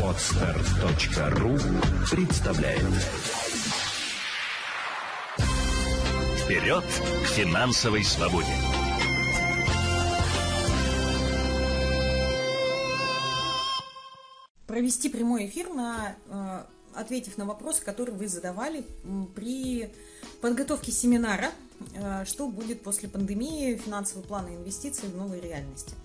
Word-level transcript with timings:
Отстар.ру 0.00 1.58
представляет 2.08 2.84
Вперед 6.44 6.84
к 6.84 7.26
финансовой 7.26 8.04
свободе! 8.04 8.46
Провести 14.68 15.08
прямой 15.08 15.46
эфир 15.46 15.68
на 15.70 16.14
э, 16.28 16.64
ответив 16.94 17.36
на 17.38 17.44
вопросы, 17.44 17.84
которые 17.84 18.14
вы 18.16 18.28
задавали 18.28 18.84
при 19.34 19.92
подготовке 20.40 20.92
семинара 20.92 21.50
э, 21.96 22.24
«Что 22.24 22.46
будет 22.46 22.82
после 22.82 23.08
пандемии? 23.08 23.74
Финансовые 23.84 24.24
планы 24.24 24.50
и 24.50 24.56
инвестиции 24.58 25.08
в 25.08 25.16
новой 25.16 25.40
реальности». 25.40 25.96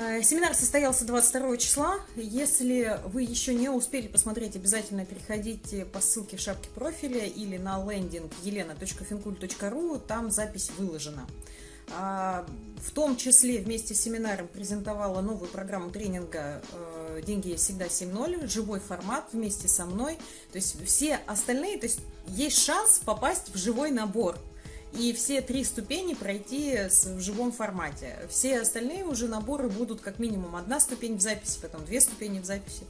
Э, 0.00 0.22
семинар 0.22 0.54
состоялся 0.54 1.04
22 1.04 1.56
числа. 1.56 1.98
Если 2.14 3.00
вы 3.06 3.22
еще 3.22 3.52
не 3.52 3.68
успели 3.68 4.06
посмотреть, 4.06 4.54
обязательно 4.54 5.04
переходите 5.04 5.84
по 5.86 6.00
ссылке 6.00 6.36
в 6.36 6.40
шапке 6.40 6.68
профиля 6.72 7.24
или 7.24 7.56
на 7.56 7.84
лендинг 7.84 8.32
елена.финкуль.ру, 8.44 9.98
там 9.98 10.30
запись 10.30 10.70
выложена. 10.78 11.26
А, 11.90 12.46
в 12.76 12.92
том 12.92 13.16
числе 13.16 13.58
вместе 13.58 13.94
с 13.94 14.00
семинаром 14.00 14.46
презентовала 14.46 15.20
новую 15.20 15.48
программу 15.50 15.90
тренинга 15.90 16.62
э, 16.70 17.22
«Деньги 17.26 17.56
всегда 17.56 17.86
7.0», 17.86 18.46
живой 18.46 18.78
формат 18.78 19.24
вместе 19.32 19.66
со 19.66 19.84
мной. 19.84 20.16
То 20.52 20.58
есть 20.58 20.80
все 20.86 21.18
остальные, 21.26 21.78
то 21.78 21.86
есть 21.86 21.98
есть 22.28 22.62
шанс 22.62 23.00
попасть 23.04 23.52
в 23.52 23.58
живой 23.58 23.90
набор– 23.90 24.38
и 24.92 25.12
все 25.12 25.40
три 25.40 25.64
ступени 25.64 26.14
пройти 26.14 26.88
в 26.88 27.20
живом 27.20 27.52
формате. 27.52 28.16
Все 28.28 28.60
остальные 28.60 29.04
уже 29.04 29.28
наборы 29.28 29.68
будут 29.68 30.00
как 30.00 30.18
минимум 30.18 30.56
одна 30.56 30.80
ступень 30.80 31.16
в 31.16 31.20
записи, 31.20 31.58
потом 31.60 31.84
две 31.84 32.00
ступени 32.00 32.40
в 32.40 32.44
записи. 32.44 32.84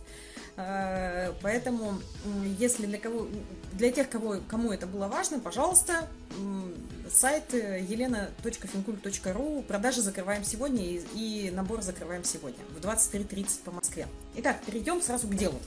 Э, 0.56 1.32
поэтому, 1.40 1.98
если 2.58 2.86
для 2.86 2.98
кого, 2.98 3.28
для 3.72 3.92
тех, 3.92 4.10
кого, 4.10 4.38
кому 4.48 4.72
это 4.72 4.86
было 4.86 5.06
важно, 5.06 5.38
пожалуйста, 5.38 6.08
сайт 7.10 7.52
елена.финкульт.ру, 7.52 9.62
продажи 9.62 10.02
закрываем 10.02 10.44
сегодня 10.44 10.84
и, 10.84 11.00
и 11.14 11.50
набор 11.52 11.82
закрываем 11.82 12.24
сегодня 12.24 12.58
в 12.76 12.84
23.30 12.84 13.62
по 13.64 13.70
Москве. 13.70 14.08
Итак, 14.36 14.58
перейдем 14.66 15.00
сразу 15.00 15.28
к 15.28 15.34
делу. 15.34 15.58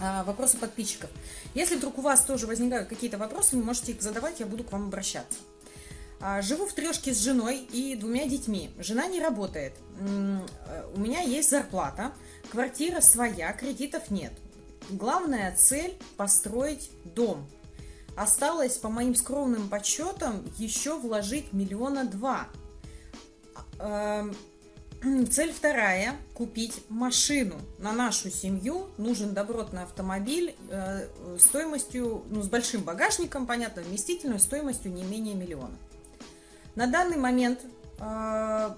А, 0.00 0.24
вопросы 0.24 0.58
подписчиков. 0.58 1.10
Если 1.54 1.76
вдруг 1.76 1.98
у 1.98 2.00
вас 2.00 2.24
тоже 2.24 2.46
возникают 2.46 2.88
какие-то 2.88 3.18
вопросы, 3.18 3.56
вы 3.56 3.62
можете 3.62 3.92
их 3.92 4.02
задавать, 4.02 4.40
я 4.40 4.46
буду 4.46 4.64
к 4.64 4.72
вам 4.72 4.86
обращаться. 4.86 5.38
А, 6.26 6.40
живу 6.40 6.64
в 6.64 6.72
трешке 6.72 7.12
с 7.12 7.18
женой 7.18 7.58
и 7.70 7.94
двумя 7.96 8.24
детьми. 8.24 8.70
Жена 8.78 9.06
не 9.08 9.20
работает. 9.20 9.74
Э, 10.00 10.40
у 10.94 10.98
меня 10.98 11.20
есть 11.20 11.50
зарплата, 11.50 12.14
квартира 12.50 13.02
своя, 13.02 13.52
кредитов 13.52 14.10
нет. 14.10 14.32
Главная 14.88 15.54
цель– 15.54 15.98
построить 16.16 16.90
дом. 17.04 17.46
Осталось, 18.16 18.78
по 18.78 18.88
моим 18.88 19.14
скромным 19.14 19.68
подсчетам, 19.68 20.50
еще 20.56 20.98
вложить 20.98 21.52
миллиона 21.52 22.06
два. 22.06 22.48
А, 23.78 24.26
Цель 25.30 25.52
вторая– 25.52 26.16
купить 26.32 26.84
машину. 26.88 27.60
На 27.76 27.92
нашу 27.92 28.30
семью 28.30 28.88
нужен 28.96 29.34
добротный 29.34 29.82
автомобиль 29.82 30.56
э, 30.70 31.06
стоимостью, 31.38 32.24
ну, 32.30 32.42
с 32.42 32.48
большим 32.48 32.80
багажником, 32.80 33.46
понятно, 33.46 33.82
вместительной 33.82 34.40
стоимостью 34.40 34.90
не 34.90 35.02
менее 35.02 35.34
миллиона. 35.34 35.76
На 36.76 36.88
данный 36.88 37.16
момент 37.16 37.60
э, 38.00 38.70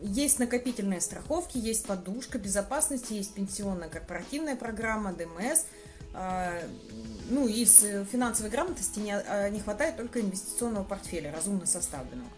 есть 0.00 0.38
накопительные 0.38 1.00
страховки, 1.00 1.56
есть 1.56 1.86
подушка 1.86 2.38
безопасности, 2.38 3.14
есть 3.14 3.34
пенсионная 3.34 3.88
корпоративная 3.88 4.54
программа, 4.54 5.14
ДМС. 5.14 5.64
Э, 6.14 6.60
ну, 7.30 7.48
из 7.48 7.78
финансовой 8.12 8.50
грамотности 8.50 8.98
не, 8.98 9.12
э, 9.12 9.48
не 9.50 9.60
хватает 9.60 9.96
только 9.96 10.20
инвестиционного 10.20 10.84
портфеля, 10.84 11.32
разумно 11.32 11.64
составленного. 11.64 12.28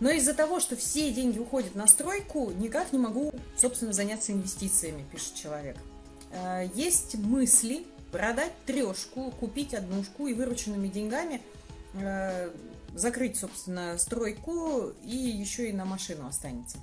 Но 0.00 0.10
из-за 0.10 0.32
того, 0.32 0.58
что 0.58 0.74
все 0.74 1.12
деньги 1.12 1.38
уходят 1.38 1.74
на 1.74 1.86
стройку, 1.86 2.50
никак 2.50 2.92
не 2.92 2.98
могу, 2.98 3.32
собственно, 3.56 3.92
заняться 3.92 4.32
инвестициями, 4.32 5.04
пишет 5.12 5.36
человек. 5.36 5.76
Есть 6.74 7.14
мысли 7.14 7.86
продать 8.10 8.52
трешку, 8.66 9.30
купить 9.30 9.74
однушку 9.74 10.26
и 10.26 10.34
вырученными 10.34 10.88
деньгами 10.88 11.40
закрыть, 12.94 13.38
собственно, 13.38 13.98
стройку 13.98 14.90
и 15.02 15.16
еще 15.16 15.68
и 15.68 15.72
на 15.72 15.84
машину 15.84 16.26
останется. 16.26 16.78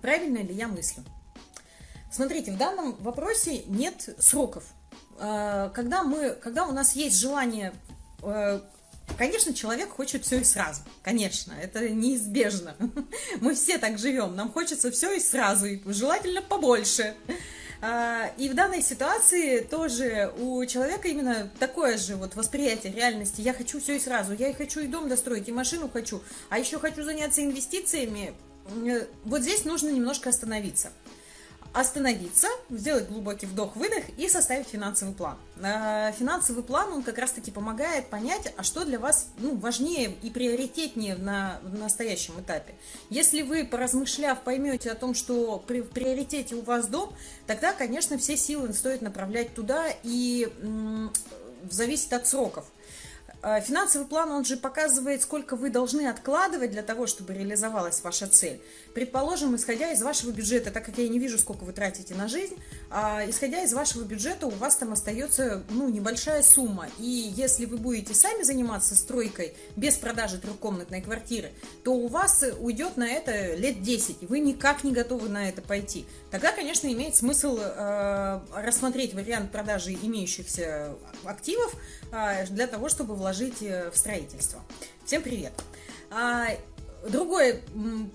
Правильно 0.00 0.38
ли 0.38 0.54
я 0.54 0.68
мыслю? 0.68 1.04
Смотрите, 2.10 2.52
в 2.52 2.58
данном 2.58 2.94
вопросе 2.96 3.64
нет 3.64 4.16
сроков. 4.18 4.64
Э, 5.18 5.70
когда, 5.74 6.02
мы, 6.02 6.30
когда 6.30 6.66
у 6.66 6.72
нас 6.72 6.94
есть 6.94 7.18
желание 7.18 7.72
Конечно, 9.16 9.54
человек 9.54 9.90
хочет 9.90 10.24
все 10.24 10.40
и 10.40 10.44
сразу. 10.44 10.82
Конечно, 11.02 11.54
это 11.54 11.88
неизбежно. 11.88 12.74
Мы 13.40 13.54
все 13.54 13.78
так 13.78 13.98
живем. 13.98 14.36
Нам 14.36 14.52
хочется 14.52 14.90
все 14.90 15.12
и 15.14 15.20
сразу, 15.20 15.66
и 15.66 15.80
желательно 15.92 16.42
побольше. 16.42 17.14
А, 17.80 18.30
и 18.36 18.48
в 18.48 18.54
данной 18.54 18.82
ситуации 18.82 19.60
тоже 19.60 20.32
у 20.38 20.64
человека 20.64 21.08
именно 21.08 21.50
такое 21.58 21.98
же 21.98 22.16
вот 22.16 22.34
восприятие 22.34 22.92
реальности. 22.92 23.40
Я 23.40 23.52
хочу 23.52 23.80
все 23.80 23.96
и 23.96 24.00
сразу. 24.00 24.32
Я 24.32 24.48
и 24.48 24.54
хочу 24.54 24.80
и 24.80 24.86
дом 24.86 25.08
достроить, 25.08 25.48
и 25.48 25.52
машину 25.52 25.88
хочу, 25.88 26.22
а 26.48 26.58
еще 26.58 26.78
хочу 26.78 27.02
заняться 27.02 27.44
инвестициями. 27.44 28.34
Вот 29.24 29.42
здесь 29.42 29.64
нужно 29.64 29.90
немножко 29.90 30.30
остановиться 30.30 30.90
остановиться, 31.72 32.48
сделать 32.70 33.08
глубокий 33.08 33.46
вдох-выдох 33.46 34.04
и 34.16 34.28
составить 34.28 34.68
финансовый 34.68 35.14
план. 35.14 35.36
Э, 35.62 36.12
финансовый 36.18 36.62
план, 36.62 36.92
он 36.92 37.02
как 37.02 37.18
раз-таки 37.18 37.50
помогает 37.50 38.08
понять, 38.08 38.52
а 38.56 38.62
что 38.62 38.84
для 38.84 38.98
вас 38.98 39.28
ну, 39.38 39.56
важнее 39.56 40.14
и 40.22 40.30
приоритетнее 40.30 41.16
на, 41.16 41.60
в 41.62 41.78
настоящем 41.78 42.40
этапе. 42.40 42.74
Если 43.10 43.42
вы, 43.42 43.64
поразмышляв, 43.64 44.40
поймете 44.42 44.90
о 44.90 44.94
том, 44.94 45.14
что 45.14 45.62
при, 45.66 45.80
в 45.80 45.90
приоритете 45.90 46.54
у 46.54 46.62
вас 46.62 46.86
дом, 46.86 47.14
тогда, 47.46 47.72
конечно, 47.72 48.18
все 48.18 48.36
силы 48.36 48.72
стоит 48.72 49.02
направлять 49.02 49.54
туда 49.54 49.86
и 50.02 50.48
м, 50.60 51.12
зависит 51.70 52.12
от 52.12 52.26
сроков. 52.26 52.64
А, 53.42 53.60
финансовый 53.60 54.06
план, 54.06 54.30
он 54.30 54.44
же 54.44 54.56
показывает, 54.56 55.22
сколько 55.22 55.56
вы 55.56 55.70
должны 55.70 56.08
откладывать 56.08 56.70
для 56.70 56.82
того, 56.82 57.06
чтобы 57.06 57.34
реализовалась 57.34 58.02
ваша 58.02 58.26
цель. 58.26 58.60
Предположим, 58.94 59.54
исходя 59.54 59.92
из 59.92 60.02
вашего 60.02 60.30
бюджета, 60.30 60.70
так 60.70 60.84
как 60.84 60.98
я 60.98 61.08
не 61.08 61.18
вижу, 61.18 61.38
сколько 61.38 61.64
вы 61.64 61.72
тратите 61.72 62.14
на 62.14 62.28
жизнь, 62.28 62.56
а, 62.90 63.22
исходя 63.28 63.62
из 63.62 63.72
вашего 63.72 64.04
бюджета 64.04 64.46
у 64.46 64.50
вас 64.50 64.76
там 64.76 64.92
остается 64.92 65.62
ну, 65.70 65.88
небольшая 65.88 66.42
сумма. 66.42 66.88
И 66.98 67.04
если 67.04 67.66
вы 67.66 67.76
будете 67.76 68.14
сами 68.14 68.42
заниматься 68.42 68.96
стройкой 68.96 69.54
без 69.76 69.96
продажи 69.96 70.38
трехкомнатной 70.38 71.02
квартиры, 71.02 71.52
то 71.84 71.92
у 71.92 72.08
вас 72.08 72.44
уйдет 72.58 72.96
на 72.96 73.08
это 73.08 73.54
лет 73.54 73.82
10, 73.82 74.22
и 74.22 74.26
вы 74.26 74.40
никак 74.40 74.82
не 74.82 74.92
готовы 74.92 75.28
на 75.28 75.48
это 75.48 75.62
пойти. 75.62 76.06
Тогда, 76.36 76.52
конечно, 76.52 76.86
имеет 76.92 77.16
смысл 77.16 77.58
э, 77.58 78.40
рассмотреть 78.54 79.14
вариант 79.14 79.50
продажи 79.50 79.94
имеющихся 79.94 80.94
активов 81.24 81.74
э, 82.12 82.44
для 82.48 82.66
того, 82.66 82.90
чтобы 82.90 83.14
вложить 83.14 83.62
э, 83.62 83.90
в 83.90 83.96
строительство. 83.96 84.60
Всем 85.06 85.22
привет! 85.22 85.54
А, 86.10 86.48
другой 87.08 87.62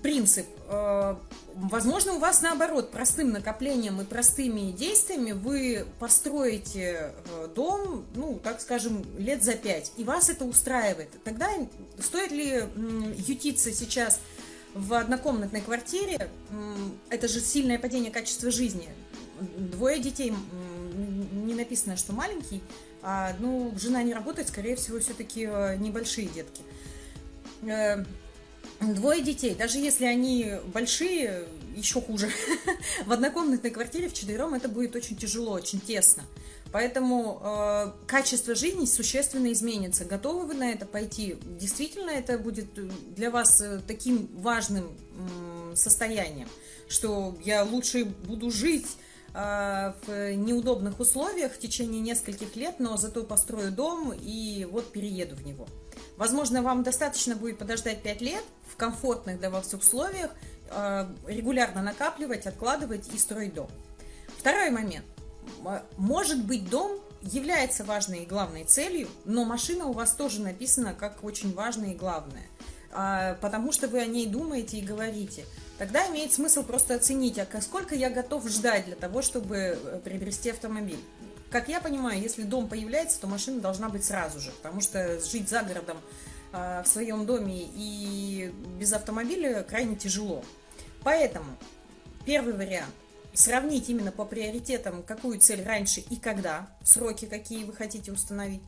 принцип. 0.04 0.46
Э, 0.68 1.16
возможно, 1.56 2.12
у 2.12 2.20
вас 2.20 2.42
наоборот, 2.42 2.92
простым 2.92 3.32
накоплением 3.32 4.00
и 4.00 4.04
простыми 4.04 4.70
действиями 4.70 5.32
вы 5.32 5.84
построите 5.98 7.12
э, 7.28 7.48
дом, 7.56 8.06
ну, 8.14 8.38
так 8.38 8.60
скажем, 8.60 9.04
лет 9.18 9.42
за 9.42 9.54
пять, 9.54 9.90
и 9.96 10.04
вас 10.04 10.30
это 10.30 10.44
устраивает. 10.44 11.10
Тогда 11.24 11.50
стоит 11.98 12.30
ли 12.30 12.62
ютиться 13.16 13.72
сейчас 13.72 14.20
в 14.74 14.94
однокомнатной 14.94 15.60
квартире? 15.60 16.30
Это 17.10 17.28
же 17.28 17.40
сильное 17.40 17.78
падение 17.78 18.10
качества 18.10 18.50
жизни. 18.50 18.88
Двое 19.40 19.98
детей, 19.98 20.32
не 21.32 21.54
написано, 21.54 21.96
что 21.96 22.12
маленький, 22.12 22.62
а, 23.02 23.34
ну, 23.40 23.74
жена 23.76 24.02
не 24.02 24.14
работает, 24.14 24.48
скорее 24.48 24.76
всего, 24.76 25.00
все-таки 25.00 25.48
э, 25.50 25.76
небольшие 25.76 26.28
детки. 26.28 26.62
Э, 27.62 28.04
двое 28.80 29.22
детей, 29.22 29.54
даже 29.54 29.78
если 29.78 30.04
они 30.04 30.52
большие, 30.72 31.46
еще 31.74 32.00
хуже. 32.00 32.30
В 33.06 33.12
однокомнатной 33.12 33.70
квартире 33.70 34.08
в 34.08 34.14
четвером 34.14 34.54
это 34.54 34.68
будет 34.68 34.94
очень 34.94 35.16
тяжело, 35.16 35.52
очень 35.52 35.80
тесно. 35.80 36.22
Поэтому 36.72 37.40
э, 37.42 37.92
качество 38.06 38.54
жизни 38.54 38.86
существенно 38.86 39.52
изменится. 39.52 40.04
Готовы 40.04 40.46
вы 40.46 40.54
на 40.54 40.70
это 40.70 40.86
пойти? 40.86 41.36
Действительно, 41.60 42.10
это 42.10 42.38
будет 42.38 42.66
для 43.14 43.30
вас 43.30 43.60
э, 43.60 43.80
таким 43.86 44.28
важным 44.34 44.86
э, 44.86 45.76
состоянием, 45.76 46.48
что 46.88 47.36
я 47.44 47.62
лучше 47.62 48.06
буду 48.06 48.50
жить 48.50 48.86
Э, 49.34 49.94
в 50.06 50.34
неудобных 50.34 51.00
условиях 51.00 51.52
в 51.52 51.58
течение 51.58 52.02
нескольких 52.02 52.54
лет, 52.54 52.74
но 52.78 52.98
зато 52.98 53.22
построю 53.22 53.72
дом 53.72 54.12
и 54.12 54.68
вот 54.70 54.92
перееду 54.92 55.36
в 55.36 55.46
него. 55.46 55.66
Возможно, 56.18 56.60
вам 56.62 56.82
достаточно 56.82 57.34
будет 57.34 57.56
подождать 57.58 58.02
5 58.02 58.20
лет 58.20 58.44
в 58.70 58.76
комфортных 58.76 59.38
для 59.38 59.48
вас 59.48 59.72
условиях, 59.72 60.30
э, 60.70 61.06
регулярно 61.26 61.82
накапливать, 61.82 62.46
откладывать 62.46 63.08
и 63.14 63.18
строить 63.18 63.54
дом. 63.54 63.70
Второй 64.38 64.68
момент. 64.70 65.06
Может 65.96 66.44
быть, 66.44 66.68
дом 66.68 66.98
является 67.22 67.84
важной 67.84 68.20
и 68.20 68.26
главной 68.26 68.64
целью, 68.64 69.08
но 69.24 69.44
машина 69.44 69.86
у 69.86 69.92
вас 69.92 70.12
тоже 70.12 70.40
написана 70.40 70.94
как 70.94 71.22
очень 71.24 71.54
важная 71.54 71.92
и 71.92 71.96
главная, 71.96 72.46
а, 72.90 73.34
потому 73.40 73.72
что 73.72 73.88
вы 73.88 74.00
о 74.00 74.06
ней 74.06 74.26
думаете 74.26 74.78
и 74.78 74.82
говорите. 74.82 75.44
Тогда 75.78 76.06
имеет 76.08 76.32
смысл 76.32 76.62
просто 76.62 76.94
оценить, 76.94 77.38
а 77.38 77.46
сколько 77.60 77.94
я 77.94 78.10
готов 78.10 78.48
ждать 78.48 78.86
для 78.86 78.96
того, 78.96 79.22
чтобы 79.22 79.56
э, 79.56 80.00
приобрести 80.04 80.50
автомобиль. 80.50 81.00
Как 81.50 81.68
я 81.68 81.80
понимаю, 81.80 82.20
если 82.20 82.42
дом 82.42 82.68
появляется, 82.68 83.20
то 83.20 83.26
машина 83.26 83.60
должна 83.60 83.88
быть 83.88 84.04
сразу 84.04 84.40
же, 84.40 84.50
потому 84.62 84.80
что 84.80 85.20
жить 85.20 85.48
за 85.48 85.62
городом 85.62 85.98
а, 86.52 86.82
в 86.82 86.88
своем 86.88 87.26
доме 87.26 87.68
и 87.74 88.52
без 88.78 88.92
автомобиля 88.92 89.62
крайне 89.62 89.96
тяжело. 89.96 90.44
Поэтому 91.02 91.56
первый 92.24 92.54
вариант 92.54 92.94
сравнить 93.34 93.88
именно 93.88 94.12
по 94.12 94.24
приоритетам, 94.24 95.02
какую 95.02 95.40
цель 95.40 95.62
раньше 95.64 96.00
и 96.00 96.16
когда, 96.16 96.68
сроки 96.84 97.26
какие 97.26 97.64
вы 97.64 97.72
хотите 97.72 98.12
установить. 98.12 98.62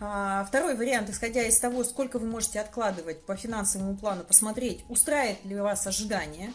А, 0.00 0.44
второй 0.44 0.74
вариант, 0.76 1.10
исходя 1.10 1.46
из 1.46 1.58
того, 1.58 1.84
сколько 1.84 2.18
вы 2.18 2.26
можете 2.26 2.60
откладывать 2.60 3.24
по 3.24 3.36
финансовому 3.36 3.96
плану, 3.96 4.24
посмотреть, 4.24 4.84
устраивает 4.88 5.44
ли 5.44 5.56
вас 5.56 5.86
ожидание, 5.86 6.52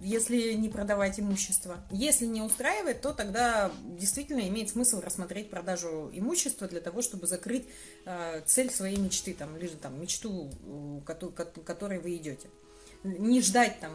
если 0.00 0.54
не 0.54 0.70
продавать 0.70 1.20
имущество. 1.20 1.76
Если 1.90 2.24
не 2.24 2.40
устраивает, 2.40 3.02
то 3.02 3.12
тогда 3.12 3.70
действительно 3.84 4.40
имеет 4.48 4.70
смысл 4.70 5.00
рассмотреть 5.00 5.50
продажу 5.50 6.10
имущества 6.12 6.66
для 6.66 6.80
того, 6.80 7.02
чтобы 7.02 7.26
закрыть 7.26 7.66
а, 8.06 8.40
цель 8.46 8.70
своей 8.70 8.96
мечты, 8.96 9.34
там, 9.34 9.56
или 9.56 9.68
там, 9.68 10.00
мечту, 10.00 10.50
к 11.04 11.62
которой 11.64 11.98
вы 11.98 12.16
идете. 12.16 12.48
Не 13.04 13.42
ждать 13.42 13.78
там 13.80 13.92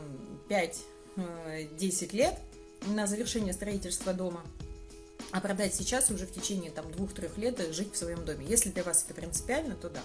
5 0.48 0.78
10 1.15 2.13
лет 2.13 2.38
на 2.88 3.07
завершение 3.07 3.54
строительства 3.54 4.13
дома, 4.13 4.44
а 5.31 5.42
продать 5.42 5.74
сейчас 5.74 6.12
уже 6.12 6.25
в 6.25 6.31
течение 6.31 6.71
там 6.71 6.92
двух-трех 6.92 7.38
лет 7.38 7.60
и 7.60 7.71
жить 7.71 7.94
в 7.94 7.98
своем 7.98 8.25
доме. 8.25 8.45
Если 8.48 8.69
для 8.69 8.83
вас 8.83 9.04
это 9.06 9.13
принципиально, 9.13 9.75
то 9.75 9.89
да. 9.89 10.01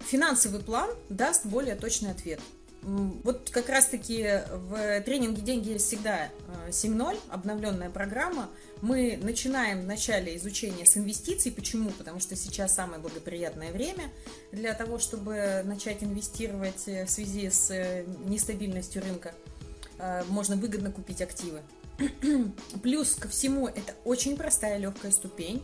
Финансовый 0.00 0.60
план 0.60 0.90
даст 1.08 1.46
более 1.46 1.76
точный 1.76 2.10
ответ. 2.10 2.40
Вот 2.82 3.50
как 3.50 3.68
раз-таки 3.68 4.40
в 4.52 5.02
тренинге 5.02 5.42
«Деньги 5.42 5.76
всегда» 5.76 6.30
7.0, 6.70 7.14
э, 7.14 7.18
обновленная 7.28 7.90
программа, 7.90 8.48
мы 8.80 9.18
начинаем 9.22 9.82
в 9.82 9.84
начале 9.84 10.34
изучения 10.38 10.86
с 10.86 10.96
инвестиций. 10.96 11.52
Почему? 11.52 11.90
Потому 11.90 12.20
что 12.20 12.36
сейчас 12.36 12.74
самое 12.74 12.98
благоприятное 12.98 13.70
время 13.70 14.10
для 14.50 14.72
того, 14.72 14.98
чтобы 14.98 15.62
начать 15.66 16.02
инвестировать 16.02 16.88
э, 16.88 17.04
в 17.04 17.10
связи 17.10 17.50
с 17.50 17.70
э, 17.70 18.06
нестабильностью 18.24 19.02
рынка– 19.02 19.34
Э, 19.44 19.49
можно 20.28 20.56
выгодно 20.56 20.90
купить 20.90 21.22
активы. 21.22 21.60
Плюс 22.82 23.14
ко 23.14 23.28
всему 23.28 23.68
это 23.68 23.94
очень 24.04 24.36
простая 24.36 24.78
легкая 24.78 25.12
ступень. 25.12 25.62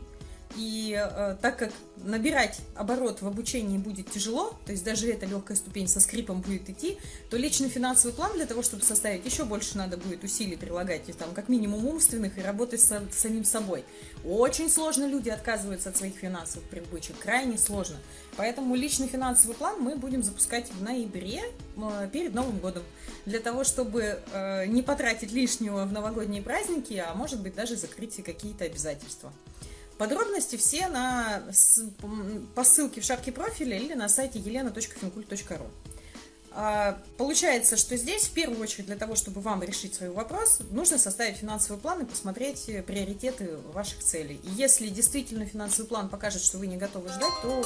И 0.55 0.97
э, 0.97 1.37
так 1.43 1.59
как 1.59 1.73
набирать 1.97 2.61
оборот 2.77 3.21
в 3.21 3.27
обучении 3.27 3.79
будет 3.79 4.11
тяжело, 4.11 4.57
то 4.65 4.73
есть 4.73 4.85
даже 4.85 5.11
эта 5.11 5.27
легкая 5.27 5.57
ступень 5.57 5.89
со 5.89 6.01
скрипом 6.01 6.41
будет 6.41 6.71
идти, 6.71 6.99
то 7.31 7.37
личный 7.37 7.69
финансовый 7.69 8.13
план 8.13 8.33
для 8.35 8.47
того, 8.47 8.63
чтобы 8.63 8.83
составить, 8.83 9.27
еще 9.27 9.45
больше 9.45 9.77
надо 9.77 9.97
будет 9.97 10.25
усилий 10.25 10.57
прилагать, 10.57 11.09
и 11.09 11.13
там 11.13 11.35
как 11.35 11.49
минимум 11.49 11.85
умственных, 11.85 12.39
и 12.39 12.43
работать 12.43 12.81
с 12.81 13.03
самим 13.11 13.45
собой. 13.45 13.85
Очень 14.25 14.71
сложно 14.71 15.07
люди 15.07 15.29
отказываются 15.29 15.91
от 15.91 15.97
своих 15.97 16.15
финансовых 16.15 16.69
привычек, 16.69 17.19
крайне 17.19 17.59
сложно. 17.59 17.97
Поэтому 18.37 18.75
личный 18.75 19.09
финансовый 19.09 19.55
план 19.55 19.81
мы 19.81 19.97
будем 19.97 20.23
запускать 20.23 20.71
в 20.71 20.83
ноябре 20.83 21.43
перед 22.13 22.35
Новым 22.35 22.59
годом, 22.59 22.83
для 23.25 23.41
того, 23.41 23.65
чтобы 23.65 24.21
э, 24.33 24.67
не 24.67 24.83
потратить 24.83 25.33
лишнего 25.33 25.85
в 25.85 25.93
новогодние 25.93 26.43
праздники, 26.43 26.95
а 26.95 27.15
может 27.15 27.41
быть 27.41 27.55
даже 27.55 27.77
закрыть 27.77 28.23
какие-то 28.23 28.65
обязательства. 28.65 29.33
Подробности 29.99 30.57
все 30.57 30.89
на, 30.89 31.43
по 32.55 32.65
ссылке 32.65 33.01
в 33.01 33.05
шапке 33.05 33.33
профиля 33.33 33.79
или 33.79 33.95
на 33.95 34.09
сайте 34.09 34.39
елена.финкульт.ру. 34.39 35.67
А, 36.59 36.99
получается, 37.19 37.77
что 37.77 37.97
здесь 37.97 38.25
в 38.25 38.33
первую 38.33 38.61
очередь 38.61 38.87
для 38.87 38.97
того, 38.97 39.15
чтобы 39.15 39.43
вам 39.43 39.63
решить 39.63 39.95
свой 39.95 40.09
вопрос, 40.09 40.61
нужно 40.71 40.97
составить 40.97 41.37
финансовый 41.37 41.79
план 41.79 42.01
и 42.01 42.05
посмотреть 42.07 42.65
приоритеты 42.87 43.59
ваших 43.75 44.03
целей. 44.03 44.41
И 44.43 44.51
если 44.53 44.89
действительно 44.89 45.45
финансовый 45.45 45.87
план 45.87 46.09
покажет, 46.09 46.43
что 46.43 46.57
вы 46.57 46.67
не 46.67 46.79
готовы 46.79 47.11
ждать, 47.11 47.33
то 47.43 47.63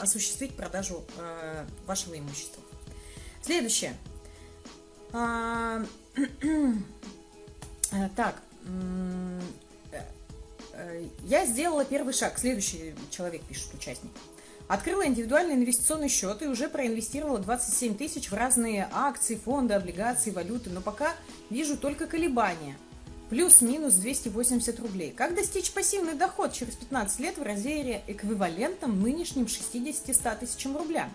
осуществить 0.00 0.54
продажу 0.54 1.02
а, 1.16 1.66
вашего 1.86 2.18
имущества. 2.18 2.62
Следующее. 3.42 3.96
А, 5.12 5.82
так, 8.16 8.42
Э, 10.76 11.06
я 11.24 11.46
сделала 11.46 11.84
первый 11.84 12.12
шаг. 12.12 12.38
Следующий 12.38 12.94
человек 13.10 13.42
пишет, 13.42 13.72
участник. 13.74 14.10
Открыла 14.66 15.06
индивидуальный 15.06 15.54
инвестиционный 15.54 16.08
счет 16.08 16.42
и 16.42 16.46
уже 16.46 16.68
проинвестировала 16.68 17.38
27 17.38 17.96
тысяч 17.96 18.30
в 18.30 18.34
разные 18.34 18.88
акции, 18.92 19.34
фонды, 19.34 19.74
облигации, 19.74 20.30
валюты, 20.30 20.70
но 20.70 20.80
пока 20.80 21.12
вижу 21.50 21.76
только 21.76 22.06
колебания. 22.06 22.76
Плюс-минус 23.28 23.94
280 23.94 24.80
рублей. 24.80 25.12
Как 25.12 25.34
достичь 25.34 25.72
пассивный 25.72 26.14
доход 26.14 26.52
через 26.52 26.76
15 26.76 27.20
лет 27.20 27.36
в 27.36 27.42
размере 27.42 28.02
эквивалентом 28.06 29.02
нынешним 29.02 29.44
60-100 29.44 30.38
тысячам 30.40 30.76
рублям, 30.76 31.12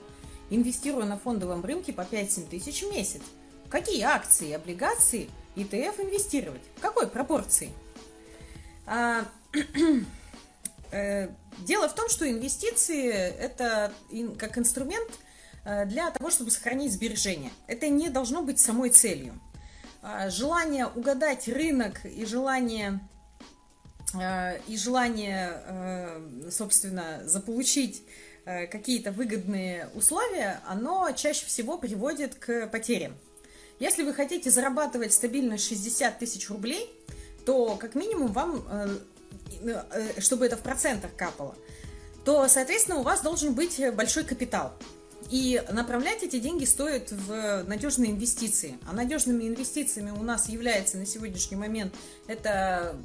инвестируя 0.52 1.06
на 1.06 1.18
фондовом 1.18 1.64
рынке 1.64 1.92
по 1.92 2.02
5-7 2.02 2.50
тысяч 2.50 2.84
в 2.84 2.92
месяц? 2.92 3.22
Какие 3.70 4.02
акции, 4.04 4.54
облигации, 4.54 5.30
ETF 5.56 6.04
инвестировать? 6.04 6.62
В 6.76 6.82
какой 6.82 7.08
пропорции? 7.08 7.70
А, 8.86 9.26
дело 10.92 11.88
в 11.88 11.96
том, 11.96 12.10
что 12.10 12.30
инвестиции– 12.30 13.10
это 13.12 13.94
как 14.38 14.58
инструмент 14.58 15.10
э, 15.66 15.86
для 15.86 16.10
того, 16.12 16.30
чтобы 16.32 16.52
сохранить 16.52 16.94
сбережения. 16.94 17.52
Это 17.68 17.90
не 17.90 18.10
должно 18.10 18.42
быть 18.42 18.60
самой 18.60 18.90
целью. 18.90 19.40
А, 20.02 20.30
желание 20.30 20.88
угадать 20.88 21.48
рынок 21.48 22.06
и 22.06 22.26
желание, 22.26 23.00
э, 24.14 24.60
и 24.68 24.78
желание 24.78 26.52
собственно, 26.52 27.22
заполучить 27.26 28.04
какие-то 28.46 29.12
выгодные 29.12 29.90
условия, 29.94 30.60
оно 30.66 31.12
чаще 31.12 31.46
всего 31.46 31.78
приводит 31.78 32.34
к 32.34 32.66
потерям. 32.68 33.16
Если 33.80 34.02
вы 34.02 34.14
хотите 34.14 34.50
зарабатывать 34.50 35.14
стабильно 35.14 35.58
60 35.58 36.18
тысяч 36.18 36.50
рублей, 36.50 36.90
то 37.46 37.76
как 37.76 37.94
минимум 37.94 38.32
вам 38.32 38.66
Э, 38.70 38.98
чтобы 40.20 40.46
это 40.46 40.58
в 40.58 40.62
процентах 40.62 41.12
капало, 41.16 41.56
то, 42.26 42.48
соответственно, 42.48 42.98
у 43.00 43.04
вас 43.04 43.22
должен 43.22 43.54
быть 43.54 43.82
большой 43.94 44.24
капитал. 44.24 44.74
И 45.30 45.62
направлять 45.72 46.24
эти 46.24 46.40
деньги 46.40 46.66
стоит 46.66 47.12
в 47.12 47.64
надежные 47.68 48.12
инвестиции. 48.12 48.78
А 48.90 48.94
надежными 48.94 49.48
инвестициями 49.48 50.12
у 50.12 50.24
нас 50.24 50.50
является 50.50 50.98
на 50.98 51.06
сегодняшний 51.06 51.58
момент 51.58 51.94
это 52.28 52.96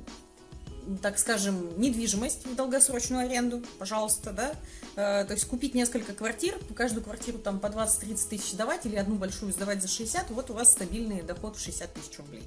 так 1.01 1.19
скажем, 1.19 1.81
недвижимость 1.81 2.47
в 2.47 2.55
долгосрочную 2.55 3.27
аренду, 3.27 3.63
пожалуйста, 3.79 4.33
да, 4.33 4.55
э, 4.97 5.25
то 5.25 5.33
есть 5.33 5.47
купить 5.47 5.75
несколько 5.75 6.13
квартир, 6.13 6.59
каждую 6.77 7.03
квартиру 7.03 7.39
там 7.39 7.59
по 7.59 7.69
20-30 7.69 8.29
тысяч 8.29 8.53
давать 8.53 8.85
или 8.85 8.97
одну 8.97 9.15
большую 9.17 9.51
сдавать 9.53 9.81
за 9.81 9.89
60, 9.89 10.31
вот 10.31 10.51
у 10.51 10.53
вас 10.53 10.73
стабильный 10.73 11.23
доход 11.23 11.57
в 11.57 11.61
60 11.61 11.95
тысяч 11.95 12.19
рублей 12.19 12.43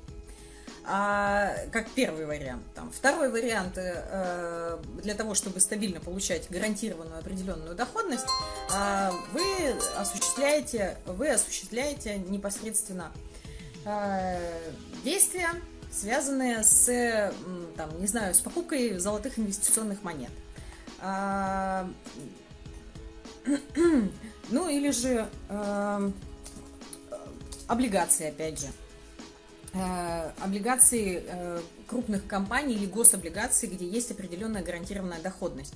а, 0.90 1.54
как 1.74 1.90
первый 1.92 2.26
вариант. 2.26 2.64
Там. 2.74 2.90
Второй 2.92 3.30
вариант 3.30 3.78
э, 3.78 4.80
для 5.04 5.16
того, 5.16 5.36
чтобы 5.36 5.60
стабильно 5.60 6.00
получать 6.00 6.50
гарантированную 6.50 7.20
определенную 7.20 7.76
доходность, 7.76 8.26
э, 8.74 9.12
вы 9.34 9.44
осуществляете, 9.98 10.98
вы 11.06 11.30
осуществляете 11.30 12.18
непосредственно 12.18 13.12
э, 13.84 14.72
действия, 15.04 15.50
связанные 15.92 16.64
с, 16.64 17.34
там, 17.76 18.00
не 18.00 18.08
знаю, 18.08 18.34
с 18.34 18.40
покупкой 18.40 18.98
золотых 18.98 19.38
инвестиционных 19.38 20.04
монет. 20.04 20.32
Э, 21.02 21.86
ну 24.50 24.70
или 24.70 24.92
же 24.92 25.28
э, 25.50 26.12
облигации, 27.68 28.30
опять 28.30 28.62
же. 28.62 28.68
Э, 29.74 30.32
облигации 30.40 31.24
э, 31.28 31.62
крупных 31.88 32.26
компаний 32.26 32.76
или 32.76 32.86
гособлигации, 32.86 33.68
где 33.68 33.86
есть 33.86 34.12
определенная 34.12 34.64
гарантированная 34.64 35.22
доходность. 35.22 35.74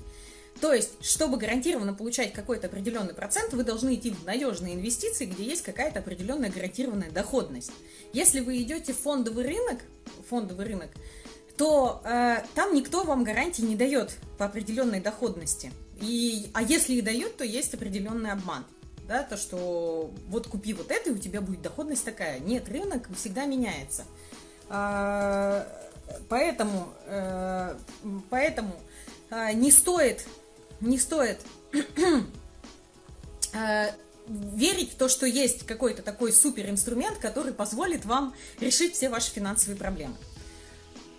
То 0.62 0.74
есть, 0.74 0.92
чтобы 1.02 1.38
гарантированно 1.38 1.94
получать 1.94 2.34
какой-то 2.34 2.68
определенный 2.68 3.14
процент, 3.14 3.54
вы 3.54 3.64
должны 3.64 3.96
идти 3.96 4.12
в 4.12 4.26
надежные 4.26 4.76
инвестиции, 4.76 5.26
где 5.26 5.44
есть 5.44 5.64
какая-то 5.64 6.00
определенная 6.00 6.50
гарантированная 6.50 7.12
доходность. 7.12 7.72
Если 8.14 8.40
вы 8.40 8.62
идете 8.62 8.94
в 8.94 9.00
фондовый 9.00 9.46
рынок, 9.46 9.82
фондовый 10.30 10.66
рынок, 10.66 10.90
то 11.58 12.02
э, 12.06 12.44
там 12.56 12.74
никто 12.74 13.04
вам 13.04 13.24
гарантии 13.24 13.64
не 13.64 13.76
дает 13.76 14.16
по 14.38 14.46
определенной 14.46 15.02
доходности. 15.02 15.72
И, 16.00 16.50
а 16.54 16.64
если 16.64 16.94
и 16.94 17.02
дают, 17.02 17.38
то 17.38 17.44
есть 17.44 17.74
определенный 17.74 18.32
обман 18.32 18.66
да, 19.12 19.24
то, 19.24 19.36
что 19.36 20.10
вот 20.30 20.48
купи 20.48 20.74
вот 20.74 20.90
это, 20.90 21.10
и 21.10 21.14
у 21.14 21.18
тебя 21.18 21.42
будет 21.42 21.62
доходность 21.62 22.06
такая. 22.06 22.40
Нет, 22.40 22.70
рынок 22.70 23.10
всегда 23.14 23.46
меняется. 23.46 24.06
А, 24.70 25.68
поэтому, 26.30 26.88
э, 27.08 27.76
поэтому 28.30 28.74
а, 29.30 29.52
не 29.52 29.70
стоит, 29.70 30.26
не 30.80 30.98
стоит 30.98 31.42
э, 33.54 33.90
верить 34.28 34.94
в 34.94 34.96
то, 34.96 35.10
что 35.10 35.26
есть 35.26 35.66
какой-то 35.66 36.04
такой 36.04 36.32
супер 36.32 36.70
инструмент, 36.70 37.18
который 37.18 37.54
позволит 37.54 38.06
вам 38.06 38.34
решить 38.62 38.94
все 38.96 39.10
ваши 39.10 39.30
финансовые 39.30 39.78
проблемы. 39.78 40.16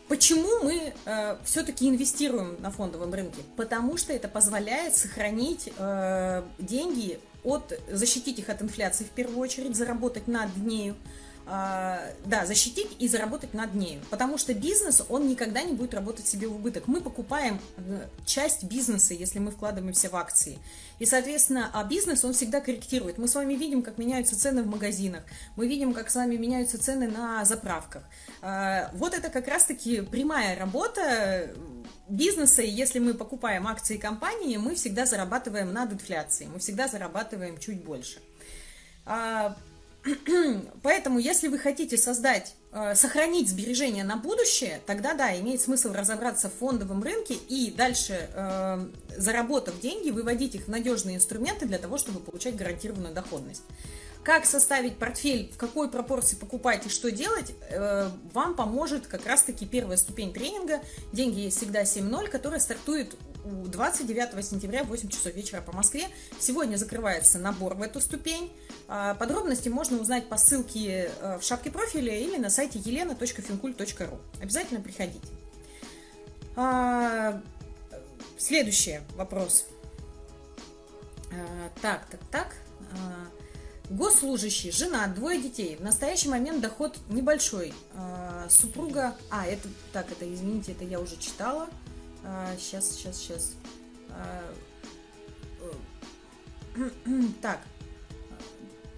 Почему 0.09 0.63
мы 0.63 0.95
э, 1.05 1.37
все-таки 1.45 1.91
инвестируем 1.91 2.57
на 2.61 2.71
фондовом 2.71 3.13
рынке? 3.13 3.43
Потому 3.59 3.99
что 3.99 4.15
это 4.15 4.29
позволяет 4.29 4.97
сохранить 4.97 5.71
э, 5.77 6.43
деньги 6.59 7.21
от, 7.45 7.79
защитить 7.91 8.39
их 8.39 8.49
от 8.49 8.63
инфляции 8.63 9.05
в 9.05 9.11
первую 9.11 9.39
очередь, 9.39 9.77
заработать 9.77 10.29
над 10.29 10.57
нею, 10.57 10.97
да, 11.45 12.47
защитить 12.47 12.97
и 12.99 13.09
заработать 13.09 13.53
над 13.53 13.75
нею. 13.75 14.01
Потому 14.11 14.39
что 14.39 14.55
бизнес, 14.55 15.03
он 15.09 15.29
никогда 15.29 15.63
не 15.63 15.73
будет 15.73 15.95
работать 15.95 16.27
себе 16.27 16.47
в 16.47 16.55
убыток. 16.55 16.87
Мы 16.87 17.01
покупаем 17.01 17.61
э, 17.77 18.07
часть 18.25 18.65
бизнеса, 18.65 19.15
если 19.15 19.39
мы 19.39 19.51
вкладываемся 19.51 20.09
в 20.09 20.17
акции. 20.17 20.59
И, 20.99 21.05
соответственно, 21.07 21.71
а 21.73 21.85
бизнес, 21.85 22.25
он 22.25 22.33
всегда 22.33 22.61
корректирует. 22.61 23.19
Мы 23.19 23.27
с 23.27 23.35
вами 23.35 23.55
видим, 23.55 23.83
как 23.83 23.99
меняются 23.99 24.39
цены 24.39 24.63
в 24.63 24.69
магазинах. 24.69 25.25
Мы 25.57 25.67
видим, 25.67 25.95
как 25.95 26.11
с 26.11 26.15
вами 26.15 26.37
меняются 26.37 26.79
цены 26.79 27.09
на 27.09 27.45
заправках. 27.45 28.05
А, 28.41 28.91
вот 28.95 29.15
это 29.15 29.29
как 29.29 29.49
раз-таки 29.49 30.03
прямая 30.03 30.57
работа 30.59 31.51
бизнеса, 32.09 32.63
и 32.63 32.69
если 32.69 32.99
мы 32.99 33.15
покупаем 33.15 33.67
акции 33.67 33.97
компании, 33.97 34.57
мы 34.59 34.75
всегда 34.75 35.07
зарабатываем 35.07 35.73
над 35.73 35.93
инфляцией, 35.93 36.51
мы 36.51 36.59
всегда 36.59 36.87
зарабатываем 36.87 37.59
чуть 37.59 37.83
больше. 37.83 38.21
Поэтому, 40.83 41.19
если 41.19 41.49
вы 41.49 41.59
хотите 41.59 41.97
создать, 41.97 42.55
э, 42.73 42.95
сохранить 42.95 43.49
сбережения 43.49 44.05
на 44.05 44.17
будущее, 44.17 44.81
тогда 44.87 45.15
да, 45.15 45.39
имеет 45.39 45.61
смысл 45.61 45.93
разобраться 45.93 46.49
в 46.49 46.55
фондовом 46.55 47.03
рынке 47.03 47.35
и 47.35 47.71
дальше, 47.71 48.29
э, 48.35 48.87
заработав 49.17 49.79
деньги, 49.81 50.11
выводить 50.11 50.57
их 50.57 50.65
в 50.65 50.69
надежные 50.69 51.17
инструменты 51.17 51.67
для 51.67 51.79
того, 51.79 51.99
чтобы 51.99 52.21
получать 52.21 52.57
гарантированную 52.57 53.15
доходность. 53.15 53.63
Как 54.25 54.45
составить 54.45 54.99
портфель, 54.99 55.51
в 55.53 55.57
какой 55.57 55.89
пропорции 55.91 56.37
покупать 56.37 56.87
и 56.87 56.89
что 56.89 57.11
делать, 57.11 57.53
э, 57.71 58.09
вам 58.33 58.55
поможет 58.55 59.07
как 59.09 59.27
раз-таки 59.27 59.67
первая 59.67 59.97
ступень 59.97 60.33
тренинга 60.33 60.81
«Деньги 61.13 61.41
есть 61.41 61.57
всегда 61.57 61.83
7.0», 61.83 62.29
которая 62.29 62.61
стартует 62.61 63.17
29 63.45 64.45
сентября 64.45 64.85
в 64.85 64.89
8 64.89 65.09
часов 65.09 65.35
вечера 65.35 65.61
по 65.61 65.73
Москве. 65.73 66.09
Сегодня 66.39 66.77
закрывается 66.77 67.39
набор 67.39 67.75
в 67.75 67.83
эту 67.83 68.01
ступень. 68.01 68.53
А, 68.89 69.15
подробности 69.15 69.69
можно 69.69 69.99
узнать 69.99 70.29
по 70.29 70.37
ссылке 70.37 71.11
э, 71.21 71.39
в 71.39 71.43
шапке 71.43 71.71
профиля 71.71 72.17
или 72.17 72.37
на 72.37 72.51
сайте 72.51 72.79
елена.финкуль.ру. 72.79 74.19
Обязательно 74.41 74.81
приходите. 74.81 75.27
А, 76.55 77.41
следующий 78.39 79.01
вопрос. 79.17 79.67
А, 81.33 81.71
так, 81.81 82.07
так, 82.11 82.21
так. 82.31 82.57
Госслужащий, 83.91 84.71
жена, 84.71 85.07
двое 85.09 85.41
детей. 85.43 85.77
В 85.77 85.81
настоящий 85.83 86.29
момент 86.29 86.61
доход 86.61 86.97
небольшой. 87.09 87.75
Супруга... 88.49 89.17
А, 89.31 89.47
это... 89.47 89.69
Так, 89.93 90.11
это, 90.11 90.33
извините, 90.33 90.73
это 90.73 90.85
я 90.85 91.01
уже 91.01 91.17
читала. 91.17 91.69
Сейчас, 92.59 92.91
сейчас, 92.91 93.17
сейчас. 93.17 93.53
Так. 97.41 97.61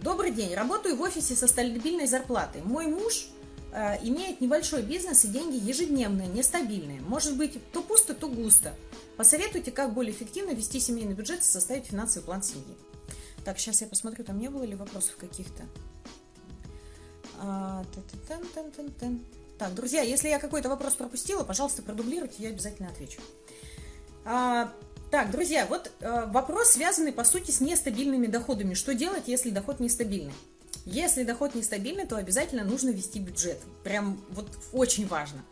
Добрый 0.00 0.30
день. 0.32 0.54
Работаю 0.54 0.96
в 0.96 1.00
офисе 1.00 1.34
со 1.34 1.46
стабильной 1.46 2.06
зарплатой. 2.06 2.62
Мой 2.62 2.86
муж 2.86 3.26
э, 3.72 3.96
имеет 4.06 4.40
небольшой 4.40 4.82
бизнес 4.82 5.24
и 5.24 5.28
деньги 5.28 5.56
ежедневные, 5.56 6.28
нестабильные. 6.28 7.00
Может 7.00 7.38
быть, 7.38 7.58
то 7.72 7.82
пусто, 7.82 8.14
то 8.14 8.28
густо. 8.28 8.74
Посоветуйте, 9.16 9.70
как 9.70 9.94
более 9.94 10.12
эффективно 10.12 10.50
вести 10.50 10.78
семейный 10.78 11.14
бюджет 11.14 11.40
и 11.40 11.44
составить 11.44 11.86
финансовый 11.86 12.24
план 12.24 12.42
семьи. 12.42 12.76
Так, 13.44 13.58
сейчас 13.58 13.80
я 13.80 13.86
посмотрю, 13.86 14.24
там 14.24 14.38
не 14.38 14.50
было 14.50 14.64
ли 14.64 14.74
вопросов 14.74 15.16
каких-то. 15.16 15.62
А, 17.38 17.84
так, 19.58 19.74
друзья, 19.74 20.02
если 20.02 20.28
я 20.28 20.38
какой-то 20.38 20.68
вопрос 20.68 20.94
пропустила, 20.94 21.44
пожалуйста, 21.44 21.82
продублируйте, 21.82 22.36
я 22.38 22.48
обязательно 22.48 22.88
отвечу. 22.88 23.20
А, 24.24 24.72
так, 25.10 25.30
друзья, 25.30 25.66
вот 25.66 25.92
э, 26.00 26.26
вопрос, 26.26 26.70
связанный, 26.70 27.12
по 27.12 27.24
сути, 27.24 27.50
с 27.50 27.60
нестабильными 27.60 28.26
доходами. 28.26 28.74
Что 28.74 28.94
делать, 28.94 29.24
если 29.26 29.50
доход 29.50 29.78
нестабильный? 29.78 30.32
Если 30.86 31.22
доход 31.22 31.54
нестабильный, 31.54 32.06
то 32.06 32.16
обязательно 32.16 32.64
нужно 32.64 32.90
вести 32.90 33.20
бюджет. 33.20 33.58
Прям 33.84 34.20
вот 34.30 34.48
очень 34.72 35.06
важно. 35.06 35.44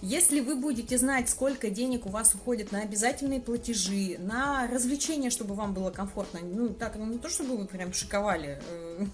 Если 0.00 0.38
вы 0.38 0.54
будете 0.54 0.96
знать, 0.96 1.28
сколько 1.28 1.70
денег 1.70 2.06
у 2.06 2.08
вас 2.08 2.32
уходит 2.34 2.70
на 2.70 2.82
обязательные 2.82 3.40
платежи, 3.40 4.16
на 4.18 4.68
развлечения, 4.68 5.30
чтобы 5.30 5.54
вам 5.54 5.74
было 5.74 5.90
комфортно, 5.90 6.38
ну, 6.40 6.68
так, 6.68 6.94
ну, 6.96 7.06
не 7.06 7.18
то, 7.18 7.28
чтобы 7.28 7.56
вы 7.56 7.66
прям 7.66 7.92
шиковали 7.92 8.60
э, 8.70 9.06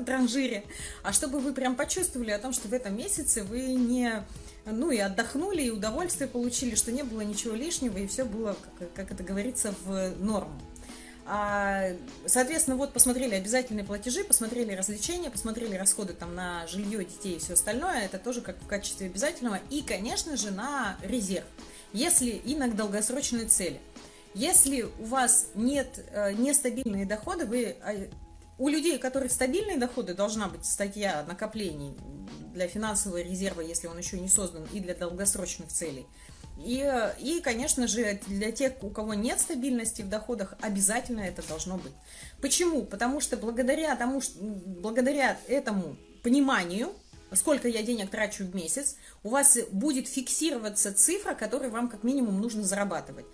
транжире, 0.06 0.64
а 1.02 1.12
чтобы 1.12 1.40
вы 1.40 1.52
прям 1.52 1.74
почувствовали 1.74 2.30
о 2.30 2.38
том, 2.38 2.52
что 2.52 2.68
в 2.68 2.72
этом 2.72 2.96
месяце 2.96 3.42
вы 3.42 3.62
не, 3.74 4.22
ну, 4.64 4.92
и 4.92 4.98
отдохнули, 4.98 5.62
и 5.62 5.70
удовольствие 5.70 6.28
получили, 6.28 6.76
что 6.76 6.92
не 6.92 7.02
было 7.02 7.22
ничего 7.22 7.54
лишнего, 7.54 7.98
и 7.98 8.06
все 8.06 8.24
было, 8.24 8.56
как, 8.78 8.92
как 8.92 9.10
это 9.10 9.24
говорится, 9.24 9.74
в 9.84 10.14
норму. 10.20 10.60
А, 11.30 11.90
соответственно, 12.24 12.78
вот 12.78 12.94
посмотрели 12.94 13.34
обязательные 13.34 13.84
платежи, 13.84 14.24
посмотрели 14.24 14.74
развлечения, 14.74 15.28
посмотрели 15.28 15.76
расходы 15.76 16.14
там 16.14 16.34
на 16.34 16.66
жилье, 16.66 17.04
детей 17.04 17.36
и 17.36 17.38
все 17.38 17.52
остальное. 17.52 18.06
Это 18.06 18.18
тоже 18.18 18.40
как 18.40 18.56
в 18.58 18.66
качестве 18.66 19.08
обязательного. 19.08 19.60
И, 19.68 19.82
конечно 19.82 20.38
же, 20.38 20.50
на 20.50 20.96
резерв. 21.02 21.44
Если 21.92 22.30
и 22.30 22.56
на 22.56 22.68
долгосрочные 22.68 23.46
цели. 23.46 23.78
Если 24.32 24.82
у 24.82 25.04
вас 25.04 25.48
нет 25.54 26.02
э, 26.12 26.32
нестабильные 26.32 27.04
доходы, 27.04 27.44
вы 27.44 27.76
э, 27.78 28.08
у 28.56 28.68
людей, 28.68 28.96
у 28.96 29.00
которых 29.00 29.30
стабильные 29.30 29.76
доходы, 29.76 30.14
должна 30.14 30.48
быть 30.48 30.64
статья 30.64 31.24
накоплений 31.28 31.94
для 32.54 32.68
финансового 32.68 33.20
резерва, 33.20 33.60
если 33.60 33.86
он 33.86 33.98
еще 33.98 34.18
не 34.18 34.28
создан, 34.28 34.66
и 34.72 34.80
для 34.80 34.94
долгосрочных 34.94 35.68
целей– 35.68 36.06
и, 36.58 37.10
и, 37.20 37.40
конечно 37.40 37.86
же, 37.86 38.20
для 38.26 38.50
тех, 38.50 38.72
у 38.82 38.90
кого 38.90 39.14
нет 39.14 39.40
стабильности 39.40 40.02
в 40.02 40.08
доходах, 40.08 40.54
обязательно 40.60 41.20
это 41.20 41.46
должно 41.46 41.76
быть. 41.78 41.92
Почему? 42.40 42.84
Потому 42.84 43.20
что 43.20 43.36
благодаря, 43.36 43.94
тому, 43.96 44.20
благодаря 44.40 45.38
этому 45.46 45.96
пониманию, 46.22 46.92
сколько 47.32 47.68
я 47.68 47.82
денег 47.82 48.10
трачу 48.10 48.44
в 48.44 48.54
месяц, 48.54 48.96
у 49.22 49.30
вас 49.30 49.56
будет 49.70 50.08
фиксироваться 50.08 50.92
цифра, 50.92 51.34
которую 51.34 51.70
вам 51.70 51.88
как 51.88 52.02
минимум 52.02 52.40
нужно 52.40 52.64
зарабатывать. 52.64 53.26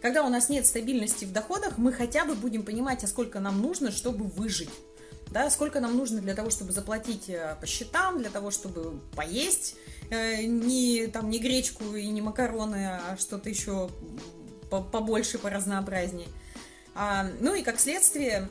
Когда 0.00 0.24
у 0.24 0.28
нас 0.28 0.48
нет 0.48 0.66
стабильности 0.66 1.24
в 1.24 1.32
доходах, 1.32 1.78
мы 1.78 1.92
хотя 1.92 2.24
бы 2.24 2.34
будем 2.34 2.64
понимать, 2.64 3.04
а 3.04 3.06
сколько 3.06 3.38
нам 3.38 3.62
нужно, 3.62 3.92
чтобы 3.92 4.24
выжить 4.24 4.70
да, 5.32 5.48
сколько 5.50 5.80
нам 5.80 5.96
нужно 5.96 6.20
для 6.20 6.34
того, 6.34 6.50
чтобы 6.50 6.72
заплатить 6.72 7.28
э, 7.28 7.56
по 7.60 7.66
счетам, 7.66 8.18
для 8.18 8.30
того, 8.30 8.50
чтобы 8.50 9.00
поесть 9.16 9.76
не, 10.12 11.06
там, 11.06 11.30
не 11.30 11.38
гречку 11.38 11.96
и 11.96 12.06
не 12.08 12.20
макароны, 12.20 13.00
а 13.08 13.16
что-то 13.18 13.48
еще 13.48 13.90
побольше, 14.70 15.38
по 15.38 15.50
разнообразнее. 15.50 16.28
А, 16.94 17.26
ну 17.40 17.54
и 17.54 17.62
как 17.62 17.80
следствие 17.80 18.48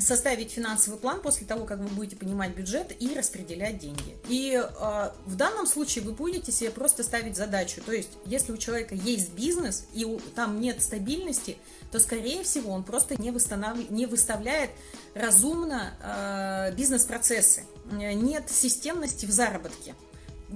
составить 0.00 0.52
финансовый 0.52 0.98
план 0.98 1.20
после 1.20 1.46
того, 1.46 1.64
как 1.64 1.78
вы 1.78 1.88
будете 1.88 2.16
понимать 2.16 2.54
бюджет 2.54 2.94
и 3.00 3.14
распределять 3.14 3.78
деньги. 3.78 4.16
И 4.28 4.52
э, 4.54 5.10
в 5.26 5.36
данном 5.36 5.66
случае 5.66 6.04
вы 6.04 6.12
будете 6.12 6.52
себе 6.52 6.70
просто 6.70 7.02
ставить 7.02 7.36
задачу. 7.36 7.80
То 7.84 7.92
есть, 7.92 8.10
если 8.24 8.52
у 8.52 8.56
человека 8.56 8.94
есть 8.94 9.32
бизнес 9.32 9.86
и 9.94 10.04
у, 10.04 10.20
там 10.34 10.60
нет 10.60 10.82
стабильности, 10.82 11.56
то, 11.90 11.98
скорее 11.98 12.42
всего, 12.44 12.72
он 12.72 12.84
просто 12.84 13.20
не, 13.20 13.30
восстанов... 13.30 13.90
не 13.90 14.06
выставляет 14.06 14.70
разумно 15.14 15.94
э, 16.00 16.74
бизнес-процессы. 16.76 17.64
Нет 17.90 18.50
системности 18.50 19.26
в 19.26 19.30
заработке. 19.30 19.94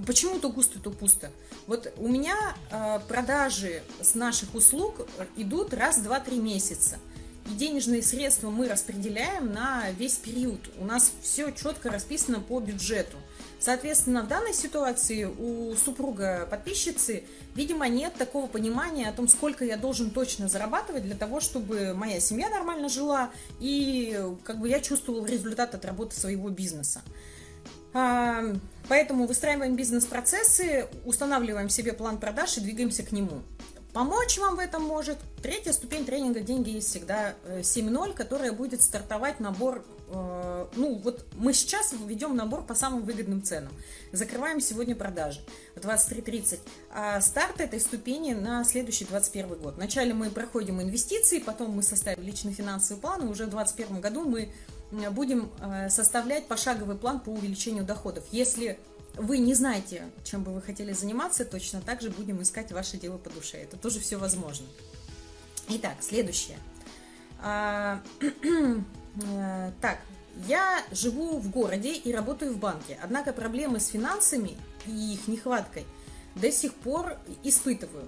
Почему 0.07 0.39
то 0.39 0.49
густо, 0.49 0.79
то 0.79 0.89
пусто? 0.89 1.31
Вот 1.67 1.93
у 1.97 2.07
меня 2.07 2.35
э, 2.71 2.99
продажи 3.07 3.83
с 4.01 4.15
наших 4.15 4.55
услуг 4.55 5.07
идут 5.35 5.73
раз, 5.73 5.99
два, 5.99 6.19
три 6.19 6.37
месяца– 6.37 6.97
и 7.51 7.55
денежные 7.55 8.01
средства 8.01 8.49
мы 8.49 8.69
распределяем 8.69 9.51
на 9.51 9.91
весь 9.91 10.15
период. 10.15 10.59
У 10.79 10.85
нас 10.85 11.11
все 11.21 11.51
четко 11.51 11.89
расписано 11.89 12.39
по 12.39 12.59
бюджету. 12.59 13.17
Соответственно, 13.59 14.23
в 14.23 14.27
данной 14.27 14.53
ситуации 14.53 15.25
у 15.25 15.75
супруга 15.75 16.47
подписчицы, 16.49 17.23
видимо, 17.55 17.87
нет 17.87 18.13
такого 18.15 18.47
понимания 18.47 19.09
о 19.09 19.13
том, 19.13 19.27
сколько 19.27 19.65
я 19.65 19.77
должен 19.77 20.11
точно 20.11 20.47
зарабатывать 20.47 21.03
для 21.03 21.15
того, 21.15 21.41
чтобы 21.41 21.93
моя 21.93 22.19
семья 22.19 22.49
нормально 22.49 22.87
жила 22.87 23.29
и 23.59 24.21
как 24.43 24.59
бы 24.59 24.69
я 24.69 24.79
чувствовал 24.79 25.25
результат 25.25 25.75
от 25.75 25.83
работы 25.85 26.15
своего 26.15 26.49
бизнеса. 26.49 27.01
Поэтому 27.93 29.27
выстраиваем 29.27 29.75
бизнес-процессы, 29.75 30.87
устанавливаем 31.05 31.69
себе 31.69 31.93
план 31.93 32.17
продаж 32.17 32.57
и 32.57 32.61
двигаемся 32.61 33.03
к 33.03 33.11
нему. 33.11 33.41
Помочь 33.93 34.39
вам 34.39 34.55
в 34.55 34.59
этом 34.59 34.83
может 34.83 35.19
третья 35.43 35.71
ступень 35.71 36.03
тренинга 36.03 36.39
«Деньги 36.39 36.71
есть 36.71 36.89
всегда» 36.89 37.35
7.0, 37.47 38.15
которая 38.15 38.51
будет 38.51 38.81
стартовать 38.81 39.39
набор, 39.39 39.85
э, 40.09 40.67
ну 40.75 40.95
вот 40.95 41.27
мы 41.35 41.53
сейчас 41.53 41.93
ведем 42.07 42.35
набор 42.35 42.63
по 42.65 42.73
самым 42.73 43.03
выгодным 43.03 43.43
ценам. 43.43 43.71
Закрываем 44.11 44.61
сегодня 44.61 44.95
продажи 44.95 45.41
в 45.75 45.79
23.30. 45.79 46.59
А 46.91 47.21
старт 47.21 47.61
этой 47.61 47.79
ступени 47.79 48.33
на 48.33 48.63
следующий 48.63 49.05
21 49.05 49.59
год. 49.59 49.75
Вначале 49.75 50.15
мы 50.15 50.31
проходим 50.31 50.81
инвестиции, 50.81 51.37
потом 51.37 51.69
мы 51.69 51.83
составим 51.83 52.23
личный 52.23 52.53
финансовый 52.53 52.99
план, 52.99 53.27
и 53.27 53.29
уже 53.29 53.45
в 53.45 53.51
2021 53.51 54.01
году 54.01 54.25
мы 54.27 54.49
будем 54.93 55.51
э, 55.59 55.89
составлять 55.89 56.47
пошаговый 56.47 56.95
план 56.95 57.19
по 57.19 57.29
увеличению 57.29 57.83
доходов. 57.83 58.23
Если 58.31 58.79
вы 59.15 59.39
не 59.39 59.53
знаете, 59.53 60.03
чем 60.23 60.43
бы 60.43 60.53
вы 60.53 60.61
хотели 60.61 60.93
заниматься, 60.93 61.45
точно 61.45 61.81
так 61.81 62.01
же 62.01 62.09
будем 62.09 62.41
искать 62.41 62.71
ваше 62.71 62.97
дело 62.97 63.17
по 63.17 63.29
душе. 63.29 63.57
Это 63.57 63.77
тоже 63.77 63.99
все 63.99 64.17
возможно. 64.17 64.65
Итак, 65.69 65.95
следующее. 66.01 66.57
А, 67.41 68.01
э, 68.21 69.71
так, 69.81 69.99
я 70.47 70.83
живу 70.91 71.39
в 71.39 71.49
городе 71.49 71.93
и 71.93 72.11
работаю 72.11 72.53
в 72.53 72.57
банке, 72.57 72.99
однако 73.01 73.33
проблемы 73.33 73.79
с 73.79 73.87
финансами 73.87 74.57
и 74.85 75.13
их 75.13 75.27
нехваткой 75.27 75.85
до 76.35 76.51
сих 76.51 76.73
пор 76.73 77.17
испытываю. 77.43 78.07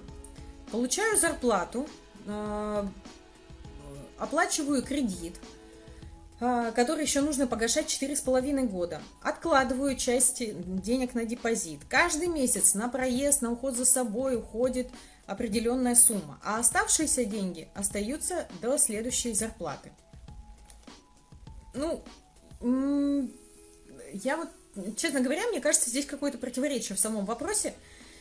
Получаю 0.70 1.16
зарплату, 1.16 1.88
э, 2.26 2.88
оплачиваю 4.18 4.82
кредит– 4.82 5.34
который 6.38 7.02
еще 7.02 7.22
нужно 7.22 7.46
погашать 7.46 7.86
4,5 7.86 8.66
года. 8.66 9.00
Откладываю 9.22 9.96
часть 9.96 10.42
денег 10.82 11.14
на 11.14 11.24
депозит. 11.24 11.80
Каждый 11.88 12.28
месяц 12.28 12.74
на 12.74 12.88
проезд, 12.88 13.42
на 13.42 13.52
уход 13.52 13.74
за 13.74 13.84
собой 13.84 14.36
уходит 14.36 14.90
определенная 15.26 15.94
сумма, 15.94 16.38
а 16.44 16.58
оставшиеся 16.58 17.24
деньги 17.24 17.68
остаются 17.74 18.46
до 18.62 18.78
следующей 18.78 19.32
зарплаты. 19.32 19.90
Ну, 21.74 22.04
я 24.12 24.36
вот, 24.36 24.48
честно 24.96 25.20
говоря, 25.20 25.46
мне 25.48 25.60
кажется, 25.60 25.90
здесь 25.90 26.06
какое-то 26.06 26.38
противоречие 26.38 26.96
в 26.96 27.00
самом 27.00 27.24
вопросе. 27.24 27.74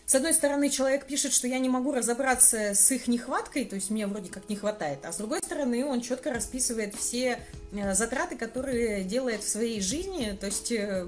С 0.05 0.13
одной 0.13 0.35
стороны, 0.35 0.69
человек 0.69 1.07
пишет, 1.07 1.33
что 1.33 1.47
я 1.47 1.57
не 1.57 1.67
могу 1.67 1.91
разобраться 1.91 2.75
с 2.75 2.91
их 2.91 3.07
нехваткой, 3.07 3.65
то 3.65 3.75
есть 3.75 3.89
мне 3.89 4.05
вроде 4.05 4.29
как 4.29 4.47
не 4.49 4.55
хватает, 4.55 4.99
а 5.03 5.11
с 5.11 5.17
другой 5.17 5.39
стороны, 5.39 5.83
он 5.83 6.01
четко 6.01 6.31
расписывает 6.31 6.93
все 6.93 7.39
э, 7.71 7.93
затраты, 7.95 8.37
которые 8.37 9.03
делает 9.03 9.43
в 9.43 9.49
своей 9.49 9.81
жизни, 9.81 10.37
то 10.39 10.45
есть 10.45 10.71
э, 10.71 11.07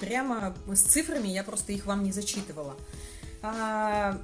прямо 0.00 0.56
с 0.66 0.80
цифрами 0.80 1.28
я 1.28 1.44
просто 1.44 1.72
их 1.72 1.84
вам 1.84 2.04
не 2.04 2.12
зачитывала. 2.12 2.74
А, 3.42 4.18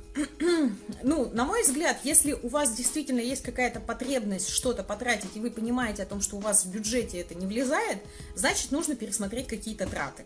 ну, 1.02 1.28
на 1.34 1.44
мой 1.44 1.62
взгляд, 1.62 1.98
если 2.04 2.32
у 2.32 2.48
вас 2.48 2.74
действительно 2.74 3.20
есть 3.20 3.42
какая-то 3.42 3.78
потребность 3.78 4.48
что-то 4.48 4.84
потратить, 4.84 5.36
и 5.36 5.40
вы 5.40 5.50
понимаете 5.50 6.04
о 6.04 6.06
том, 6.06 6.22
что 6.22 6.36
у 6.36 6.40
вас 6.40 6.64
в 6.64 6.70
бюджете 6.70 7.18
это 7.18 7.34
не 7.34 7.46
влезает, 7.46 7.98
значит, 8.34 8.70
нужно 8.70 8.96
пересмотреть 8.96 9.48
какие-то 9.48 9.86
траты 9.86 10.24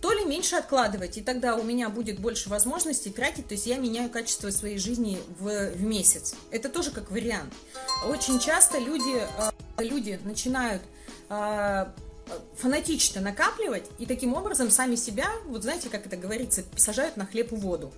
то 0.00 0.12
ли 0.12 0.24
меньше 0.24 0.56
откладывать, 0.56 1.18
и 1.18 1.20
тогда 1.20 1.56
у 1.56 1.62
меня 1.62 1.88
будет 1.88 2.18
больше 2.18 2.48
возможностей 2.48 3.10
тратить, 3.10 3.48
то 3.48 3.54
есть 3.54 3.66
я 3.66 3.76
меняю 3.76 4.10
качество 4.10 4.50
своей 4.50 4.78
жизни 4.78 5.18
в, 5.38 5.70
в 5.72 5.82
месяц. 5.82 6.34
Это 6.50 6.68
тоже 6.68 6.90
как 6.90 7.10
вариант. 7.10 7.52
Очень 8.08 8.38
часто 8.38 8.78
люди, 8.78 9.22
э, 9.78 9.82
люди 9.82 10.18
начинают 10.24 10.82
э, 11.28 11.86
фанатично 12.56 13.20
накапливать 13.20 13.84
и 13.98 14.06
таким 14.06 14.34
образом 14.34 14.70
сами 14.70 14.94
себя, 14.94 15.30
вот 15.46 15.62
знаете, 15.62 15.88
как 15.88 16.06
это 16.06 16.16
говорится, 16.16 16.64
сажают 16.76 17.16
на 17.16 17.26
хлеб 17.26 17.52
и 17.52 17.56
воду. 17.56 17.92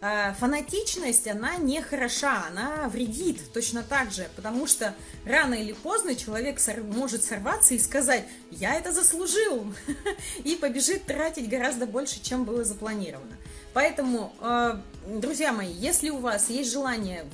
Э, 0.00 0.32
фанатичность, 0.38 1.26
она 1.26 1.56
не 1.56 1.82
хороша, 1.82 2.46
она 2.48 2.88
вредит 2.88 3.40
точно 3.52 3.82
так 3.82 4.12
же, 4.12 4.28
потому 4.36 4.66
что 4.66 4.94
рано 5.24 5.54
или 5.54 5.72
поздно 5.72 6.14
человек 6.14 6.60
может 6.82 7.24
сорваться 7.24 7.74
и 7.74 7.78
сказать, 7.78 8.24
я 8.50 8.74
это 8.74 8.92
заслужил, 8.92 9.72
и 10.44 10.54
побежит 10.56 11.04
тратить 11.06 11.48
гораздо 11.48 11.86
больше, 11.86 12.22
чем 12.22 12.44
было 12.44 12.64
запланировано. 12.64 13.36
Поэтому, 13.78 14.32
э, 14.40 14.76
друзья 15.06 15.52
мои, 15.52 15.72
если 15.72 16.10
у 16.10 16.16
вас 16.16 16.50
есть 16.50 16.72
желание, 16.72 17.24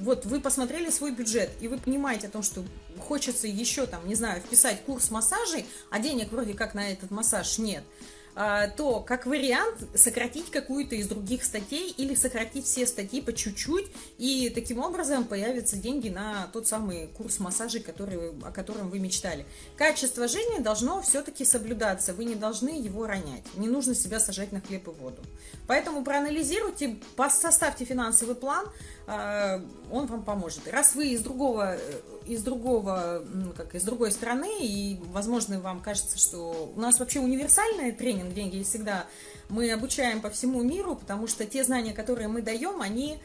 вот 0.00 0.26
вы 0.26 0.40
посмотрели 0.40 0.90
свой 0.90 1.12
бюджет, 1.12 1.48
и 1.60 1.68
вы 1.68 1.78
понимаете 1.78 2.26
о 2.26 2.30
том, 2.30 2.42
что 2.42 2.64
хочется 2.98 3.46
еще 3.46 3.86
там, 3.86 4.04
не 4.08 4.16
знаю, 4.16 4.40
вписать 4.40 4.82
курс 4.82 5.12
массажей, 5.12 5.64
а 5.90 6.00
денег 6.00 6.32
вроде 6.32 6.54
как 6.54 6.74
на 6.74 6.90
этот 6.90 7.12
массаж 7.12 7.58
нет– 7.58 7.84
то 8.76 9.00
как 9.00 9.24
вариант 9.24 9.88
сократить 9.94 10.50
какую-то 10.50 10.94
из 10.94 11.08
других 11.08 11.42
статей 11.42 11.90
или 11.96 12.14
сократить 12.14 12.66
все 12.66 12.86
статьи 12.86 13.22
по 13.22 13.32
чуть-чуть, 13.32 13.86
и 14.18 14.50
таким 14.54 14.80
образом 14.80 15.24
появятся 15.24 15.76
деньги 15.76 16.10
на 16.10 16.48
тот 16.52 16.66
самый 16.66 17.06
курс 17.08 17.38
массажей, 17.38 17.80
который, 17.80 18.32
о 18.42 18.52
котором 18.52 18.90
вы 18.90 18.98
мечтали. 18.98 19.46
Качество 19.76 20.28
жизни 20.28 20.62
должно 20.62 21.00
все-таки 21.00 21.44
соблюдаться, 21.46 22.12
вы 22.12 22.24
не 22.24 22.34
должны 22.34 22.68
его 22.68 23.06
ронять, 23.06 23.44
не 23.56 23.68
нужно 23.68 23.94
себя 23.94 24.20
сажать 24.20 24.52
на 24.52 24.60
хлеб 24.60 24.86
и 24.88 24.90
воду. 24.90 25.22
Поэтому 25.66 26.04
проанализируйте, 26.04 26.98
составьте 27.30 27.84
финансовый 27.84 28.34
план, 28.34 28.66
а, 28.66 28.72
он 29.06 30.06
вам 30.06 30.22
поможет. 30.22 30.66
Раз 30.68 30.94
вы 30.96 31.08
из 31.08 31.20
другого, 31.20 31.76
э, 31.76 32.00
из 32.26 32.42
другого, 32.42 33.24
как 33.56 33.74
из 33.76 33.84
другой 33.84 34.10
страны, 34.10 34.58
и, 34.60 34.98
возможно, 35.12 35.60
вам 35.60 35.80
кажется, 35.80 36.18
что 36.18 36.72
у 36.74 36.80
нас 36.80 36.98
вообще 36.98 37.20
универсальный 37.20 37.92
тренинг 37.92 38.34
«Деньги 38.34 38.56
есть 38.56 38.70
всегда», 38.70 39.06
мы 39.48 39.70
обучаем 39.70 40.20
по 40.20 40.30
всему 40.30 40.62
миру, 40.62 40.96
потому 40.96 41.28
что 41.28 41.46
те 41.46 41.62
знания, 41.62 41.92
которые 41.92 42.26
мы 42.26 42.42
даем, 42.42 42.80
они 42.82 43.18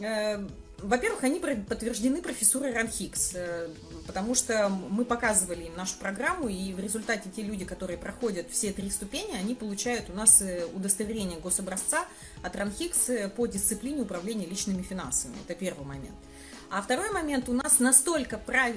э, 0.00 0.44
во-первых, 0.82 1.24
они 1.24 1.40
подтверждены 1.40 2.22
профессурой 2.22 2.72
Ранхикс, 2.72 3.32
э, 3.34 3.68
потому 4.06 4.34
что 4.34 4.68
мы 4.68 5.04
показывали 5.04 5.64
им 5.64 5.76
нашу 5.76 5.96
программу, 5.98 6.48
и 6.48 6.72
в 6.72 6.80
результате 6.80 7.30
те 7.34 7.42
люди, 7.42 7.64
которые 7.64 7.98
проходят 7.98 8.50
все 8.50 8.72
три 8.72 8.90
ступени, 8.90 9.34
они 9.34 9.54
получают 9.54 10.10
у 10.10 10.12
нас 10.12 10.40
э, 10.42 10.66
удостоверение 10.74 11.38
гособразца 11.38 12.04
от 12.42 12.56
Ранхикс 12.56 13.08
э, 13.10 13.28
по 13.28 13.46
дисциплине 13.46 14.02
управления 14.02 14.46
личными 14.46 14.82
финансами. 14.82 15.34
Это 15.46 15.58
первый 15.58 15.86
момент. 15.86 16.16
А 16.72 16.82
второй 16.82 17.10
момент, 17.10 17.48
у 17.48 17.52
нас 17.52 17.80
настолько, 17.80 18.38
прав... 18.38 18.72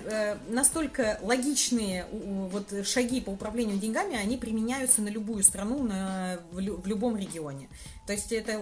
настолько 0.49 1.19
логичные 1.21 2.07
вот 2.11 2.73
шаги 2.87 3.21
по 3.21 3.29
управлению 3.29 3.77
деньгами, 3.77 4.15
они 4.15 4.35
применяются 4.35 5.03
на 5.03 5.09
любую 5.09 5.43
страну, 5.43 5.83
на... 5.83 6.39
в 6.51 6.87
любом 6.87 7.17
регионе. 7.17 7.69
То 8.07 8.13
есть 8.13 8.31
это 8.31 8.57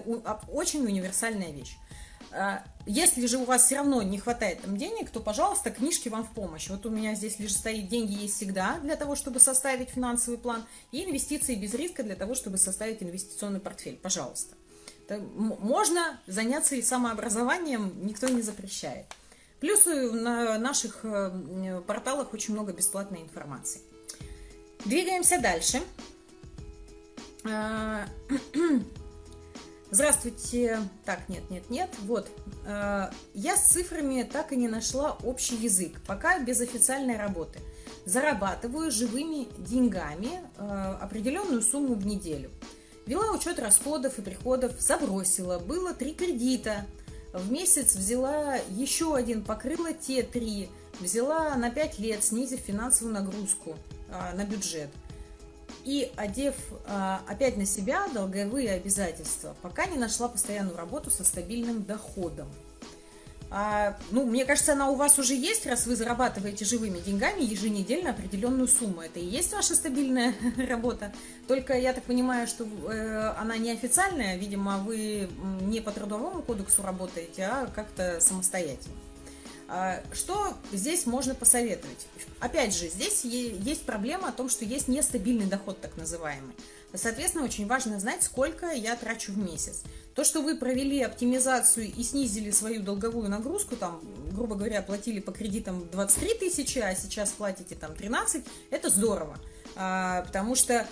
очень 0.50 0.86
универсальная 0.86 1.52
вещь. 1.52 1.78
А, 2.34 2.64
если 2.86 3.26
же 3.26 3.38
у 3.38 3.46
вас 3.46 3.66
все 3.66 3.78
равно 3.78 4.02
не 4.02 4.18
хватает 4.18 4.62
там 4.62 4.78
денег, 4.78 5.10
то, 5.10 5.20
пожалуйста, 5.20 5.72
книжки 5.72 6.10
вам 6.10 6.24
в 6.26 6.32
помощь. 6.32 6.70
Вот 6.70 6.86
у 6.86 6.90
меня 6.90 7.16
здесь 7.16 7.40
лишь 7.40 7.56
стоит 7.56 7.90
«Деньги 7.90 8.14
есть 8.14 8.36
всегда» 8.36 8.80
для 8.80 8.96
того, 8.96 9.16
чтобы 9.16 9.40
составить 9.40 9.90
финансовый 9.90 10.38
план, 10.38 10.66
и 10.92 11.04
«Инвестиции 11.04 11.56
без 11.56 11.74
риска» 11.74 12.04
для 12.04 12.16
того, 12.16 12.36
чтобы 12.36 12.58
составить 12.58 13.04
инвестиционный 13.04 13.60
портфель. 13.60 13.98
Пожалуйста. 13.98 14.56
можно 15.10 16.20
заняться 16.26 16.76
и 16.76 16.82
самообразованием, 16.82 17.94
никто 18.06 18.28
не 18.30 18.42
запрещает. 18.42 19.06
Плюс 19.60 19.86
на 19.86 20.58
наших 20.58 21.02
э, 21.04 21.82
порталах 21.86 22.34
очень 22.34 22.54
много 22.54 22.74
бесплатной 22.74 23.22
информации. 23.22 23.82
Двигаемся 24.86 25.40
дальше. 25.40 25.82
Здравствуйте. 29.94 30.80
Так, 31.04 31.28
нет, 31.28 31.44
нет, 31.50 31.70
нет. 31.70 31.90
Вот. 32.04 32.30
Э, 32.66 33.10
я 33.34 33.58
с 33.58 33.68
цифрами 33.68 34.24
так 34.24 34.54
и 34.54 34.56
не 34.56 34.70
нашла 34.70 35.18
общий 35.24 35.58
язык, 35.58 36.00
пока 36.08 36.40
без 36.40 36.62
официальной 36.62 37.18
работы. 37.18 37.60
Зарабатываю 38.06 38.90
живыми 38.90 39.50
деньгами 39.58 40.30
э, 40.58 40.98
определенную 41.02 41.62
сумму 41.62 41.96
в 41.96 42.06
неделю. 42.06 42.50
Вела 43.06 43.34
учет 43.34 43.60
расходов 43.60 44.18
и 44.18 44.22
приходов, 44.22 44.80
забросила. 44.80 45.60
Было 45.60 45.94
три 45.94 46.14
кредита. 46.14 46.86
В 47.34 47.52
месяц 47.52 47.94
взяла 47.94 48.56
еще 48.70 49.14
один, 49.14 49.44
покрыла 49.44 49.92
те 49.92 50.24
три. 50.24 50.70
Взяла 51.02 51.54
на 51.56 51.70
пять 51.70 52.00
лет, 52.00 52.24
снизив 52.24 52.62
финансовую 52.62 53.14
нагрузку 53.14 53.76
э, 54.08 54.36
на 54.38 54.46
бюджет 54.46 54.90
и 55.86 56.12
одев 56.16 56.56
а, 56.86 57.22
опять 57.28 57.58
на 57.58 57.66
себя 57.66 58.08
долговые 58.14 58.72
обязательства, 58.72 59.56
пока 59.62 59.86
не 59.86 59.98
нашла 59.98 60.28
постоянную 60.28 60.78
работу 60.78 61.10
со 61.10 61.24
стабильным 61.24 61.84
доходом. 61.84 62.48
А, 63.54 63.98
ну, 64.12 64.26
мне 64.26 64.46
кажется, 64.46 64.72
она 64.72 64.90
у 64.90 64.96
вас 64.96 65.20
уже 65.20 65.36
есть, 65.36 65.66
раз 65.66 65.86
вы 65.86 65.98
зарабатываете 65.98 66.64
живыми 66.64 67.00
деньгами 67.00 67.42
еженедельно 67.42 68.12
определенную 68.12 68.70
сумму. 68.70 69.02
Это 69.02 69.20
и 69.20 69.26
есть 69.26 69.52
ваша 69.52 69.76
стабильная 69.76 70.34
работа. 70.70 71.12
Только 71.50 71.78
я 71.78 71.92
так 71.92 72.06
понимаю, 72.06 72.48
что 72.48 72.64
э, 72.64 73.34
она 73.38 73.58
неофициальная, 73.58 74.38
видимо, 74.38 74.78
вы 74.78 75.30
не 75.62 75.82
по 75.82 75.92
трудовому 75.92 76.42
кодексу 76.42 76.82
работаете, 76.82 77.44
а 77.44 77.68
как-то 77.76 78.22
самостоятельно. 78.22 78.96
А, 79.74 80.04
что 80.12 80.54
здесь 80.74 81.06
можно 81.06 81.34
посоветовать? 81.34 82.06
Опять 82.42 82.76
же, 82.76 82.90
здесь 82.90 83.24
есть 83.24 83.84
проблема 83.84 84.28
о 84.28 84.34
том, 84.34 84.50
что 84.50 84.66
есть 84.66 84.90
нестабильный 84.90 85.46
доход, 85.46 85.80
так 85.80 85.96
называемый. 85.96 86.54
Соответственно, 86.94 87.46
очень 87.46 87.68
важно 87.68 87.98
знать, 87.98 88.22
сколько 88.22 88.70
я 88.72 88.98
трачу 88.98 89.32
в 89.32 89.38
месяц. 89.38 89.84
То, 90.14 90.26
что 90.26 90.42
вы 90.42 90.58
провели 90.58 91.02
оптимизацию 91.02 91.90
и 91.90 92.04
снизили 92.04 92.52
свою 92.52 92.84
долговую 92.84 93.30
нагрузку, 93.30 93.78
там, 93.78 94.02
грубо 94.34 94.56
говоря, 94.56 94.82
платили 94.82 95.22
по 95.22 95.32
кредитам 95.32 95.88
23 95.90 96.34
тысячи, 96.34 96.80
а 96.80 96.94
сейчас 96.94 97.32
платите 97.32 97.76
там 97.76 97.96
13, 97.96 98.44
это 98.72 98.90
здорово. 98.90 99.40
А, 99.76 100.24
потому 100.24 100.56
что 100.56 100.86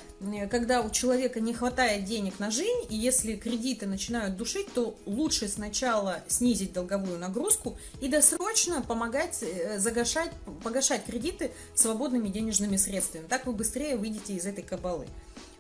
когда 0.50 0.82
у 0.82 0.90
человека 0.90 1.40
не 1.40 1.54
хватает 1.54 2.06
денег 2.06 2.40
на 2.40 2.52
жизнь, 2.52 2.86
и 2.90 2.96
если 2.96 3.36
кредиты 3.36 3.86
начинают 3.86 4.38
душить, 4.38 4.72
то 4.74 4.96
лучше 5.06 5.48
сначала 5.48 6.22
снизить 6.28 6.74
долговую 6.74 7.20
нагрузку 7.20 7.78
и 8.02 8.08
досрочно 8.08 8.82
помогать 8.82 9.42
э, 9.42 9.80
загашать, 9.80 10.32
погашать 10.64 11.06
кредиты 11.06 11.52
свободными 11.76 12.30
денежными 12.30 12.78
средствами. 12.78 13.26
Так 13.28 13.46
вы 13.46 13.54
быстрее 13.54 13.98
выйдете 13.98 14.34
из 14.34 14.46
этой 14.46 14.64
кабалы. 14.64 15.08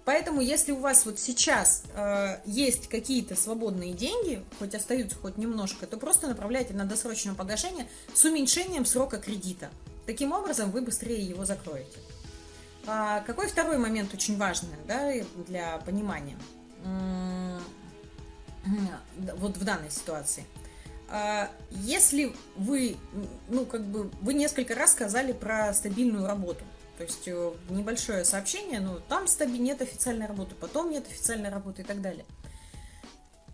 Поэтому, 0.05 0.41
если 0.41 0.71
у 0.71 0.77
вас 0.77 1.05
вот 1.05 1.19
сейчас 1.19 1.83
э, 1.93 2.39
есть 2.45 2.87
какие-то 2.87 3.35
свободные 3.35 3.93
деньги, 3.93 4.43
хоть 4.57 4.73
остаются 4.73 5.15
хоть 5.17 5.37
немножко, 5.37 5.85
то 5.85 5.97
просто 5.97 6.27
направляйте 6.27 6.73
на 6.73 6.85
досрочное 6.85 7.35
погашение 7.35 7.87
с 8.13 8.23
уменьшением 8.25 8.85
срока 8.85 9.17
кредита. 9.17 9.69
Таким 10.05 10.31
образом, 10.31 10.71
вы 10.71 10.81
быстрее 10.81 11.21
его 11.21 11.45
закроете. 11.45 11.99
А 12.91 13.21
какой 13.21 13.47
второй 13.47 13.77
момент 13.77 14.13
очень 14.15 14.35
важный 14.35 14.75
да, 14.87 15.11
для 15.47 15.77
понимания? 15.79 16.37
Вот 19.35 19.57
в 19.57 19.63
данной 19.63 19.91
ситуации. 19.91 20.43
А 21.07 21.51
если 21.69 22.33
вы, 22.55 22.97
ну, 23.47 23.65
как 23.65 23.83
бы, 23.83 24.09
вы 24.21 24.33
несколько 24.33 24.73
раз 24.73 24.93
сказали 24.93 25.33
про 25.33 25.71
стабильную 25.73 26.25
работу– 26.25 26.63
то 26.99 27.05
есть 27.05 27.29
э, 27.29 27.53
небольшое 27.69 28.25
сообщение, 28.25 28.81
ну, 28.81 28.99
там 29.07 29.25
нет 29.47 29.81
официальной 29.81 30.27
работы, 30.27 30.53
потом 30.55 30.91
нет 30.91 31.07
официальной 31.07 31.49
работы 31.49 31.81
и 31.81 31.85
так 31.85 32.01
далее. 32.01 32.25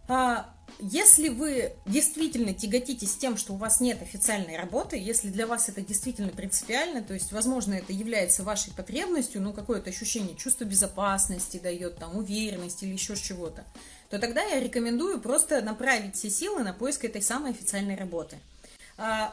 А, 0.08 0.54
если 0.80 1.30
вы 1.30 1.74
действительно 1.86 2.54
тяготитесь 2.54 3.16
тем, 3.16 3.38
что 3.38 3.54
у 3.54 3.58
вас 3.58 3.80
нет 3.80 4.02
официальной 4.02 4.58
работы, 4.58 4.98
если 4.98 5.30
для 5.30 5.48
вас 5.48 5.70
это 5.70 5.82
действительно 5.82 6.30
принципиально, 6.30 7.02
то 7.02 7.14
есть, 7.14 7.32
возможно, 7.32 7.74
это 7.74 7.94
является 7.94 8.44
вашей 8.44 8.74
потребностью, 8.74 9.42
ну, 9.42 9.54
какое-то 9.54 9.90
ощущение, 9.90 10.36
чувство 10.36 10.66
безопасности 10.66 11.60
дает, 11.62 11.98
там, 11.98 12.18
уверенности 12.18 12.86
или 12.86 12.94
еще 12.94 13.16
чего-то, 13.16 13.64
то 14.10 14.20
тогда 14.20 14.44
я 14.44 14.60
рекомендую 14.60 15.20
просто 15.22 15.62
направить 15.62 16.16
все 16.16 16.30
силы 16.30 16.64
на 16.64 16.74
поиск 16.74 17.06
этой 17.06 17.22
самой 17.22 17.52
официальной 17.52 17.96
работы– 17.96 18.38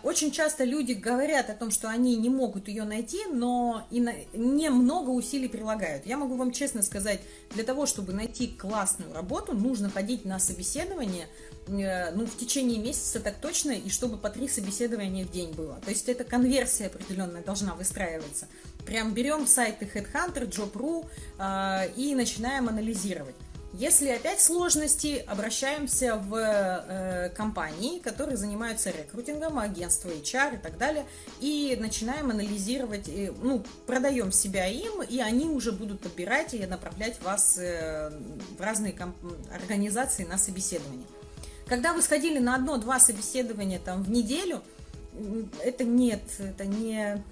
очень 0.03 0.33
часто 0.33 0.65
люди 0.65 0.93
говорят 0.93 1.49
о 1.49 1.55
том, 1.55 1.71
что 1.71 1.89
они 1.89 2.17
не 2.17 2.29
могут 2.29 2.67
ее 2.67 2.83
найти, 2.83 3.27
но 3.27 3.87
и 3.93 4.01
на, 4.01 4.13
немного 4.33 5.11
усилий 5.11 5.49
прилагают. 5.49 6.05
Я 6.05 6.17
могу 6.17 6.37
вам 6.37 6.51
честно 6.51 6.83
сказать, 6.83 7.21
для 7.51 7.63
того, 7.63 7.87
чтобы 7.87 8.13
найти 8.13 8.49
классную 8.49 9.13
работу, 9.13 9.53
нужно 9.53 9.89
ходить 9.89 10.25
на 10.25 10.41
собеседование 10.41 11.29
э, 11.69 12.11
ну, 12.13 12.27
в 12.27 12.37
течение 12.37 12.81
месяца 12.81 13.21
так 13.21 13.37
точно, 13.41 13.71
и 13.71 13.89
чтобы 13.89 14.17
по 14.17 14.31
три 14.31 14.49
собеседования 14.49 15.25
в 15.25 15.31
день 15.31 15.53
было. 15.53 15.77
То 15.85 15.91
есть 15.91 16.09
это 16.09 16.25
конверсия 16.25 16.87
определенная 16.87 17.43
должна 17.45 17.75
выстраиваться. 17.75 18.49
Прям 18.85 19.15
берем 19.15 19.47
сайты 19.47 19.85
Headhunter, 19.85 20.49
Job.ru 20.49 21.07
э, 21.39 21.93
и 21.95 22.17
начинаем 22.17 22.69
анализировать. 22.69 23.37
Если 23.75 24.11
опять 24.11 24.43
сложности, 24.43 25.25
обращаемся 25.27 26.17
в 26.17 26.35
э, 26.37 27.31
компании, 27.31 28.01
которые 28.01 28.37
занимаются 28.37 28.91
рекрутингом, 28.91 29.59
агентство 29.59 30.11
HR 30.11 30.57
и 30.57 30.59
так 30.59 30.77
далее, 30.77 31.07
и 31.41 31.79
начинаем 31.81 32.31
анализировать, 32.31 33.09
э, 33.09 33.33
ну, 33.43 33.65
продаем 33.87 34.31
себя 34.31 34.67
им, 34.67 35.01
и 35.03 35.21
они 35.21 35.47
уже 35.47 35.73
будут 35.73 36.01
подбирать 36.01 36.53
и 36.53 36.67
направлять 36.67 37.23
вас 37.23 37.57
э, 37.57 38.11
в 38.59 38.61
разные 38.61 38.95
организации 39.51 40.25
на 40.25 40.37
собеседование. 40.37 41.07
Когда 41.67 41.95
вы 41.95 42.03
сходили 42.03 42.39
на 42.39 42.57
одно-два 42.57 43.01
собеседования 43.01 43.79
там 43.79 44.03
в 44.03 44.11
неделю, 44.11 44.63
это 45.65 45.85
нет, 45.85 46.21
это 46.39 46.67
не 46.67 47.23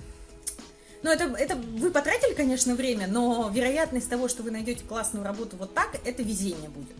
ну, 1.02 1.10
это, 1.10 1.24
это 1.36 1.56
вы 1.56 1.90
потратили, 1.90 2.34
конечно, 2.34 2.74
время, 2.74 3.06
но 3.06 3.50
вероятность 3.52 4.08
того, 4.08 4.28
что 4.28 4.42
вы 4.42 4.50
найдете 4.50 4.84
классную 4.84 5.24
работу 5.24 5.56
вот 5.56 5.74
так, 5.74 5.96
это 6.04 6.22
везение 6.22 6.68
будет. 6.68 6.96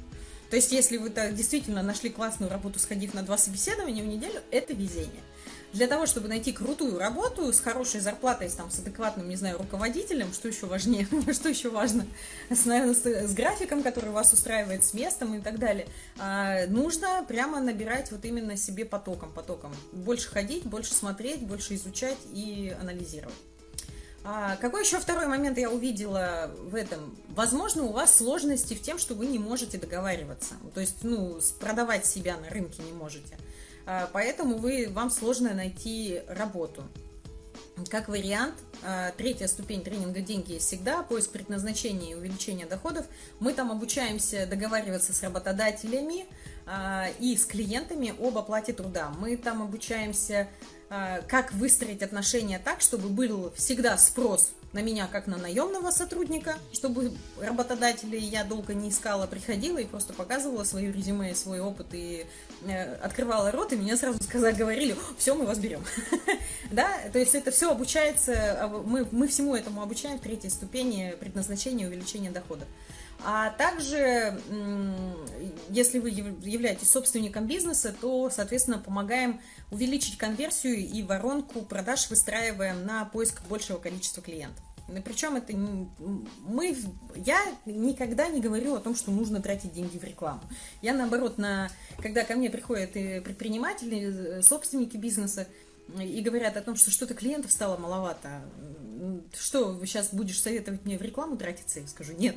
То 0.51 0.57
есть, 0.57 0.73
если 0.73 0.97
вы 0.97 1.11
так 1.11 1.35
действительно 1.35 1.83
нашли 1.83 2.11
классную 2.11 2.51
работу, 2.51 2.79
сходив 2.81 3.15
на 3.15 3.23
два 3.23 3.39
собеседования 3.39 4.03
в 4.03 4.07
неделю, 4.07 4.41
это 4.51 4.73
везение. 4.73 5.23
Для 5.73 5.87
того, 5.87 6.07
чтобы 6.07 6.27
найти 6.27 6.53
крутую 6.53 6.99
работу 6.99 7.53
с 7.53 7.61
хорошей 7.61 8.01
зарплатой, 8.01 8.51
с, 8.51 8.55
там, 8.55 8.73
с 8.73 8.81
адекватным, 8.81 9.29
не 9.29 9.37
знаю, 9.37 9.59
руководителем, 9.59 10.33
что 10.33 10.49
еще 10.49 10.67
важнее, 10.67 11.07
что 11.33 11.49
еще 11.49 11.71
важно, 11.71 12.05
с, 12.51 12.67
с, 12.67 13.35
графиком, 13.35 13.85
который 13.85 14.11
вас 14.11 14.33
устраивает, 14.33 14.85
с 14.85 14.95
местом 14.95 15.35
и 15.35 15.41
так 15.41 15.61
далее, 15.61 15.87
а, 16.19 16.67
нужно 16.67 17.25
прямо 17.29 17.61
набирать 17.61 18.11
вот 18.11 18.25
именно 18.25 18.57
себе 18.57 18.85
потоком, 18.85 19.33
потоком. 19.33 19.73
Больше 19.93 20.29
ходить, 20.29 20.65
больше 20.65 20.93
смотреть, 20.93 21.43
больше 21.43 21.77
изучать 21.77 22.19
и 22.33 22.75
анализировать. 22.81 23.35
А 24.33 24.55
какой 24.59 24.85
еще 24.85 25.01
второй 25.01 25.27
момент 25.27 25.59
я 25.59 25.69
увидела 25.69 26.53
в 26.57 26.77
этом? 26.77 27.17
Возможно, 27.31 27.83
у 27.83 27.91
вас 27.91 28.15
сложности 28.15 28.75
в 28.75 28.81
тем, 28.81 28.97
что 28.97 29.17
вы 29.17 29.27
не 29.27 29.41
можете 29.41 29.77
договариваться. 29.77 30.55
То 30.73 30.81
есть, 30.81 31.03
ну, 31.03 31.41
продавать 31.59 32.07
себя 32.07 32.37
на 32.37 32.49
рынке 32.49 32.81
не 32.85 32.93
можете. 32.93 33.37
А, 33.87 34.09
поэтому 34.13 34.57
вы, 34.59 34.89
вам 34.89 35.11
сложно 35.11 35.53
найти 35.53 36.23
работу. 36.29 36.85
Как 37.89 38.07
вариант, 38.09 38.55
а, 38.85 39.11
третья 39.17 39.49
ступень 39.49 39.83
тренинга 39.83 40.21
«Деньги 40.21 40.59
всегда», 40.59 41.03
поиск 41.03 41.33
предназначения 41.33 42.13
и 42.13 42.15
увеличение 42.15 42.67
доходов. 42.67 43.07
Мы 43.41 43.53
там 43.53 43.73
обучаемся 43.73 44.47
договариваться 44.47 45.13
с 45.13 45.25
работодателями 45.25 46.27
а, 46.67 47.09
и 47.19 47.37
с 47.37 47.45
клиентами 47.47 48.15
об 48.25 48.39
оплате 48.39 48.75
труда. 48.75 49.13
Мы 49.19 49.37
там 49.37 49.61
обучаемся 49.61 50.49
как 51.29 51.53
выстроить 51.53 52.03
отношения 52.03 52.59
так, 52.59 52.81
чтобы 52.81 53.09
был 53.09 53.53
всегда 53.57 53.97
спрос 53.97 54.51
на 54.73 54.83
меня 54.83 55.09
как 55.09 55.27
на 55.27 55.37
наемного 55.37 55.91
сотрудника, 55.91 56.57
чтобы 56.73 57.13
работодатели 57.41 58.17
я 58.17 58.45
долго 58.45 58.73
не 58.73 58.91
искала, 58.91 59.27
приходила 59.27 59.79
и 59.79 59.85
просто 59.85 60.13
показывала 60.13 60.63
свое 60.65 60.93
резюме, 60.93 61.35
свой 61.35 61.61
опыт 61.61 61.89
и 61.93 62.25
э, 62.63 62.95
открывала 62.97 63.51
рот, 63.51 63.73
и 63.73 63.77
меня 63.77 63.97
сразу 63.97 64.23
сказали, 64.23 64.55
говорили, 64.55 64.95
все, 65.19 65.35
мы 65.35 65.45
вас 65.45 65.59
берем. 65.59 65.85
да, 66.71 66.89
то 67.13 67.19
есть 67.19 67.35
это 67.35 67.51
все 67.51 67.73
обучается, 67.73 68.65
а, 68.65 68.69
мы, 68.69 69.07
мы 69.11 69.27
всему 69.27 69.57
этому 69.57 69.83
обучаем 69.83 70.19
в 70.19 70.23
третьей 70.23 70.51
ступени 70.51 71.17
предназначения 71.19 71.89
увеличения 71.89 72.31
дохода. 72.31 72.67
А 73.23 73.51
также, 73.51 74.41
если 75.71 75.99
вы 75.99 76.11
являетесь 76.11 76.91
собственником 76.91 77.47
бизнеса, 77.47 77.95
то, 77.99 78.31
соответственно, 78.31 78.79
помогаем 78.79 79.41
увеличить 79.71 80.19
конверсию 80.19 80.79
и 80.79 81.03
воронку 81.03 81.63
продаж 81.63 82.11
выстраиваем 82.11 82.85
на 82.85 83.05
поиск 83.05 83.43
большего 83.49 83.79
количества 83.79 84.23
клиентов. 84.23 84.65
Причем 85.05 85.37
это 85.37 85.57
мы, 85.57 86.77
я 87.15 87.41
никогда 87.65 88.29
не 88.29 88.41
говорю 88.41 88.75
о 88.75 88.81
том, 88.81 88.97
что 88.97 89.13
нужно 89.13 89.41
тратить 89.41 89.73
деньги 89.73 89.99
в 89.99 90.05
рекламу. 90.05 90.43
Я 90.83 90.95
наоборот, 90.95 91.39
на, 91.39 91.71
когда 91.99 92.25
ко 92.25 92.35
мне 92.35 92.51
приходят 92.51 92.93
предприниматели, 92.93 94.39
э, 94.39 94.43
собственники 94.43 94.97
бизнеса, 94.97 95.47
и 95.99 96.21
говорят 96.21 96.57
о 96.57 96.63
том, 96.63 96.77
что 96.77 96.91
что-то 96.91 97.15
клиентов 97.15 97.51
стало 97.53 97.77
маловато. 97.77 98.43
Что, 99.39 99.79
сейчас 99.85 100.13
будешь 100.13 100.41
советовать 100.41 100.85
мне 100.85 100.99
в 100.99 101.03
рекламу 101.03 101.37
тратиться? 101.37 101.81
Я 101.81 101.87
скажу, 101.87 102.13
нет. 102.13 102.37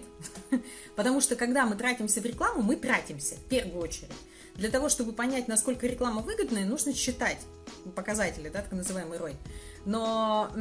Потому 0.96 1.22
что, 1.22 1.36
когда 1.36 1.66
мы 1.66 1.76
тратимся 1.76 2.22
в 2.22 2.26
рекламу, 2.26 2.62
мы 2.62 2.76
тратимся 2.76 3.36
в 3.36 3.44
первую 3.46 3.82
очередь. 3.82 4.12
Для 4.56 4.70
того, 4.70 4.88
чтобы 4.88 5.14
понять, 5.14 5.48
насколько 5.48 5.88
реклама 5.88 6.22
выгодная, 6.22 6.66
нужно 6.66 6.94
считать 6.94 7.40
показатели, 7.96 8.50
да, 8.50 8.62
так 8.62 8.72
называемый 8.72 9.18
ROI. 9.18 9.36
Но 9.86 10.52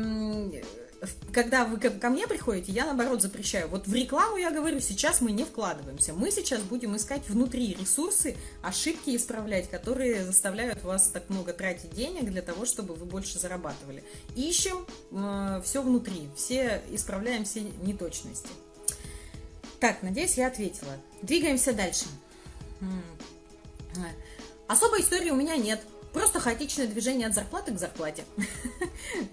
когда 1.33 1.65
вы 1.65 1.79
ко 1.79 2.11
мне 2.11 2.27
приходите, 2.27 2.73
я 2.73 2.85
наоборот 2.85 3.23
запрещаю. 3.23 3.69
Вот 3.69 3.87
в 3.87 3.95
рекламу 3.95 4.37
я 4.37 4.51
говорю, 4.51 4.81
сейчас 4.81 5.21
мы 5.21 5.33
не 5.33 5.45
вкладываемся. 5.45 6.12
Мы 6.12 6.31
сейчас 6.31 6.62
будем 6.62 6.97
искать 6.97 7.29
внутри 7.29 7.75
ресурсы, 7.75 8.37
ошибки 8.62 9.17
исправлять, 9.17 9.69
которые 9.69 10.25
заставляют 10.25 10.83
вас 10.83 11.09
так 11.09 11.29
много 11.29 11.53
тратить 11.53 11.91
денег 11.95 12.31
для 12.31 12.43
того, 12.43 12.65
чтобы 12.65 12.95
вы 12.95 13.07
больше 13.07 13.38
зарабатывали. 13.38 14.05
Ищем 14.37 14.87
э, 15.11 15.62
все 15.65 15.83
внутри, 15.83 16.29
все 16.37 16.83
исправляем 16.91 17.45
все 17.45 17.62
неточности. 17.83 18.51
Так, 19.81 20.03
надеюсь, 20.03 20.38
я 20.38 20.47
ответила. 20.47 20.93
Двигаемся 21.23 21.73
дальше. 21.73 22.05
Особой 24.69 25.01
истории 25.01 25.31
у 25.31 25.37
меня 25.37 25.57
нет. 25.57 25.81
Просто 26.12 26.40
хаотичное 26.40 26.87
движение 26.87 27.27
от 27.27 27.35
зарплаты 27.35 27.72
к 27.72 27.79
зарплате. 27.79 28.25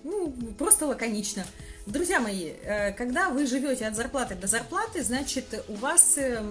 Ну, 0.03 0.33
просто 0.57 0.87
лаконично. 0.87 1.45
Друзья 1.85 2.19
мои, 2.19 2.51
э, 2.63 2.91
когда 2.93 3.29
вы 3.29 3.45
живете 3.45 3.85
от 3.87 3.95
зарплаты 3.95 4.35
до 4.35 4.47
зарплаты, 4.47 5.03
значит, 5.03 5.63
у 5.67 5.75
вас, 5.75 6.17
э, 6.17 6.43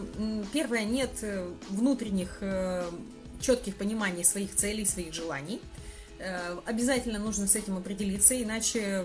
первое, 0.53 0.85
нет 0.85 1.11
э, 1.23 1.51
внутренних 1.69 2.43
четких 3.41 3.77
пониманий 3.77 4.25
своих 4.25 4.55
целей, 4.55 4.85
своих 4.85 5.15
желаний. 5.15 5.61
Обязательно 6.65 7.21
нужно 7.21 7.47
с 7.47 7.55
этим 7.55 7.77
определиться, 7.77 8.41
иначе 8.43 9.05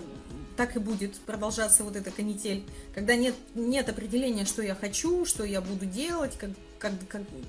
так 0.56 0.74
и 0.74 0.80
будет 0.80 1.14
продолжаться 1.20 1.84
вот 1.84 1.94
эта 1.94 2.10
канитель. 2.10 2.64
Когда 2.94 3.14
нет, 3.14 3.36
нет 3.54 3.88
определения, 3.88 4.44
что 4.44 4.62
я 4.62 4.74
хочу, 4.74 5.24
что 5.24 5.44
я 5.44 5.60
буду 5.60 5.86
делать, 5.86 6.36
как, 6.36 6.50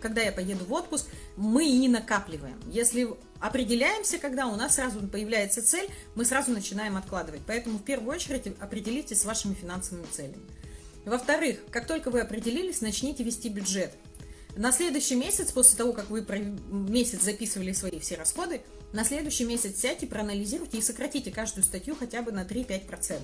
когда 0.02 0.22
я 0.22 0.32
поеду 0.32 0.66
в 0.66 0.74
отпуск, 0.74 1.08
мы 1.36 1.68
и 1.68 1.78
не 1.78 1.88
накапливаем. 1.88 2.60
Если 2.72 3.08
определяемся, 3.40 4.18
когда 4.18 4.48
у 4.48 4.56
нас 4.56 4.76
сразу 4.76 5.00
появляется 5.08 5.62
цель, 5.62 5.90
мы 6.16 6.26
сразу 6.26 6.52
начинаем 6.52 6.98
откладывать. 6.98 7.42
Поэтому 7.46 7.80
в 7.80 7.84
первую 7.84 8.16
очередь 8.16 8.48
определитесь 8.60 9.22
с 9.22 9.26
вашими 9.26 9.54
финансовыми 9.54 10.06
целями. 10.12 10.44
Во-вторых, 11.06 11.60
как 11.70 11.86
только 11.88 12.10
вы 12.10 12.22
определились, 12.22 12.82
начните 12.82 13.24
вести 13.24 13.50
бюджет. 13.50 13.94
На 14.56 14.72
следующий 14.72 15.16
месяц, 15.16 15.52
после 15.52 15.78
того, 15.78 15.92
как 15.92 16.10
вы 16.10 16.26
месяц 16.70 17.22
записывали 17.22 17.74
свои 17.74 18.00
все 18.00 18.16
расходы, 18.16 18.62
на 18.94 19.04
следующий 19.04 19.44
месяц 19.44 19.80
сядьте, 19.80 20.08
проанализируйте 20.08 20.78
и 20.78 20.82
сократите 20.82 21.30
каждую 21.30 21.66
статью 21.66 21.96
хотя 21.96 22.22
бы 22.22 22.32
на 22.32 22.44
3-5%. 22.44 23.20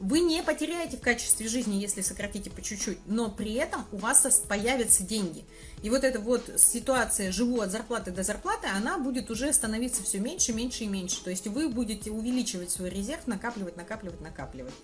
Вы 0.00 0.20
не 0.20 0.42
потеряете 0.44 0.96
в 0.96 1.00
качестве 1.00 1.48
жизни, 1.48 1.74
если 1.74 2.02
сократите 2.02 2.50
по 2.50 2.62
чуть-чуть, 2.62 2.98
но 3.06 3.30
при 3.30 3.54
этом 3.54 3.84
у 3.90 3.96
вас 3.96 4.42
появятся 4.48 5.02
деньги. 5.02 5.44
И 5.82 5.90
вот 5.90 6.04
эта 6.04 6.20
вот 6.20 6.48
ситуация 6.56 7.32
«живу 7.32 7.60
от 7.60 7.72
зарплаты 7.72 8.12
до 8.12 8.22
зарплаты», 8.22 8.68
она 8.68 8.98
будет 8.98 9.28
уже 9.30 9.52
становиться 9.52 10.04
все 10.04 10.20
меньше, 10.20 10.52
меньше 10.52 10.84
и 10.84 10.86
меньше. 10.86 11.22
То 11.24 11.30
есть 11.30 11.48
вы 11.48 11.68
будете 11.68 12.12
увеличивать 12.12 12.70
свой 12.70 12.90
резерв, 12.90 13.26
накапливать, 13.26 13.76
накапливать, 13.76 14.20
накапливать. 14.20 14.74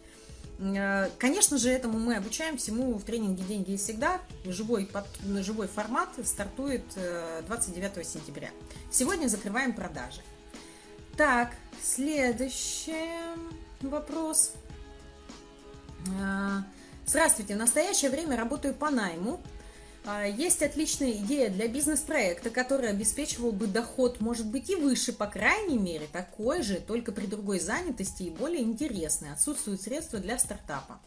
Э, 0.58 1.08
конечно 1.18 1.58
же, 1.58 1.70
этому 1.70 2.00
мы 2.00 2.16
обучаем 2.16 2.56
всему 2.56 2.94
в 2.94 3.04
тренинге 3.04 3.44
«Деньги 3.44 3.72
и 3.72 3.76
всегда». 3.76 4.20
Живой, 4.44 4.86
под, 4.86 5.06
живой 5.44 5.68
формат 5.68 6.08
стартует 6.24 6.84
29 7.46 7.98
э, 7.98 8.04
сентября. 8.04 8.50
Сегодня 8.90 9.28
закрываем 9.28 9.74
продажи. 9.74 10.22
Так, 11.16 11.52
следующий 11.80 12.92
вопрос. 13.80 14.52
Э, 16.06 16.62
здравствуйте, 17.06 17.54
в 17.54 17.58
настоящее 17.58 18.10
время 18.10 18.36
работаю 18.36 18.74
по 18.74 18.90
найму 18.90 19.40
а, 20.06 20.26
есть 20.26 20.62
отличная 20.62 21.12
идея 21.12 21.48
для 21.48 21.66
бизнес-проекта, 21.66 22.50
который 22.50 22.90
обеспечивал 22.90 23.52
бы 23.52 23.66
доход, 23.66 24.20
может 24.20 24.46
быть, 24.46 24.68
и 24.68 24.74
выше, 24.74 25.14
по 25.14 25.26
крайней 25.26 25.78
мере, 25.78 26.06
такой 26.12 26.62
же, 26.62 26.76
только 26.76 27.10
при 27.10 27.26
другой 27.26 27.58
занятости 27.58 28.24
и 28.24 28.30
более 28.30 28.62
интересной. 28.62 29.32
Отсутствуют 29.32 29.80
средства 29.80 30.18
для 30.18 30.38
стартапа. 30.38 31.00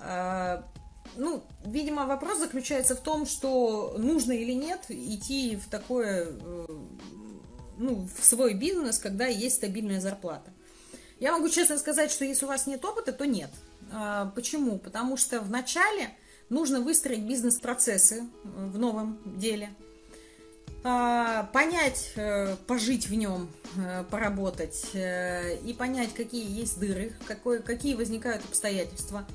А, 0.00 0.64
ну, 1.16 1.42
видимо, 1.64 2.06
вопрос 2.06 2.38
заключается 2.38 2.94
в 2.94 3.00
том, 3.00 3.26
что 3.26 3.96
нужно 3.98 4.30
или 4.30 4.52
нет 4.52 4.84
идти 4.88 5.56
в 5.56 5.68
такое, 5.68 6.28
э, 6.28 6.66
ну, 7.78 8.08
в 8.16 8.24
свой 8.24 8.54
бизнес, 8.54 8.98
когда 8.98 9.26
есть 9.26 9.56
стабильная 9.56 10.00
зарплата. 10.00 10.52
Я 11.20 11.32
могу 11.32 11.48
честно 11.48 11.78
сказать, 11.78 12.10
что 12.10 12.24
если 12.24 12.44
у 12.44 12.48
вас 12.48 12.66
нет 12.66 12.84
опыта, 12.84 13.12
то 13.12 13.26
нет. 13.26 13.50
А, 13.92 14.32
почему? 14.34 14.78
Потому 14.78 15.16
что 15.16 15.40
в 15.40 15.50
начале 15.50 16.10
нужно 16.48 16.80
выстроить 16.80 17.22
бизнес-процессы 17.22 18.22
э, 18.22 18.24
в 18.44 18.78
новом 18.78 19.18
деле, 19.24 19.70
а, 20.84 21.44
понять, 21.52 22.12
э, 22.14 22.56
пожить 22.66 23.08
в 23.08 23.14
нем, 23.14 23.50
э, 23.76 24.04
поработать 24.10 24.90
и 24.94 25.74
понять, 25.76 26.14
какие 26.14 26.48
есть 26.48 26.78
дыры, 26.78 27.12
какой, 27.26 27.62
какие 27.62 27.94
возникают 27.94 28.44
обстоятельства. 28.44 29.26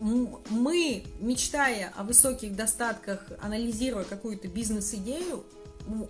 Мы, 0.00 1.04
мечтая 1.20 1.92
о 1.96 2.02
высоких 2.02 2.56
достатках, 2.56 3.24
анализируя 3.40 4.04
какую-то 4.04 4.48
бизнес-идею, 4.48 5.44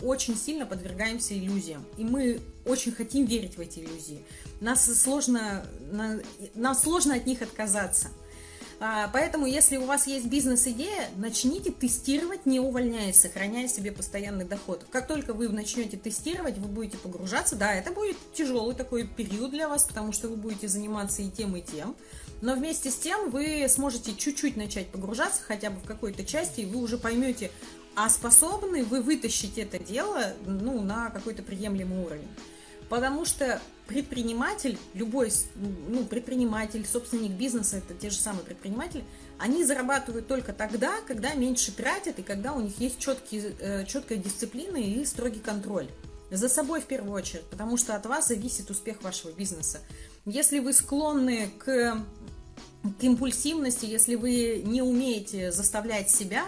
очень 0.03 0.37
сильно 0.37 0.65
подвергаемся 0.65 1.35
иллюзиям. 1.35 1.85
И 1.99 2.05
мы 2.05 2.41
очень 2.65 2.93
хотим 2.93 3.27
верить 3.27 3.57
в 3.57 3.61
эти 3.61 3.81
иллюзии. 3.81 4.25
Нас 4.61 4.87
сложно, 5.01 5.67
нам 6.55 6.75
сложно 6.75 7.15
от 7.15 7.27
них 7.27 7.43
отказаться– 7.43 8.09
а, 8.79 9.09
поэтому, 9.11 9.47
если 9.47 9.79
у 9.79 9.87
вас 9.87 10.07
есть 10.07 10.27
бизнес-идея, 10.27 11.09
начните 11.17 11.71
тестировать, 11.71 12.45
не 12.45 12.61
увольняясь, 12.61 13.19
сохраняя 13.19 13.69
себе 13.69 13.91
постоянный 13.91 14.45
доход. 14.45 14.85
Как 14.91 15.07
только 15.07 15.33
вы 15.33 15.49
начнете 15.49 15.97
тестировать, 15.97 16.59
вы 16.59 16.69
будете 16.69 16.99
погружаться. 16.99 17.57
Да, 17.57 17.73
это 17.73 17.91
будет 17.93 18.17
тяжелый 18.35 18.75
такой 18.75 19.07
период 19.07 19.51
для 19.51 19.69
вас, 19.69 19.85
потому 19.85 20.13
что 20.13 20.29
вы 20.29 20.37
будете 20.37 20.69
заниматься 20.69 21.23
и 21.23 21.31
тем, 21.31 21.57
и 21.57 21.63
тем. 21.63 21.97
Но 22.43 22.55
вместе 22.55 22.91
с 22.91 22.97
тем 22.97 23.31
вы 23.31 23.67
сможете 23.69 24.15
чуть-чуть 24.15 24.59
начать 24.59 24.89
погружаться, 24.89 25.41
хотя 25.43 25.71
бы 25.71 25.81
в 25.81 25.85
какой-то 25.85 26.23
части, 26.25 26.61
и 26.61 26.67
вы 26.67 26.81
уже 26.81 26.99
поймете, 26.99 27.51
а 27.95 28.11
способны 28.11 28.85
вы 28.85 29.01
вытащить 29.01 29.57
это 29.57 29.79
дело 29.79 30.35
ну, 30.45 30.83
на 30.83 31.09
какой-то 31.09 31.43
приемлемый 31.43 32.05
уровень. 32.05 32.29
Потому 32.89 33.25
что 33.25 33.61
предприниматель, 33.87 34.79
любой 34.95 35.33
ну, 35.89 36.05
предприниматель, 36.05 36.87
собственник 36.87 37.33
бизнеса, 37.33 37.79
это 37.79 37.95
те 37.95 38.11
же 38.11 38.17
самые 38.17 38.45
предприниматели, 38.45 39.05
они 39.39 39.65
зарабатывают 39.65 40.27
только 40.27 40.53
тогда, 40.53 41.01
когда 41.07 41.35
меньше 41.35 41.73
тратят 41.73 42.19
и 42.19 42.23
когда 42.23 42.53
у 42.53 42.61
них 42.61 42.79
есть 42.79 42.99
четкий, 42.99 43.55
э, 43.61 43.85
четкая 43.87 44.19
дисциплина 44.19 44.77
и 44.77 45.05
строгий 45.05 45.41
контроль. 45.41 45.89
За 46.31 46.49
собой 46.49 46.81
в 46.81 46.87
первую 46.87 47.13
очередь, 47.13 47.45
потому 47.45 47.77
что 47.77 47.95
от 47.95 48.07
вас 48.07 48.29
зависит 48.29 48.71
успех 48.71 49.03
вашего 49.03 49.31
бизнеса. 49.31 49.81
Если 50.25 50.59
вы 50.59 50.73
склонны 50.73 51.51
к, 51.59 51.65
к 52.99 53.05
импульсивности, 53.05 53.87
если 53.87 54.17
вы 54.17 54.63
не 54.65 54.83
умеете 54.83 55.53
заставлять 55.53 56.11
себя, 56.11 56.45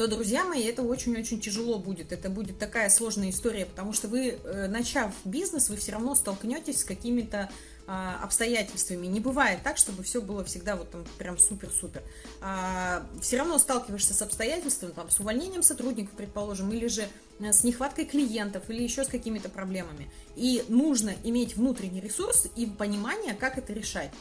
то, 0.00 0.06
друзья 0.06 0.46
мои, 0.46 0.62
это 0.62 0.80
очень-очень 0.80 1.40
тяжело 1.40 1.78
будет. 1.78 2.10
Это 2.10 2.30
будет 2.30 2.58
такая 2.58 2.88
сложная 2.88 3.28
история, 3.28 3.66
потому 3.66 3.92
что 3.92 4.08
вы, 4.08 4.28
э, 4.30 4.66
начав 4.66 5.12
бизнес, 5.26 5.68
вы 5.68 5.76
все 5.76 5.92
равно 5.92 6.14
столкнетесь 6.14 6.80
с 6.80 6.84
какими-то 6.84 7.50
а, 7.86 8.18
обстоятельствами. 8.22 9.08
Не 9.08 9.20
бывает 9.20 9.62
так, 9.62 9.76
чтобы 9.76 10.02
все 10.02 10.22
было 10.22 10.42
всегда 10.42 10.76
вот 10.76 10.90
там 10.90 11.04
прям 11.18 11.36
супер-супер. 11.36 12.02
А, 12.40 13.06
все 13.20 13.36
равно 13.36 13.58
сталкиваешься 13.58 14.14
с 14.14 14.22
обстоятельствами, 14.22 14.92
там, 14.92 15.10
с 15.10 15.20
увольнением 15.20 15.62
сотрудников, 15.62 16.14
предположим, 16.16 16.72
или 16.72 16.86
же 16.86 17.06
э, 17.38 17.52
с 17.52 17.62
нехваткой 17.62 18.06
клиентов, 18.06 18.70
или 18.70 18.82
еще 18.82 19.04
с 19.04 19.08
какими-то 19.08 19.50
проблемами. 19.50 20.10
И 20.34 20.64
нужно 20.68 21.12
иметь 21.24 21.56
внутренний 21.56 22.00
ресурс 22.00 22.46
и 22.56 22.64
понимание, 22.64 23.34
как 23.34 23.58
это 23.58 23.74
решать. 23.74 24.12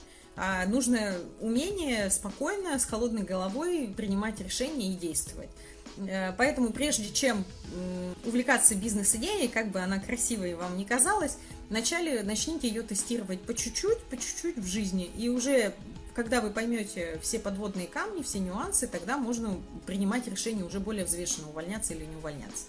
А 0.41 0.65
нужно 0.67 1.15
умение 1.41 2.09
спокойно, 2.09 2.79
с 2.79 2.85
холодной 2.85 3.23
головой 3.23 3.93
принимать 3.95 4.39
решения 4.39 4.93
и 4.93 4.95
действовать. 4.95 5.49
Э, 6.07 6.33
поэтому 6.37 6.71
прежде 6.71 7.11
чем 7.11 7.43
увлекаться 8.25 8.73
бизнес-идеей, 8.73 9.47
как 9.47 9.69
бы 9.69 9.79
она 9.79 9.99
красивой 9.99 10.55
вам 10.55 10.75
не 10.75 10.85
казалась, 10.85 11.37
вначале 11.69 12.23
начните 12.23 12.67
ее 12.67 12.81
тестировать 12.81 13.41
по 13.41 13.53
чуть-чуть, 13.53 13.99
по 14.05 14.17
чуть-чуть 14.17 14.57
в 14.57 14.65
жизни. 14.65 15.05
И 15.15 15.29
уже 15.29 15.73
когда 16.15 16.41
вы 16.41 16.49
поймете 16.49 17.17
все 17.21 17.39
подводные 17.39 17.87
камни, 17.87 18.23
все 18.23 18.39
нюансы, 18.39 18.87
тогда 18.87 19.17
можно 19.17 19.57
принимать 19.85 20.27
решение 20.27 20.65
уже 20.65 20.79
более 20.79 21.05
взвешенно, 21.05 21.47
увольняться 21.47 21.93
или 21.93 22.03
не 22.03 22.15
увольняться. 22.17 22.65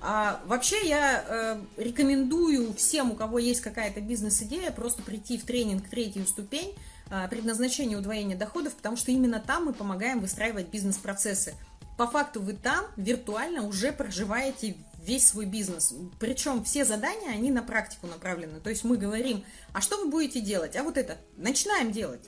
А 0.00 0.40
вообще 0.46 0.86
я 0.86 1.24
э, 1.26 1.60
рекомендую 1.76 2.74
всем, 2.74 3.12
у 3.12 3.14
кого 3.14 3.38
есть 3.38 3.60
какая-то 3.60 4.00
бизнес-идея, 4.00 4.70
просто 4.70 5.02
прийти 5.02 5.38
в 5.38 5.44
тренинг 5.44 5.88
третью 5.88 6.26
ступень 6.26 6.74
э, 7.10 7.28
предназначение 7.28 7.96
удвоения 7.96 8.36
доходов, 8.36 8.74
потому 8.74 8.96
что 8.96 9.12
именно 9.12 9.40
там 9.40 9.66
мы 9.66 9.72
помогаем 9.72 10.20
выстраивать 10.20 10.68
бизнес-процессы 10.68 11.54
по 11.96 12.06
факту 12.06 12.40
вы 12.40 12.54
там 12.54 12.86
виртуально 12.96 13.66
уже 13.66 13.92
проживаете 13.92 14.76
весь 15.04 15.28
свой 15.28 15.46
бизнес. 15.46 15.94
Причем 16.18 16.64
все 16.64 16.84
задания, 16.84 17.30
они 17.30 17.50
на 17.50 17.62
практику 17.62 18.06
направлены. 18.06 18.60
То 18.60 18.70
есть 18.70 18.84
мы 18.84 18.96
говорим, 18.96 19.44
а 19.72 19.80
что 19.80 19.98
вы 19.98 20.10
будете 20.10 20.40
делать? 20.40 20.76
А 20.76 20.82
вот 20.82 20.96
это, 20.96 21.18
начинаем 21.36 21.92
делать. 21.92 22.22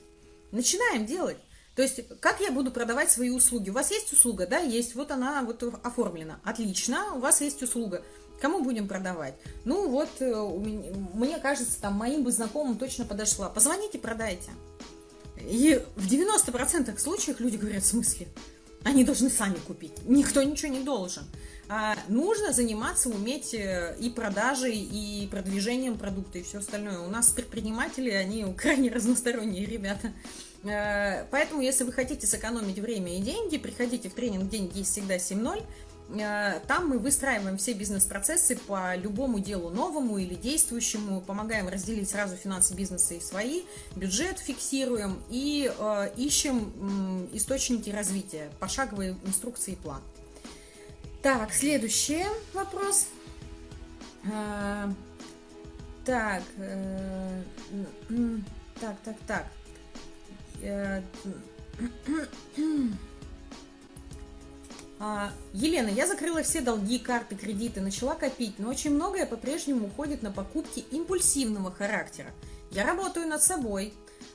Начинаем 0.52 1.07
делать. 1.07 1.38
То 1.74 1.83
есть, 1.83 2.00
как 2.20 2.40
я 2.40 2.50
буду 2.52 2.70
продавать 2.70 3.11
свои 3.11 3.31
услуги? 3.31 3.68
У 3.68 3.74
вас 3.74 3.90
есть 3.90 4.12
услуга? 4.12 4.46
Да, 4.46 4.59
есть. 4.59 4.94
Вот 4.94 5.11
она 5.11 5.42
вот 5.42 5.62
оформлена. 5.85 6.40
Отлично, 6.42 7.14
у 7.14 7.18
вас 7.18 7.42
есть 7.42 7.62
услуга. 7.62 8.02
Кому 8.40 8.62
будем 8.62 8.88
продавать? 8.88 9.35
Ну, 9.64 9.88
вот, 9.88 10.09
э, 10.20 10.35
мне 11.14 11.38
кажется, 11.38 11.81
там, 11.81 11.94
моим 11.94 12.22
бы 12.22 12.33
знакомым 12.33 12.79
точно 12.79 13.05
подошла. 13.05 13.48
Позвоните, 13.50 13.98
продайте. 13.98 14.50
И 15.40 15.83
в 15.96 16.07
90% 16.07 16.98
случаев 16.98 17.40
люди 17.40 17.57
говорят, 17.57 17.83
в 17.83 17.87
смысле? 17.87 18.26
Они 18.87 19.03
должны 19.03 19.31
сами 19.31 19.57
купить. 19.57 19.94
Никто 20.05 20.44
ничего 20.44 20.72
не 20.72 20.85
должен. 20.85 21.25
А 21.68 21.96
нужно 22.07 22.53
заниматься, 22.53 23.09
уметь 23.09 23.53
э, 23.53 23.96
и 23.99 24.11
продажей, 24.11 24.77
и 24.77 25.27
продвижением 25.29 25.99
продукта, 25.99 26.38
и 26.38 26.44
все 26.44 26.59
остальное. 26.59 27.01
У 27.01 27.11
нас 27.11 27.31
предприниматели, 27.31 28.11
они 28.11 28.44
крайне 28.57 28.88
разносторонние 28.88 29.66
ребята. 29.66 30.12
Э, 30.62 31.25
поэтому, 31.33 31.62
если 31.62 31.83
вы 31.83 31.90
хотите 31.90 32.29
сэкономить 32.29 32.79
время 32.79 33.18
и 33.18 33.20
деньги, 33.20 33.59
приходите 33.59 34.09
в 34.09 34.14
тренинг 34.14 34.49
«Деньги 34.49 34.79
есть 34.79 34.92
всегда 34.92 35.16
7.0». 35.16 35.64
Э, 36.09 36.61
там 36.66 36.88
мы 36.88 36.99
выстраиваем 36.99 37.57
все 37.57 37.73
бизнес-процессы 37.73 38.57
по 38.57 38.95
любому 38.97 39.40
делу 39.40 39.71
новому 39.71 40.19
или 40.19 40.35
действующему, 40.35 41.21
помогаем 41.21 41.69
разделить 41.69 42.09
сразу 42.09 42.37
финансы 42.37 42.75
бизнеса 42.75 43.14
и 43.14 43.21
свои, 43.21 43.62
бюджет 43.97 44.38
фиксируем 44.38 45.21
и 45.31 45.73
э, 45.77 46.11
ищем 46.16 47.29
источники 47.33 47.90
развития, 47.90 48.51
пошаговые 48.61 49.16
инструкции 49.25 49.73
и 49.73 49.77
план. 49.77 50.03
Так, 51.23 51.53
следующий 51.53 52.25
вопрос. 52.53 53.09
Э, 54.25 54.90
Так, 56.05 56.42
так, 58.81 58.97
так, 59.05 59.16
так. 59.27 59.47
Елена, 64.99 65.89
я 65.89 66.07
закрыла 66.07 66.43
все 66.43 66.61
долги, 66.61 66.99
карты, 66.99 67.37
кредиты, 67.37 67.81
начала 67.81 68.15
копить, 68.15 68.59
но 68.59 68.71
очень 68.71 68.95
многое 68.95 69.27
по-прежнему 69.27 69.89
уходит 69.89 70.23
на 70.23 70.31
покупки 70.31 70.81
импульсивного 70.91 71.71
характера. 71.71 72.33
Я 72.71 72.85
работаю 72.85 73.29
над 73.29 73.43
собой. 73.43 73.93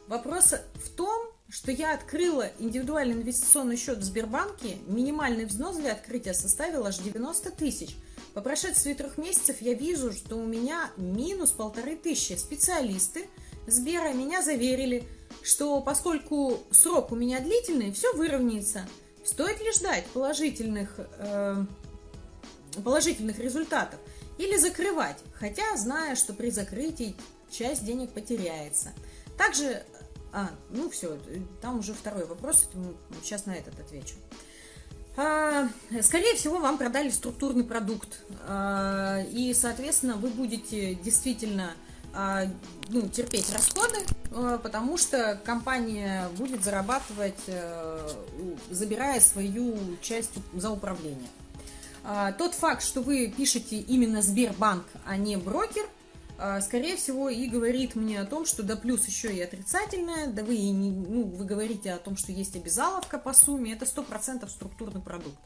Вопрос 0.08 0.54
в 0.76 0.90
том, 0.90 1.28
что 1.50 1.72
я 1.72 1.94
открыла 1.94 2.50
индивидуальный 2.60 3.16
инвестиционный 3.16 3.76
счет 3.76 3.98
в 3.98 4.04
Сбербанке, 4.04 4.78
минимальный 4.88 5.46
взнос 5.46 5.78
для 5.78 5.94
открытия 5.94 6.34
составил 6.34 6.86
аж 6.86 6.98
90 7.00 7.52
тысяч. 7.52 7.98
По 8.34 8.42
прошествии 8.42 8.94
трех 8.94 9.18
месяцев 9.18 9.58
я 9.62 9.74
вижу, 9.74 10.14
что 10.14 10.38
у 10.38 10.46
меня 10.46 10.92
минус 10.96 11.52
полторы 11.52 11.96
тысячи. 11.96 12.38
Специалисты 12.38 13.28
Сбера 13.68 14.14
меня 14.14 14.42
заверили, 14.42 15.04
что 15.42 15.82
поскольку 15.82 16.60
срок 16.72 17.12
у 17.12 17.16
меня 17.16 17.40
длительный, 17.40 17.92
все 17.92 18.14
выровняется– 18.14 18.88
Стоит 19.24 19.60
ли 19.62 19.72
ждать 19.72 20.06
положительных, 20.08 20.96
э, 20.98 21.64
положительных 22.84 23.40
результатов 23.40 24.00
или 24.38 24.58
закрывать, 24.58 25.18
хотя 25.34 25.76
зная, 25.78 26.16
что 26.16 26.34
при 26.34 26.50
закрытии 26.50 27.16
часть 27.52 27.86
денег 27.86 28.12
потеряется. 28.12 28.94
Также, 29.38 29.84
а, 30.32 30.50
ну 30.70 30.90
все, 30.90 31.18
там 31.62 31.80
уже 31.80 31.94
второй 31.94 32.26
вопрос, 32.26 32.70
сейчас 33.24 33.46
на 33.46 33.52
этот 33.52 33.80
отвечу. 33.80 34.16
А, 35.18 35.68
скорее 36.02 36.36
всего, 36.36 36.60
вам 36.60 36.78
продали 36.78 37.10
структурный 37.10 37.64
продукт, 37.64 38.22
а, 38.48 39.22
и, 39.32 39.54
соответственно, 39.54 40.16
вы 40.16 40.30
будете 40.30 40.96
действительно 40.96 41.74
ну, 42.14 43.08
терпеть 43.08 43.52
расходы, 43.54 44.00
а, 44.32 44.58
потому 44.58 44.98
что 44.98 45.40
компания 45.46 46.28
будет 46.38 46.64
зарабатывать, 46.64 47.40
э, 47.48 48.10
забирая 48.70 49.20
свою 49.20 49.98
часть 50.02 50.32
за 50.54 50.72
управление. 50.72 51.30
А, 52.04 52.32
тот 52.32 52.54
факт, 52.54 52.84
что 52.84 53.02
вы 53.02 53.34
пишете 53.36 53.78
именно 53.78 54.22
Сбербанк, 54.22 54.86
а 55.06 55.18
не 55.18 55.38
брокер, 55.38 55.86
скорее 56.62 56.98
всего, 56.98 57.30
и 57.30 57.48
говорит 57.48 57.94
мне 57.94 58.20
о 58.20 58.26
том, 58.26 58.48
что 58.48 58.64
да 58.64 58.76
плюс 58.76 59.06
еще 59.06 59.32
и 59.32 59.40
отрицательное, 59.40 60.26
да 60.26 60.44
вы, 60.44 60.56
и 60.56 60.72
не, 60.72 60.90
ну, 60.90 61.24
вы 61.26 61.46
говорите 61.46 61.94
о 61.94 62.00
том, 62.00 62.18
что 62.18 62.32
есть 62.32 62.56
обязаловка 62.56 63.20
по 63.20 63.32
сумме, 63.32 63.74
это 63.74 63.86
100% 63.86 64.50
структурный 64.50 65.02
продукт. 65.02 65.38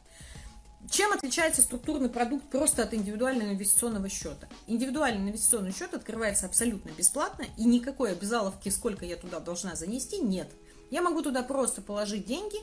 Чем 0.90 1.12
отличается 1.12 1.62
структурный 1.62 2.08
продукт 2.08 2.48
просто 2.48 2.82
от 2.82 2.94
индивидуального 2.94 3.50
инвестиционного 3.52 4.08
счета? 4.08 4.48
Индивидуальный 4.66 5.30
инвестиционный 5.30 5.72
счет 5.72 5.94
открывается 5.94 6.46
абсолютно 6.46 6.90
бесплатно, 6.90 7.44
и 7.56 7.64
никакой 7.64 8.12
обязаловки, 8.12 8.68
сколько 8.68 9.04
я 9.04 9.16
туда 9.16 9.40
должна 9.40 9.74
занести, 9.74 10.18
нет. 10.18 10.48
Я 10.90 11.02
могу 11.02 11.22
туда 11.22 11.42
просто 11.42 11.82
положить 11.82 12.26
деньги 12.26 12.58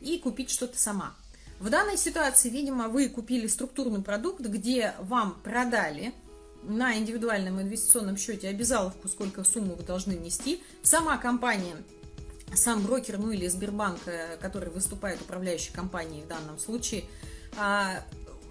и 0.00 0.18
купить 0.18 0.50
что-то 0.50 0.78
сама. 0.78 1.14
В 1.60 1.70
данной 1.70 1.96
ситуации, 1.96 2.50
видимо, 2.50 2.88
вы 2.88 3.08
купили 3.08 3.46
структурный 3.46 4.02
продукт, 4.02 4.40
где 4.40 4.94
вам 4.98 5.40
продали 5.42 6.12
на 6.64 6.98
индивидуальном 6.98 7.60
инвестиционном 7.60 8.16
счете 8.16 8.48
обязаловку, 8.48 9.08
сколько 9.08 9.44
сумму 9.44 9.76
вы 9.76 9.82
должны 9.82 10.16
внести. 10.16 10.62
Сама 10.82 11.16
компания, 11.16 11.76
сам 12.54 12.82
брокер, 12.82 13.18
ну 13.18 13.30
или 13.30 13.48
Сбербанк, 13.48 14.00
э, 14.06 14.36
который 14.38 14.70
выступает 14.70 15.20
управляющей 15.22 15.72
компанией 15.72 16.22
в 16.22 16.28
данном 16.28 16.58
случае– 16.58 17.04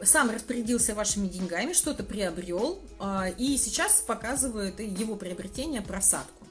сам 0.04 0.30
распорядился 0.32 0.96
вашими 0.96 1.28
деньгами, 1.28 1.74
что-то 1.74 2.04
приобрел, 2.04 2.80
а, 3.00 3.30
и 3.38 3.58
сейчас 3.58 4.02
показывает 4.02 4.80
его 4.80 5.16
приобретение 5.16 5.82
просадку. 5.82 6.46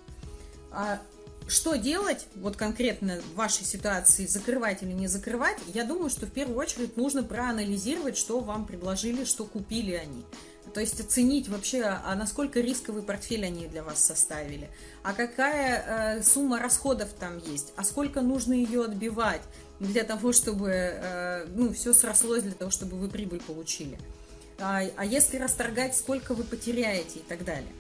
А, 0.70 1.00
что 1.48 1.74
делать, 1.74 2.26
вот 2.36 2.56
конкретно 2.56 3.20
в 3.20 3.34
вашей 3.34 3.64
ситуации, 3.64 4.26
закрывать 4.26 4.82
или 4.82 4.92
не 4.92 5.08
закрывать, 5.08 5.58
я 5.74 5.84
думаю, 5.84 6.10
что 6.10 6.26
в 6.26 6.30
первую 6.30 6.56
очередь 6.58 6.96
нужно 6.96 7.24
проанализировать, 7.24 8.16
что 8.16 8.40
вам 8.40 8.66
предложили, 8.66 9.24
что 9.24 9.44
купили 9.44 9.92
они. 9.94 10.24
То 10.72 10.80
есть 10.80 11.00
оценить 11.00 11.48
вообще, 11.48 11.82
а 11.82 12.14
насколько 12.14 12.60
рисковый 12.60 13.02
портфель 13.02 13.44
они 13.44 13.66
для 13.66 13.82
вас 13.82 13.98
составили, 13.98 14.70
а 15.02 15.12
какая 15.12 16.18
э, 16.18 16.22
сумма 16.22 16.60
расходов 16.60 17.08
там 17.18 17.38
есть, 17.38 17.72
а 17.74 17.82
сколько 17.82 18.20
нужно 18.20 18.52
ее 18.52 18.84
отбивать, 18.84 19.42
для 19.80 20.04
того, 20.04 20.32
чтобы 20.32 20.70
э, 20.70 21.46
ну, 21.56 21.72
все 21.72 21.92
срослось, 21.92 22.42
для 22.42 22.52
того, 22.52 22.70
чтобы 22.70 22.96
вы 22.96 23.08
прибыль 23.08 23.40
получили. 23.40 23.98
А, 24.60 24.82
а 24.96 25.04
если 25.04 25.38
расторгать, 25.38 25.96
сколько 25.96 26.34
вы 26.34 26.44
потеряете 26.44 27.20
и 27.20 27.22
так 27.22 27.44
далее. 27.44 27.72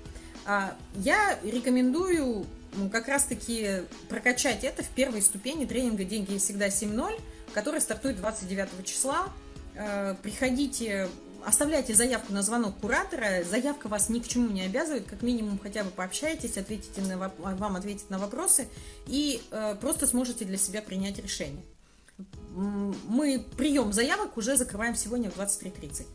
А, 0.46 0.74
я 0.96 1.38
рекомендую 1.44 2.46
ну, 2.74 2.88
как 2.88 3.08
раз-таки 3.08 3.82
прокачать 4.08 4.64
это 4.64 4.82
в 4.82 4.88
первой 4.88 5.20
ступени 5.20 5.66
тренинга 5.66 6.04
«Деньги 6.04 6.38
всегда 6.38 6.68
7.0», 6.68 7.20
который 7.52 7.82
стартует 7.82 8.16
29 8.16 8.84
числа. 8.86 9.28
Э, 9.74 10.14
приходите, 10.22 11.08
оставляйте 11.44 11.94
заявку 11.94 12.32
на 12.32 12.42
звонок 12.42 12.78
куратора. 12.80 13.44
Заявка 13.44 13.88
вас 13.88 14.08
ни 14.08 14.20
к 14.20 14.28
чему 14.28 14.48
не 14.48 14.62
обязывает, 14.62 15.06
как 15.06 15.20
минимум 15.20 15.58
хотя 15.58 15.84
бы 15.84 15.90
пообщайтесь, 15.90 16.56
ответите 16.56 17.02
на, 17.02 17.30
вам 17.38 17.76
ответить 17.76 18.08
на 18.08 18.18
вопросы 18.18 18.68
и 19.06 19.42
э, 19.50 19.76
просто 19.78 20.06
сможете 20.06 20.46
для 20.46 20.56
себя 20.56 20.80
принять 20.80 21.18
решение 21.18 21.62
мы 22.54 23.44
прием 23.56 23.92
заявок 23.92 24.36
уже 24.36 24.56
закрываем 24.56 24.94
сегодня 24.94 25.30
в 25.30 25.38
23.30. 25.38 26.06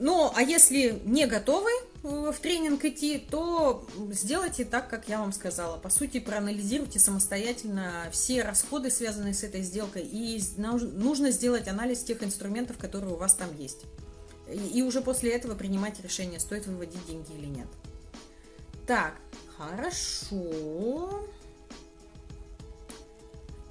Ну, 0.00 0.32
а 0.34 0.42
если 0.42 1.00
не 1.04 1.26
готовы 1.26 1.70
э, 2.02 2.32
в 2.32 2.38
тренинг 2.40 2.84
идти, 2.84 3.18
то 3.18 3.86
сделайте 4.10 4.64
так, 4.64 4.90
как 4.90 5.08
я 5.08 5.20
вам 5.20 5.32
сказала. 5.32 5.78
По 5.78 5.88
сути, 5.88 6.18
проанализируйте 6.18 6.98
самостоятельно 6.98 8.08
все 8.10 8.42
расходы, 8.42 8.90
связанные 8.90 9.34
с 9.34 9.44
этой 9.44 9.62
сделкой, 9.62 10.02
и 10.02 10.42
нужно 10.56 11.30
сделать 11.30 11.68
анализ 11.68 12.02
тех 12.02 12.22
инструментов, 12.24 12.76
которые 12.76 13.14
у 13.14 13.16
вас 13.16 13.34
там 13.34 13.56
есть. 13.56 13.82
И 14.52 14.82
уже 14.82 15.00
после 15.00 15.30
этого 15.30 15.54
принимать 15.54 16.02
решение, 16.02 16.40
стоит 16.40 16.66
выводить 16.66 17.06
деньги 17.06 17.32
или 17.32 17.46
нет. 17.46 17.68
Так, 18.86 19.14
хорошо. 19.56 21.24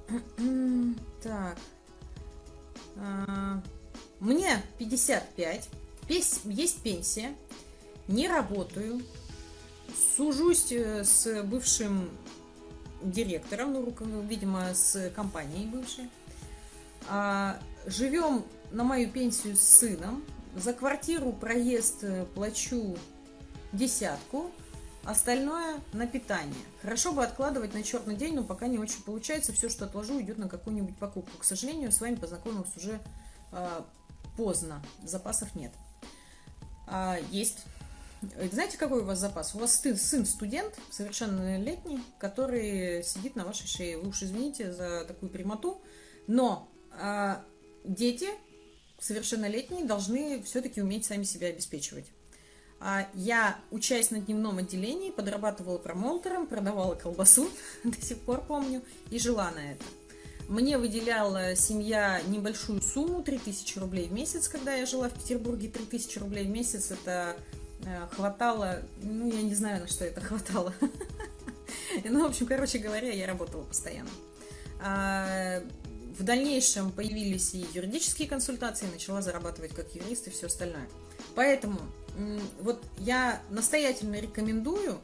Так. 1.22 1.56
А, 2.96 3.62
мне 4.20 4.62
55. 4.78 5.68
Есть 6.08 6.82
пенсия. 6.82 7.34
Не 8.08 8.28
работаю. 8.28 9.02
Сужусь 10.16 10.70
э, 10.72 11.04
с 11.04 11.42
бывшим 11.44 12.10
директором, 13.02 13.72
ну, 13.72 14.20
видимо, 14.22 14.74
с 14.74 15.10
компанией 15.14 15.66
бывшей. 15.66 16.10
А, 17.08 17.58
живем 17.86 18.44
на 18.70 18.84
мою 18.84 19.08
пенсию 19.10 19.56
с 19.56 19.60
сыном. 19.60 20.24
За 20.56 20.72
квартиру 20.72 21.32
проезд 21.32 22.04
э, 22.04 22.26
плачу 22.34 22.96
десятку. 23.72 24.50
Остальное 25.04 25.80
на 25.92 26.06
питание. 26.06 26.64
Хорошо 26.80 27.12
бы 27.12 27.22
откладывать 27.22 27.74
на 27.74 27.82
черный 27.82 28.16
день, 28.16 28.34
но 28.34 28.42
пока 28.42 28.68
не 28.68 28.78
очень 28.78 29.02
получается. 29.02 29.52
Все, 29.52 29.68
что 29.68 29.84
отложу, 29.84 30.20
идет 30.20 30.38
на 30.38 30.48
какую-нибудь 30.48 30.96
покупку. 30.96 31.36
К 31.38 31.44
сожалению, 31.44 31.92
с 31.92 32.00
вами 32.00 32.14
познакомилась 32.14 32.74
уже 32.76 33.00
э, 33.52 33.80
поздно. 34.36 34.82
Запасов 35.02 35.54
нет. 35.54 35.72
А, 36.86 37.18
есть. 37.30 37.64
Знаете, 38.50 38.78
какой 38.78 39.02
у 39.02 39.04
вас 39.04 39.18
запас? 39.18 39.54
У 39.54 39.58
вас 39.58 39.74
сын 39.74 40.24
студент, 40.24 40.74
совершеннолетний, 40.90 42.00
который 42.18 43.04
сидит 43.04 43.36
на 43.36 43.44
вашей 43.44 43.66
шее. 43.66 43.98
Вы 43.98 44.08
уж 44.08 44.22
извините 44.22 44.72
за 44.72 45.04
такую 45.04 45.30
прямоту, 45.30 45.82
но 46.26 46.70
э, 46.98 47.36
дети 47.84 48.28
совершеннолетние 48.98 49.84
должны 49.84 50.42
все-таки 50.44 50.80
уметь 50.80 51.04
сами 51.04 51.24
себя 51.24 51.48
обеспечивать. 51.48 52.06
А, 52.86 53.08
я, 53.14 53.56
учась 53.70 54.10
на 54.10 54.20
дневном 54.20 54.58
отделении, 54.58 55.10
подрабатывала 55.10 55.78
промоутером, 55.78 56.46
продавала 56.46 56.94
колбасу, 56.94 57.48
до 57.84 57.98
сих 57.98 58.18
пор 58.18 58.42
помню, 58.42 58.82
и 59.10 59.18
жила 59.18 59.50
на 59.52 59.72
это. 59.72 59.84
Мне 60.48 60.76
выделяла 60.76 61.56
семья 61.56 62.20
небольшую 62.26 62.82
сумму, 62.82 63.22
3000 63.22 63.78
рублей 63.78 64.08
в 64.08 64.12
месяц, 64.12 64.48
когда 64.48 64.74
я 64.74 64.84
жила 64.84 65.08
в 65.08 65.14
Петербурге. 65.14 65.70
3000 65.70 66.18
рублей 66.18 66.44
в 66.44 66.50
месяц 66.50 66.90
это 66.90 67.38
э, 67.86 68.06
хватало, 68.14 68.82
ну, 69.00 69.32
я 69.32 69.40
не 69.40 69.54
знаю, 69.54 69.80
на 69.80 69.88
что 69.88 70.04
это 70.04 70.20
хватало. 70.20 70.74
Ну, 72.04 72.24
в 72.24 72.26
общем, 72.26 72.46
короче 72.46 72.78
говоря, 72.78 73.12
я 73.12 73.26
работала 73.26 73.62
постоянно. 73.62 74.10
А, 74.80 75.62
в 76.18 76.22
дальнейшем 76.24 76.90
появились 76.90 77.54
и 77.54 77.64
юридические 77.72 78.28
консультации, 78.28 78.86
начала 78.92 79.22
зарабатывать 79.22 79.72
как 79.72 79.94
юрист 79.94 80.26
и 80.26 80.30
все 80.30 80.46
остальное. 80.46 80.88
Поэтому 81.36 81.78
вот 82.60 82.82
я 82.98 83.40
настоятельно 83.50 84.20
рекомендую, 84.20 85.00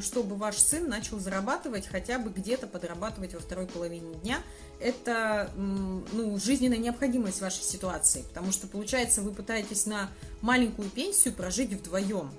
чтобы 0.00 0.36
ваш 0.36 0.58
сын 0.58 0.88
начал 0.88 1.18
зарабатывать, 1.18 1.86
хотя 1.86 2.18
бы 2.18 2.30
где-то 2.30 2.66
подрабатывать 2.66 3.34
во 3.34 3.40
второй 3.40 3.66
половине 3.66 4.14
дня. 4.16 4.40
Это 4.80 5.50
ну, 5.56 6.38
жизненная 6.38 6.78
необходимость 6.78 7.40
вашей 7.40 7.62
ситуации, 7.62 8.22
потому 8.28 8.52
что, 8.52 8.66
получается, 8.66 9.22
вы 9.22 9.32
пытаетесь 9.32 9.86
на 9.86 10.10
маленькую 10.40 10.88
пенсию 10.90 11.34
прожить 11.34 11.72
вдвоем. 11.72 12.30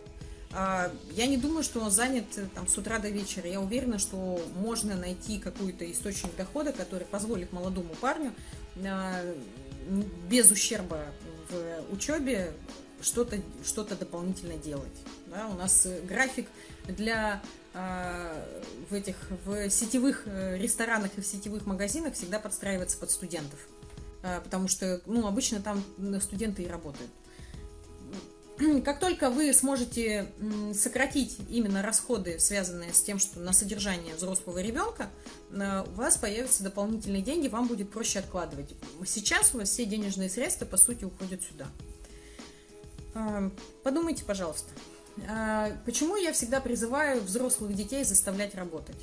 А, 0.55 0.91
я 1.11 1.25
не 1.25 1.37
думаю, 1.37 1.63
что 1.63 1.79
он 1.79 1.89
занят 1.89 2.25
э, 2.35 2.45
там, 2.53 2.67
с 2.67 2.77
утра 2.77 2.99
до 2.99 3.09
вечера. 3.09 3.49
Я 3.49 3.59
уверена, 3.59 3.97
что 3.97 4.39
можно 4.55 4.95
найти 4.95 5.39
какой-то 5.39 5.89
источник 5.91 6.35
дохода, 6.35 6.71
который 6.71 7.05
позволит 7.05 7.51
молодому 7.51 7.95
парню 7.99 8.33
а, 8.85 9.19
без 10.29 10.51
ущерба 10.51 11.05
в 11.49 11.93
учебе 11.93 12.53
что-то 13.03 13.39
что 13.63 13.83
дополнительно 13.83 14.55
делать. 14.57 14.93
Да, 15.27 15.47
у 15.47 15.55
нас 15.55 15.85
э, 15.85 16.01
график 16.01 16.47
для 16.87 17.41
а, 17.73 18.45
в 18.89 18.93
этих 18.93 19.15
в 19.45 19.69
сетевых 19.69 20.23
э, 20.25 20.57
ресторанах 20.57 21.11
и 21.17 21.21
в 21.21 21.25
сетевых 21.25 21.65
магазинах 21.65 22.13
всегда 22.13 22.39
подстраивается 22.39 22.97
под 22.97 23.11
студентов, 23.11 23.59
потому 24.21 24.67
что 24.67 25.01
ну 25.05 25.27
обычно 25.27 25.59
там 25.59 25.83
студенты 26.21 26.63
и 26.63 26.67
работают. 26.67 27.09
как 28.85 28.99
только 28.99 29.29
вы 29.29 29.51
сможете 29.53 30.31
сократить 30.73 31.37
именно 31.49 31.81
расходы, 31.81 32.39
связанные 32.39 32.93
с 32.93 33.01
тем, 33.01 33.17
что 33.17 33.39
на 33.39 33.53
содержание 33.53 34.15
взрослого 34.15 34.59
ребенка, 34.59 35.09
у 35.51 35.95
вас 35.95 36.17
появятся 36.17 36.63
дополнительные 36.63 37.23
деньги, 37.23 37.47
вам 37.47 37.67
будет 37.67 37.89
проще 37.89 38.19
откладывать. 38.19 38.75
Сейчас 39.05 39.55
у 39.55 39.57
вас 39.57 39.69
все 39.69 39.85
денежные 39.85 40.29
средства, 40.29 40.65
по 40.65 40.77
сути, 40.77 41.05
уходят 41.05 41.41
сюда. 41.41 41.67
А, 43.13 43.51
подумайте, 43.83 44.23
пожалуйста, 44.25 44.69
а, 45.29 45.71
почему 45.85 46.15
я 46.15 46.33
всегда 46.33 46.59
призываю 46.59 47.21
взрослых 47.21 47.73
детей 47.75 48.03
заставлять 48.03 48.55
работать? 48.55 48.97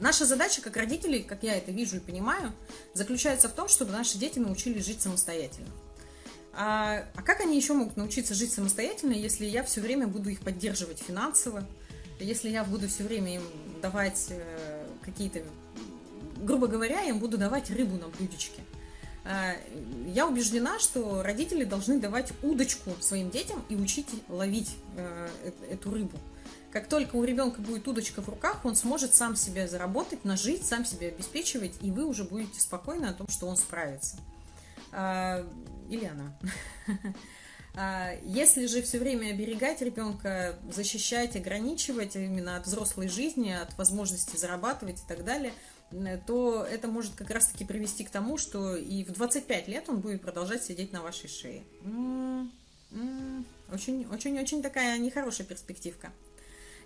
Наша 0.00 0.26
задача 0.26 0.60
как 0.60 0.76
родителей, 0.76 1.22
как 1.22 1.44
я 1.44 1.56
это 1.56 1.70
вижу 1.70 1.96
и 1.96 2.00
понимаю, 2.00 2.52
заключается 2.94 3.48
в 3.48 3.52
том, 3.52 3.68
чтобы 3.68 3.92
наши 3.92 4.18
дети 4.18 4.38
научились 4.38 4.84
жить 4.84 5.00
самостоятельно. 5.00 5.70
А, 6.52 7.04
а 7.14 7.22
как 7.22 7.40
они 7.40 7.56
еще 7.56 7.72
могут 7.74 7.96
научиться 7.96 8.34
жить 8.34 8.52
самостоятельно, 8.52 9.12
если 9.12 9.44
я 9.44 9.62
все 9.62 9.80
время 9.80 10.06
буду 10.06 10.30
их 10.30 10.40
поддерживать 10.40 10.98
финансово, 10.98 11.66
если 12.20 12.48
я 12.48 12.64
буду 12.64 12.88
все 12.88 13.04
время 13.04 13.36
им 13.36 13.42
давать 13.82 14.26
э, 14.30 14.86
какие-то, 15.02 15.42
грубо 16.36 16.66
говоря, 16.68 17.02
им 17.02 17.18
буду 17.18 17.38
давать 17.38 17.70
рыбу 17.70 17.96
на 17.96 18.08
блюдечке. 18.08 18.62
А, 19.24 19.54
я 20.06 20.26
убеждена, 20.26 20.78
что 20.78 21.22
родители 21.22 21.64
должны 21.64 21.98
давать 21.98 22.32
удочку 22.42 22.90
своим 23.00 23.30
детям 23.30 23.64
и 23.70 23.76
учить 23.76 24.06
ловить 24.28 24.76
э, 24.96 25.28
э, 25.44 25.72
эту 25.72 25.90
рыбу. 25.90 26.18
Как 26.70 26.88
только 26.88 27.16
у 27.16 27.24
ребенка 27.24 27.62
будет 27.62 27.88
удочка 27.88 28.20
в 28.20 28.28
руках, 28.28 28.64
он 28.64 28.76
сможет 28.76 29.14
сам 29.14 29.36
себя 29.36 29.66
заработать, 29.66 30.24
нажить, 30.24 30.66
сам 30.66 30.84
себя 30.84 31.08
обеспечивать, 31.08 31.74
и 31.80 31.90
вы 31.90 32.04
уже 32.04 32.24
будете 32.24 32.60
спокойны 32.60 33.06
о 33.06 33.14
том, 33.14 33.28
что 33.28 33.46
он 33.46 33.56
справится. 33.56 34.16
Или 34.92 36.04
она. 36.04 36.36
Если 38.24 38.66
же 38.66 38.82
все 38.82 38.98
время 38.98 39.30
оберегать 39.30 39.82
ребенка, 39.82 40.56
защищать, 40.68 41.36
ограничивать 41.36 42.16
именно 42.16 42.56
от 42.56 42.66
взрослой 42.66 43.08
жизни, 43.08 43.50
от 43.50 43.76
возможности 43.78 44.36
зарабатывать 44.36 45.00
и 45.00 45.06
так 45.06 45.24
далее, 45.24 45.52
то 46.26 46.66
это 46.68 46.88
может 46.88 47.14
как 47.14 47.30
раз-таки 47.30 47.64
привести 47.64 48.04
к 48.04 48.10
тому, 48.10 48.38
что 48.38 48.76
и 48.76 49.04
в 49.04 49.12
25 49.12 49.68
лет 49.68 49.88
он 49.88 50.00
будет 50.00 50.22
продолжать 50.22 50.64
сидеть 50.64 50.92
на 50.92 51.02
вашей 51.02 51.28
шее. 51.28 51.62
Очень-очень-очень 53.72 54.62
такая 54.62 54.98
нехорошая 54.98 55.46
перспективка. 55.46 56.12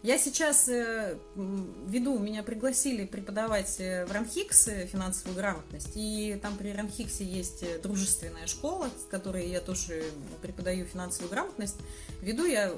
Я 0.02 0.16
сейчас 0.16 0.68
э, 0.68 1.18
веду, 1.34 2.20
меня 2.20 2.44
пригласили 2.44 3.04
преподавать 3.04 3.80
э, 3.80 4.06
в 4.06 4.12
Ранхикс 4.12 4.68
э, 4.68 4.86
финансовую 4.86 5.36
грамотность, 5.36 5.90
и 5.96 6.38
там 6.40 6.56
при 6.56 6.70
Ранхиксе 6.72 7.24
есть 7.24 7.64
дружественная 7.82 8.46
школа, 8.46 8.90
с 8.96 9.10
которой 9.10 9.48
я 9.48 9.60
тоже 9.60 10.04
преподаю 10.40 10.86
финансовую 10.86 11.30
грамотность. 11.30 11.74
Веду 12.22 12.44
я 12.44 12.72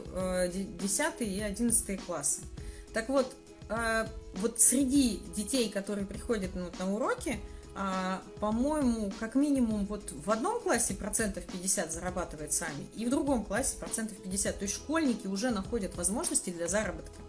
10 0.48 1.20
и 1.20 1.40
11 1.42 2.04
классы. 2.06 2.40
Так 2.94 3.10
вот, 3.10 3.36
вот 4.34 4.60
среди 4.60 5.20
детей, 5.34 5.70
которые 5.70 6.06
приходят 6.06 6.50
ну, 6.54 6.66
на 6.78 6.92
уроки, 6.92 7.38
а, 7.74 8.20
по-моему, 8.40 9.12
как 9.20 9.34
минимум 9.34 9.86
вот 9.86 10.12
в 10.12 10.30
одном 10.30 10.60
классе 10.60 10.94
процентов 10.94 11.44
50 11.44 11.92
зарабатывает 11.92 12.52
сами, 12.52 12.86
и 12.96 13.06
в 13.06 13.10
другом 13.10 13.44
классе 13.44 13.76
процентов 13.78 14.18
50. 14.18 14.58
То 14.58 14.64
есть 14.64 14.74
школьники 14.74 15.26
уже 15.26 15.50
находят 15.50 15.96
возможности 15.96 16.50
для 16.50 16.68
заработка. 16.68 17.20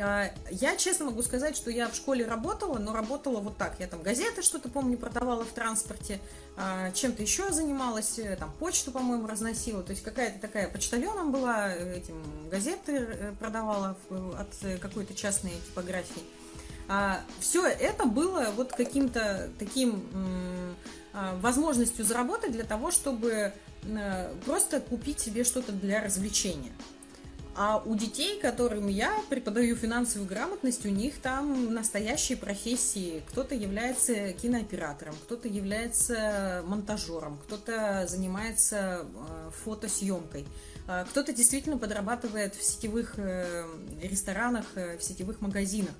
А, 0.00 0.30
я 0.50 0.76
честно 0.76 1.06
могу 1.06 1.22
сказать, 1.22 1.56
что 1.56 1.70
я 1.70 1.88
в 1.88 1.94
школе 1.94 2.26
работала, 2.26 2.78
но 2.78 2.92
работала 2.92 3.40
вот 3.40 3.56
так. 3.56 3.76
Я 3.78 3.86
там 3.86 4.02
газеты 4.02 4.42
что-то, 4.42 4.68
помню, 4.68 4.98
продавала 4.98 5.44
в 5.44 5.52
транспорте, 5.52 6.20
а, 6.56 6.90
чем-то 6.92 7.22
еще 7.22 7.52
занималась, 7.52 8.18
э, 8.18 8.36
там 8.36 8.52
почту, 8.58 8.90
по-моему, 8.90 9.26
разносила. 9.26 9.82
То 9.82 9.92
есть 9.92 10.02
какая-то 10.02 10.40
такая 10.40 10.68
почтальоном 10.68 11.30
была, 11.30 11.72
э, 11.72 11.98
этим 11.98 12.22
газеты 12.50 12.96
э, 12.96 13.32
продавала 13.38 13.96
от 14.38 14.80
какой-то 14.80 15.14
частной 15.14 15.52
типографии. 15.66 16.22
А, 16.88 17.20
все 17.40 17.66
это 17.66 18.04
было 18.04 18.52
вот 18.56 18.72
каким-то 18.72 19.48
таким 19.58 20.04
возможностью 21.40 22.04
заработать 22.04 22.50
для 22.50 22.64
того, 22.64 22.90
чтобы 22.90 23.52
просто 24.44 24.80
купить 24.80 25.20
себе 25.20 25.44
что-то 25.44 25.70
для 25.70 26.02
развлечения. 26.02 26.72
А 27.56 27.80
у 27.84 27.94
детей, 27.94 28.40
которым 28.40 28.88
я 28.88 29.16
преподаю 29.30 29.76
финансовую 29.76 30.28
грамотность, 30.28 30.84
у 30.84 30.88
них 30.88 31.20
там 31.20 31.72
настоящие 31.72 32.36
профессии. 32.36 33.22
Кто-то 33.28 33.54
является 33.54 34.32
кинооператором, 34.32 35.14
кто-то 35.24 35.46
является 35.46 36.62
монтажером, 36.66 37.38
кто-то 37.46 38.06
занимается 38.08 39.06
э, 39.06 39.50
фотосъемкой, 39.62 40.46
а 40.88 41.04
кто-то 41.04 41.32
действительно 41.32 41.78
подрабатывает 41.78 42.56
в 42.56 42.64
сетевых 42.64 43.14
э, 43.18 43.64
ресторанах, 44.02 44.66
в 44.74 45.00
сетевых 45.00 45.40
магазинах. 45.40 45.94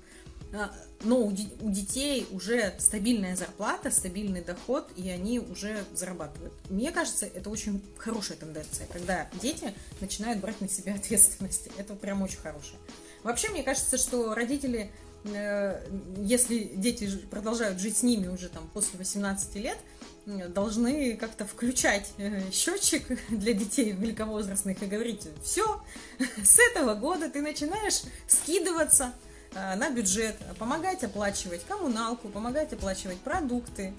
А, 0.53 0.71
но 1.03 1.19
у, 1.19 1.29
у 1.29 1.69
детей 1.69 2.27
уже 2.31 2.73
стабильная 2.79 3.35
зарплата, 3.35 3.91
стабильный 3.91 4.41
доход, 4.41 4.87
и 4.95 5.09
они 5.09 5.39
уже 5.39 5.83
зарабатывают. 5.93 6.53
Мне 6.69 6.91
кажется, 6.91 7.25
это 7.25 7.49
очень 7.49 7.81
хорошая 7.97 8.37
тенденция, 8.37 8.87
когда 8.87 9.29
дети 9.41 9.73
начинают 9.99 10.39
брать 10.39 10.61
на 10.61 10.69
себя 10.69 10.95
ответственность. 10.95 11.69
Это 11.77 11.95
прям 11.95 12.21
очень 12.21 12.39
хорошее. 12.39 12.77
Вообще, 13.23 13.49
мне 13.49 13.63
кажется, 13.63 13.97
что 13.97 14.33
родители, 14.33 14.91
э, 15.25 15.83
если 16.17 16.63
дети 16.75 17.09
продолжают 17.29 17.79
жить 17.79 17.97
с 17.97 18.03
ними 18.03 18.27
уже 18.27 18.49
там 18.49 18.69
после 18.73 18.99
18 18.99 19.55
лет, 19.55 19.77
должны 20.25 21.17
как-то 21.17 21.45
включать 21.45 22.11
э, 22.17 22.49
счетчик 22.51 23.03
для 23.29 23.53
детей 23.53 23.91
великовозрастных 23.91 24.81
и 24.81 24.85
говорить, 24.85 25.27
все, 25.43 25.83
с 26.43 26.59
этого 26.59 26.95
года 26.95 27.29
ты 27.29 27.41
начинаешь 27.41 28.01
скидываться 28.27 29.13
Э, 29.13 29.24
на 29.55 29.89
бюджет, 29.89 30.35
помогать 30.59 31.03
оплачивать 31.03 31.63
коммуналку, 31.65 32.29
помогать 32.29 32.73
оплачивать 32.73 33.19
продукты, 33.19 33.93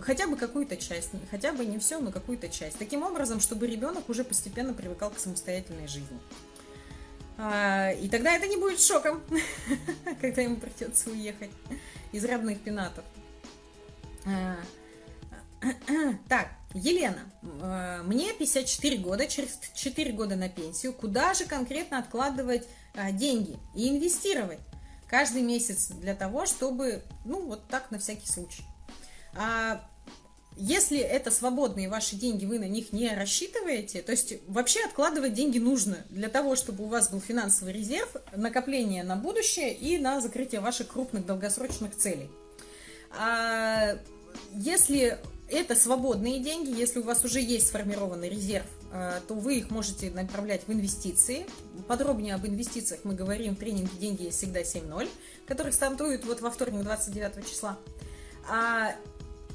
хотя 0.00 0.26
бы 0.26 0.36
какую-то 0.36 0.76
часть, 0.76 1.10
хотя 1.30 1.52
бы 1.52 1.64
не 1.64 1.78
все, 1.78 1.98
но 1.98 2.10
какую-то 2.10 2.48
часть. 2.48 2.78
Таким 2.78 3.02
образом, 3.02 3.40
чтобы 3.40 3.66
ребенок 3.66 4.08
уже 4.08 4.24
постепенно 4.24 4.72
привыкал 4.72 5.10
к 5.10 5.18
самостоятельной 5.18 5.88
жизни. 5.88 6.18
А, 7.38 7.90
и 7.92 8.08
тогда 8.08 8.34
это 8.34 8.46
не 8.46 8.56
будет 8.56 8.80
шоком, 8.80 9.22
когда 10.20 10.42
ему 10.42 10.56
придется 10.56 11.10
уехать 11.10 11.50
из 12.12 12.24
родных 12.24 12.60
пенатов. 12.60 13.04
А, 14.24 14.56
так, 16.28 16.48
Елена, 16.72 17.30
э, 17.42 18.02
мне 18.04 18.32
54 18.32 18.98
года, 18.98 19.26
через 19.26 19.58
4 19.74 20.12
года 20.12 20.36
на 20.36 20.48
пенсию. 20.48 20.92
Куда 20.92 21.34
же 21.34 21.44
конкретно 21.44 21.98
откладывать 21.98 22.66
деньги 23.12 23.58
и 23.74 23.88
инвестировать 23.88 24.58
каждый 25.08 25.42
месяц 25.42 25.88
для 25.88 26.14
того, 26.14 26.46
чтобы, 26.46 27.02
ну, 27.24 27.46
вот 27.46 27.66
так 27.68 27.90
на 27.90 27.98
всякий 27.98 28.26
случай. 28.26 28.64
А 29.34 29.84
если 30.56 30.98
это 30.98 31.30
свободные 31.30 31.90
ваши 31.90 32.16
деньги, 32.16 32.46
вы 32.46 32.58
на 32.58 32.64
них 32.64 32.92
не 32.92 33.14
рассчитываете, 33.14 34.00
то 34.00 34.12
есть 34.12 34.34
вообще 34.48 34.84
откладывать 34.84 35.34
деньги 35.34 35.58
нужно 35.58 35.98
для 36.08 36.28
того, 36.28 36.56
чтобы 36.56 36.84
у 36.84 36.88
вас 36.88 37.10
был 37.10 37.20
финансовый 37.20 37.74
резерв, 37.74 38.16
накопление 38.34 39.04
на 39.04 39.16
будущее 39.16 39.74
и 39.74 39.98
на 39.98 40.20
закрытие 40.20 40.62
ваших 40.62 40.88
крупных 40.88 41.26
долгосрочных 41.26 41.94
целей. 41.94 42.30
А 43.18 43.98
если 44.54 45.18
это 45.50 45.76
свободные 45.76 46.40
деньги, 46.40 46.70
если 46.76 47.00
у 47.00 47.02
вас 47.02 47.24
уже 47.24 47.40
есть 47.40 47.68
сформированный 47.68 48.30
резерв, 48.30 48.66
то 49.28 49.34
вы 49.34 49.58
их 49.58 49.70
можете 49.70 50.10
направлять 50.10 50.66
в 50.66 50.72
инвестиции. 50.72 51.46
Подробнее 51.88 52.34
об 52.34 52.46
инвестициях 52.46 53.00
мы 53.04 53.14
говорим 53.14 53.54
в 53.54 53.58
тренинге 53.58 53.96
«Деньги 53.98 54.30
всегда 54.30 54.62
7.0», 54.62 55.08
который 55.46 55.72
стартует 55.72 56.24
вот 56.24 56.40
во 56.40 56.50
вторник 56.50 56.82
29 56.82 57.48
числа. 57.48 57.78
А, 58.48 58.94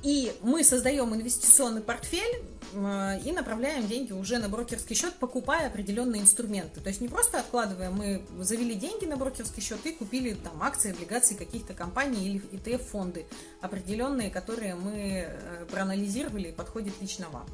и 0.03 0.35
мы 0.41 0.63
создаем 0.63 1.13
инвестиционный 1.13 1.81
портфель 1.81 2.43
э, 2.73 3.19
и 3.23 3.31
направляем 3.31 3.87
деньги 3.87 4.11
уже 4.11 4.39
на 4.39 4.49
брокерский 4.49 4.95
счет, 4.95 5.13
покупая 5.13 5.67
определенные 5.67 6.23
инструменты. 6.23 6.79
То 6.79 6.89
есть 6.89 7.01
не 7.01 7.07
просто 7.07 7.39
откладывая, 7.39 7.91
мы 7.91 8.23
завели 8.39 8.73
деньги 8.73 9.05
на 9.05 9.15
брокерский 9.15 9.61
счет 9.61 9.79
и 9.85 9.91
купили 9.91 10.33
там 10.33 10.63
акции, 10.63 10.91
облигации 10.91 11.35
каких-то 11.35 11.75
компаний 11.75 12.27
или 12.27 12.41
ETF-фонды 12.51 13.25
определенные, 13.61 14.31
которые 14.31 14.73
мы 14.73 15.27
э, 15.27 15.65
проанализировали 15.69 16.47
и 16.47 16.51
подходят 16.51 16.93
лично 16.99 17.29
вам. 17.29 17.45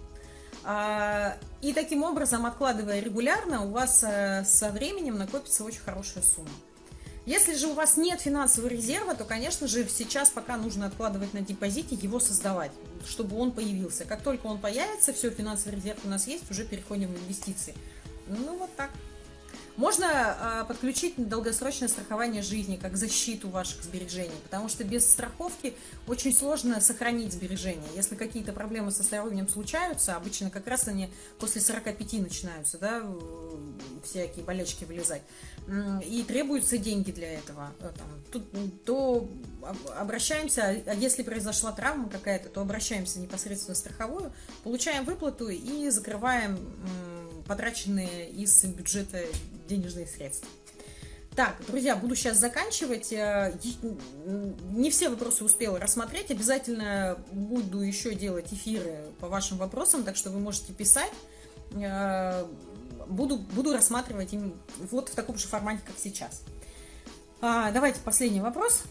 А, 0.69 1.37
и 1.61 1.71
таким 1.71 2.03
образом, 2.03 2.45
откладывая 2.45 2.99
регулярно, 2.99 3.63
у 3.63 3.71
вас 3.71 4.03
э, 4.05 4.43
со 4.43 4.69
временем 4.69 5.17
накопится 5.17 5.63
очень 5.63 5.79
хорошая 5.79 6.21
сумма. 6.21 6.49
Если 7.25 7.55
же 7.55 7.67
у 7.67 7.73
вас 7.73 7.95
нет 7.95 8.19
финансового 8.19 8.67
резерва, 8.69 9.15
то, 9.15 9.23
конечно 9.23 9.65
же, 9.65 9.87
сейчас 9.87 10.29
пока 10.29 10.57
нужно 10.57 10.87
откладывать 10.87 11.33
на 11.33 11.39
депозите, 11.39 11.95
его 11.95 12.19
создавать, 12.19 12.71
чтобы 13.07 13.37
он 13.37 13.53
появился. 13.53 14.03
Как 14.03 14.21
только 14.23 14.47
он 14.47 14.59
появится, 14.59 15.13
все, 15.13 15.29
финансовый 15.29 15.75
резерв 15.75 15.99
у 16.03 16.09
нас 16.09 16.27
есть, 16.27 16.51
уже 16.51 16.65
переходим 16.65 17.13
в 17.13 17.17
инвестиции. 17.17 17.73
Ну, 18.27 18.57
вот 18.57 18.75
так. 18.75 18.89
Можно 19.77 20.63
э, 20.63 20.65
подключить 20.67 21.13
долгосрочное 21.17 21.87
страхование 21.87 22.41
жизни 22.41 22.77
как 22.77 22.97
защиту 22.97 23.47
ваших 23.49 23.83
сбережений, 23.83 24.35
потому 24.43 24.69
что 24.69 24.83
без 24.83 25.07
страховки 25.07 25.75
очень 26.07 26.33
сложно 26.33 26.81
сохранить 26.81 27.31
сбережения. 27.31 27.87
Если 27.95 28.15
какие-то 28.15 28.53
проблемы 28.53 28.89
со 28.89 29.03
здоровьем 29.03 29.47
случаются, 29.47 30.15
обычно 30.15 30.49
как 30.49 30.65
раз 30.65 30.87
они 30.87 31.11
после 31.37 31.61
45 31.61 32.13
начинаются, 32.13 32.79
да, 32.79 33.03
всякие 34.03 34.43
болячки 34.43 34.83
вылезать, 34.83 35.21
и 36.03 36.25
требуются 36.27 36.79
деньги 36.79 37.11
для 37.11 37.33
этого, 37.33 37.71
э, 37.79 37.91
там, 37.95 38.07
тут, 38.31 38.83
то 38.83 39.29
обращаемся, 39.95 40.81
а 40.87 40.93
если 40.95 41.21
произошла 41.21 41.71
травма 41.71 42.09
какая-то, 42.09 42.49
то 42.49 42.61
обращаемся 42.61 43.19
непосредственно 43.19 43.75
в 43.75 43.77
страховую, 43.77 44.33
получаем 44.63 45.05
выплату 45.05 45.49
и 45.49 45.87
закрываем 45.91 46.57
потраченные 47.47 48.29
из 48.29 48.63
бюджета 48.65 49.23
денежные 49.67 50.07
средства. 50.07 50.47
Так, 51.35 51.55
друзья, 51.67 51.95
буду 51.95 52.15
сейчас 52.15 52.37
заканчивать. 52.37 53.13
Э, 53.13 53.53
не 54.71 54.89
все 54.89 55.09
вопросы 55.09 55.43
успела 55.43 55.79
рассмотреть. 55.79 56.31
Обязательно 56.31 57.19
буду 57.31 57.81
еще 57.81 58.15
делать 58.15 58.51
эфиры 58.51 58.97
по 59.19 59.27
вашим 59.27 59.57
вопросам, 59.57 60.03
так 60.03 60.15
что 60.15 60.31
вы 60.31 60.39
можете 60.39 60.73
писать. 60.73 61.11
Э, 61.73 62.43
буду, 63.07 63.37
буду 63.37 63.73
рассматривать 63.73 64.33
им 64.33 64.59
вот 64.91 65.09
в 65.09 65.15
таком 65.15 65.37
же 65.37 65.47
формате, 65.47 65.81
как 65.85 65.95
сейчас. 65.99 66.41
А, 67.39 67.71
давайте 67.71 67.99
последний 67.99 68.41
вопрос, 68.41 68.83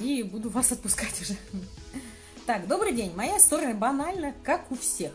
и 0.00 0.22
буду 0.22 0.48
вас 0.48 0.72
отпускать 0.72 1.20
уже. 1.20 1.36
Так, 2.46 2.66
добрый 2.66 2.92
день. 2.92 3.14
Моя 3.14 3.36
история 3.36 3.74
банальна, 3.74 4.34
как 4.42 4.70
у 4.72 4.76
всех. 4.76 5.12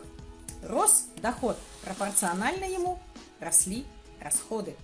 Рос 0.63 1.05
доход, 1.21 1.57
пропорционально 1.87 2.65
ему 2.65 2.99
росли 3.39 3.85
расходы. 4.19 4.75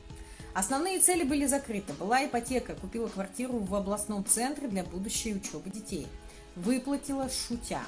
Основные 0.53 0.99
цели 0.99 1.23
были 1.23 1.45
закрыты. 1.45 1.93
Была 1.93 2.25
ипотека, 2.25 2.75
купила 2.75 3.07
квартиру 3.07 3.59
в 3.59 3.75
областном 3.75 4.25
центре 4.25 4.67
для 4.67 4.83
будущей 4.83 5.35
учебы 5.35 5.69
детей. 5.69 6.07
Выплатила 6.55 7.29
шутя. 7.29 7.81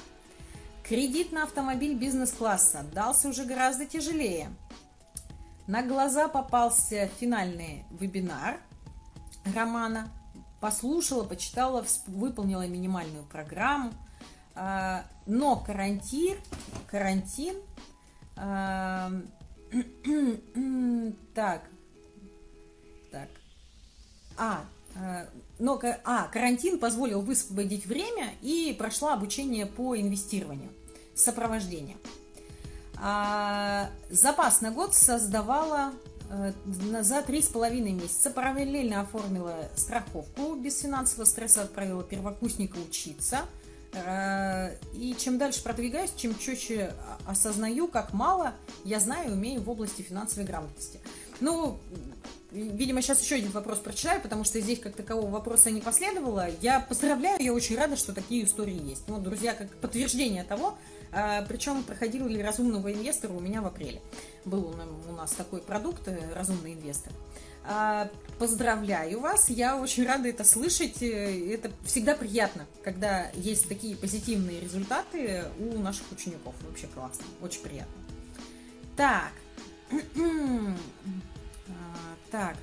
Кредит 0.82 1.32
на 1.32 1.44
автомобиль 1.44 1.94
бизнес-класса 1.94 2.84
дался 2.92 3.28
уже 3.28 3.44
гораздо 3.44 3.86
тяжелее. 3.86 4.50
На 5.66 5.82
глаза 5.82 6.28
попался 6.28 7.08
финальный 7.18 7.84
вебинар 7.90 8.60
романа. 9.54 10.10
Послушала, 10.60 11.24
почитала, 11.24 11.84
выполнила 12.06 12.66
минимальную 12.66 13.24
программу. 13.24 13.92
А, 14.54 15.04
но 15.26 15.56
карантин, 15.56 16.36
карантин, 16.88 17.56
так, 21.34 21.62
так. 23.10 23.28
А, 24.36 24.64
э, 24.94 25.26
но 25.58 25.80
а, 26.04 26.28
карантин 26.28 26.78
позволил 26.78 27.22
высвободить 27.22 27.86
время 27.86 28.34
и 28.42 28.76
прошла 28.78 29.14
обучение 29.14 29.66
по 29.66 29.98
инвестированию 29.98 30.70
с 31.14 31.22
сопровождением. 31.22 31.98
А, 32.98 33.88
запас 34.10 34.60
на 34.60 34.70
год 34.70 34.94
создавала 34.94 35.92
э, 36.30 36.52
за 37.02 37.22
три 37.22 37.40
с 37.40 37.48
половиной 37.48 37.92
месяца 37.92 38.30
параллельно 38.30 39.00
оформила 39.00 39.70
страховку 39.76 40.56
без 40.56 40.80
финансового 40.80 41.24
стресса 41.24 41.62
отправила 41.62 42.04
первокурсника 42.04 42.76
учиться– 42.76 43.46
и 44.92 45.14
чем 45.18 45.38
дальше 45.38 45.62
продвигаюсь, 45.62 46.12
чем 46.16 46.38
четче 46.38 46.92
осознаю, 47.26 47.88
как 47.88 48.12
мало 48.12 48.54
я 48.84 49.00
знаю 49.00 49.30
и 49.30 49.32
умею 49.32 49.62
в 49.62 49.70
области 49.70 50.02
финансовой 50.02 50.44
грамотности. 50.44 51.00
Ну, 51.40 51.78
видимо, 52.50 53.02
сейчас 53.02 53.22
еще 53.22 53.36
один 53.36 53.50
вопрос 53.50 53.78
прочитаю, 53.78 54.20
потому 54.20 54.44
что 54.44 54.60
здесь 54.60 54.80
как 54.80 54.94
такового 54.94 55.30
вопроса 55.30 55.70
не 55.70 55.80
последовало. 55.80 56.46
Я 56.60 56.80
поздравляю, 56.80 57.42
я 57.42 57.52
очень 57.52 57.76
рада, 57.76 57.96
что 57.96 58.12
такие 58.12 58.44
истории 58.44 58.88
есть. 58.88 59.08
Ну, 59.08 59.18
друзья, 59.18 59.54
как 59.54 59.68
подтверждение 59.76 60.44
того, 60.44 60.78
э, 61.12 61.44
причем 61.46 61.82
проходил 61.82 62.26
ли 62.26 62.42
разумного 62.42 62.92
инвестора 62.92 63.32
у 63.32 63.40
меня 63.40 63.60
в 63.60 63.66
апреле. 63.66 64.00
Был 64.44 64.74
у 65.08 65.12
нас 65.12 65.32
такой 65.32 65.60
продукт 65.60 66.08
э, 66.08 66.18
«Разумный 66.34 66.74
инвестор». 66.74 67.12
А, 67.68 68.08
поздравляю 68.38 69.20
вас, 69.20 69.50
я 69.50 69.76
очень 69.76 70.06
рада 70.06 70.28
это 70.28 70.44
слышать. 70.44 71.02
Это 71.02 71.72
всегда 71.84 72.14
приятно, 72.14 72.66
когда 72.84 73.30
есть 73.34 73.68
такие 73.68 73.96
позитивные 73.96 74.60
результаты 74.60 75.46
у 75.58 75.78
наших 75.78 76.10
учеников. 76.12 76.54
Вообще 76.62 76.86
классно, 76.86 77.24
очень 77.42 77.60
приятно. 77.62 77.94
Так, 78.96 79.32
а, 79.90 79.96
так. 82.30 82.56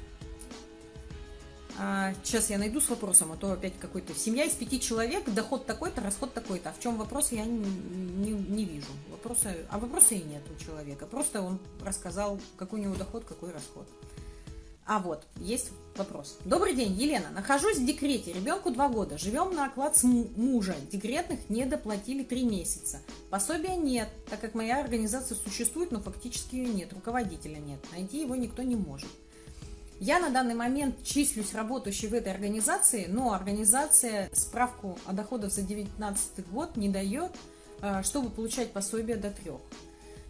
А, 1.77 2.13
сейчас 2.23 2.49
я 2.49 2.57
найду 2.57 2.79
с 2.79 2.89
вопросом, 2.89 3.31
а 3.31 3.35
то 3.35 3.51
опять 3.51 3.77
какой-то. 3.79 4.13
Семья 4.13 4.45
из 4.45 4.53
пяти 4.53 4.79
человек, 4.79 5.27
доход 5.29 5.65
такой-то, 5.65 6.01
расход 6.01 6.33
такой-то. 6.33 6.69
А 6.69 6.73
в 6.73 6.79
чем 6.79 6.97
вопрос, 6.97 7.31
я 7.31 7.45
не, 7.45 7.57
не, 7.57 8.31
не 8.31 8.65
вижу. 8.65 8.87
Вопроса, 9.11 9.55
а 9.69 9.79
вопроса 9.79 10.13
и 10.15 10.23
нет 10.23 10.43
у 10.55 10.63
человека. 10.63 11.07
Просто 11.07 11.41
он 11.41 11.59
рассказал, 11.83 12.39
какой 12.57 12.79
у 12.79 12.83
него 12.83 12.95
доход, 12.95 13.25
какой 13.25 13.51
расход. 13.51 13.87
А 14.01 14.12
вот, 14.99 15.23
есть 15.37 15.71
вопрос. 15.95 16.37
Добрый 16.45 16.73
день, 16.75 16.93
Елена. 16.93 17.29
Нахожусь 17.29 17.77
в 17.77 17.85
декрете, 17.85 18.33
ребенку 18.33 18.71
два 18.71 18.89
года. 18.89 19.17
Живем 19.17 19.55
на 19.55 19.65
оклад 19.65 19.95
с 19.95 20.03
мужа. 20.03 20.75
Декретных 20.91 21.49
не 21.49 21.65
доплатили 21.65 22.23
три 22.23 22.43
месяца. 22.43 22.99
Пособия 23.29 23.75
нет, 23.75 24.09
так 24.29 24.41
как 24.41 24.55
моя 24.55 24.81
организация 24.81 25.37
существует, 25.37 25.91
но 25.91 25.99
фактически 25.99 26.55
ее 26.55 26.73
нет. 26.73 26.91
Руководителя 26.93 27.57
нет. 27.57 27.79
Найти 27.91 28.21
его 28.21 28.35
никто 28.35 28.61
не 28.61 28.75
может. 28.75 29.09
Я 29.99 30.19
на 30.19 30.29
данный 30.29 30.55
момент 30.55 31.01
числюсь 31.03 31.53
работающей 31.53 32.07
в 32.07 32.13
этой 32.13 32.33
организации, 32.33 33.05
но 33.07 33.31
организация 33.31 34.29
справку 34.33 34.97
о 35.05 35.13
доходах 35.13 35.51
за 35.51 35.61
2019 35.61 36.49
год 36.51 36.75
не 36.75 36.89
дает, 36.89 37.31
э, 37.81 38.03
чтобы 38.03 38.29
получать 38.29 38.73
пособие 38.73 39.15
до 39.15 39.31
трех. 39.31 39.61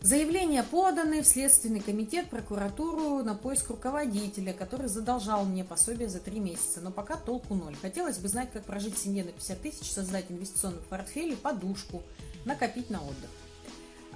Заявления 0.03 0.63
поданы 0.63 1.21
в 1.21 1.25
Следственный 1.25 1.79
комитет, 1.79 2.29
прокуратуру 2.29 3.23
на 3.23 3.35
поиск 3.35 3.69
руководителя, 3.69 4.51
который 4.51 4.89
задолжал 4.89 5.45
мне 5.45 5.63
пособие 5.63 6.09
за 6.09 6.19
три 6.19 6.41
месяца, 6.41 6.81
но 6.81 6.91
пока 6.91 7.15
толку 7.15 7.55
ноль. 7.55 7.77
Хотелось 7.81 8.17
бы 8.17 8.27
знать, 8.27 8.51
как 8.51 8.65
прожить 8.65 8.97
семье 8.97 9.23
на 9.23 9.31
50 9.31 9.61
тысяч, 9.61 9.89
создать 9.89 10.25
инвестиционный 10.27 10.81
портфель 10.89 11.31
и 11.31 11.35
подушку, 11.37 12.03
накопить 12.43 12.89
на 12.89 13.01
отдых. 13.01 13.29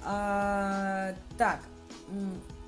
А, 0.04 1.14
так, 1.38 1.60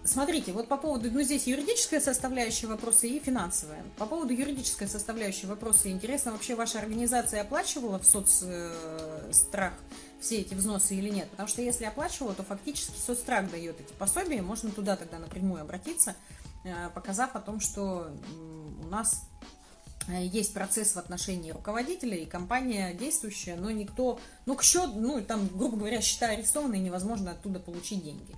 Смотрите, 0.03 0.53
вот 0.53 0.67
по 0.67 0.79
поводу, 0.79 1.11
ну 1.11 1.21
здесь 1.21 1.47
юридическая 1.47 2.01
составляющая 2.01 2.69
вопроса 2.69 3.07
и 3.07 3.21
финансовая. 3.21 3.85
По 3.99 4.07
поводу 4.07 4.33
юридической 4.33 4.89
составляющей 4.89 5.47
вопроса, 5.47 5.91
интересно, 5.91 6.33
вообще 6.33 6.55
ваша 6.55 6.79
организация 6.79 7.43
оплачивала 7.43 7.99
в 7.99 8.07
соцстрах 8.07 9.75
э, 9.75 10.01
все 10.21 10.41
эти 10.41 10.55
взносы 10.55 10.95
или 10.95 11.09
нет? 11.09 11.29
Потому 11.31 11.49
что 11.49 11.63
если 11.63 11.85
оплачивала, 11.85 12.35
то 12.35 12.43
фактически 12.43 12.99
соцстрах 12.99 13.51
дает 13.51 13.81
эти 13.81 13.93
пособия, 13.95 14.43
можно 14.43 14.71
туда 14.71 14.97
тогда 14.97 15.19
напрямую 15.19 15.63
обратиться, 15.63 16.17
э, 16.65 16.91
показав 16.95 17.37
о 17.37 17.41
том, 17.41 17.61
что 17.61 18.11
у 18.83 18.87
нас 18.89 19.25
э, 20.09 20.25
есть 20.25 20.55
процесс 20.55 20.95
в 20.95 20.99
отношении 20.99 21.51
руководителя 21.51 22.17
и 22.17 22.27
компания 22.27 22.95
действующая, 22.95 23.57
но 23.57 23.71
никто, 23.71 24.21
ну, 24.47 24.57
к 24.57 24.63
счету, 24.63 24.93
ну, 24.97 25.21
там, 25.23 25.49
грубо 25.49 25.77
говоря, 25.77 26.01
счета 26.01 26.27
арестованы, 26.27 26.79
невозможно 26.79 27.33
оттуда 27.33 27.61
получить 27.61 28.05
деньги. 28.05 28.37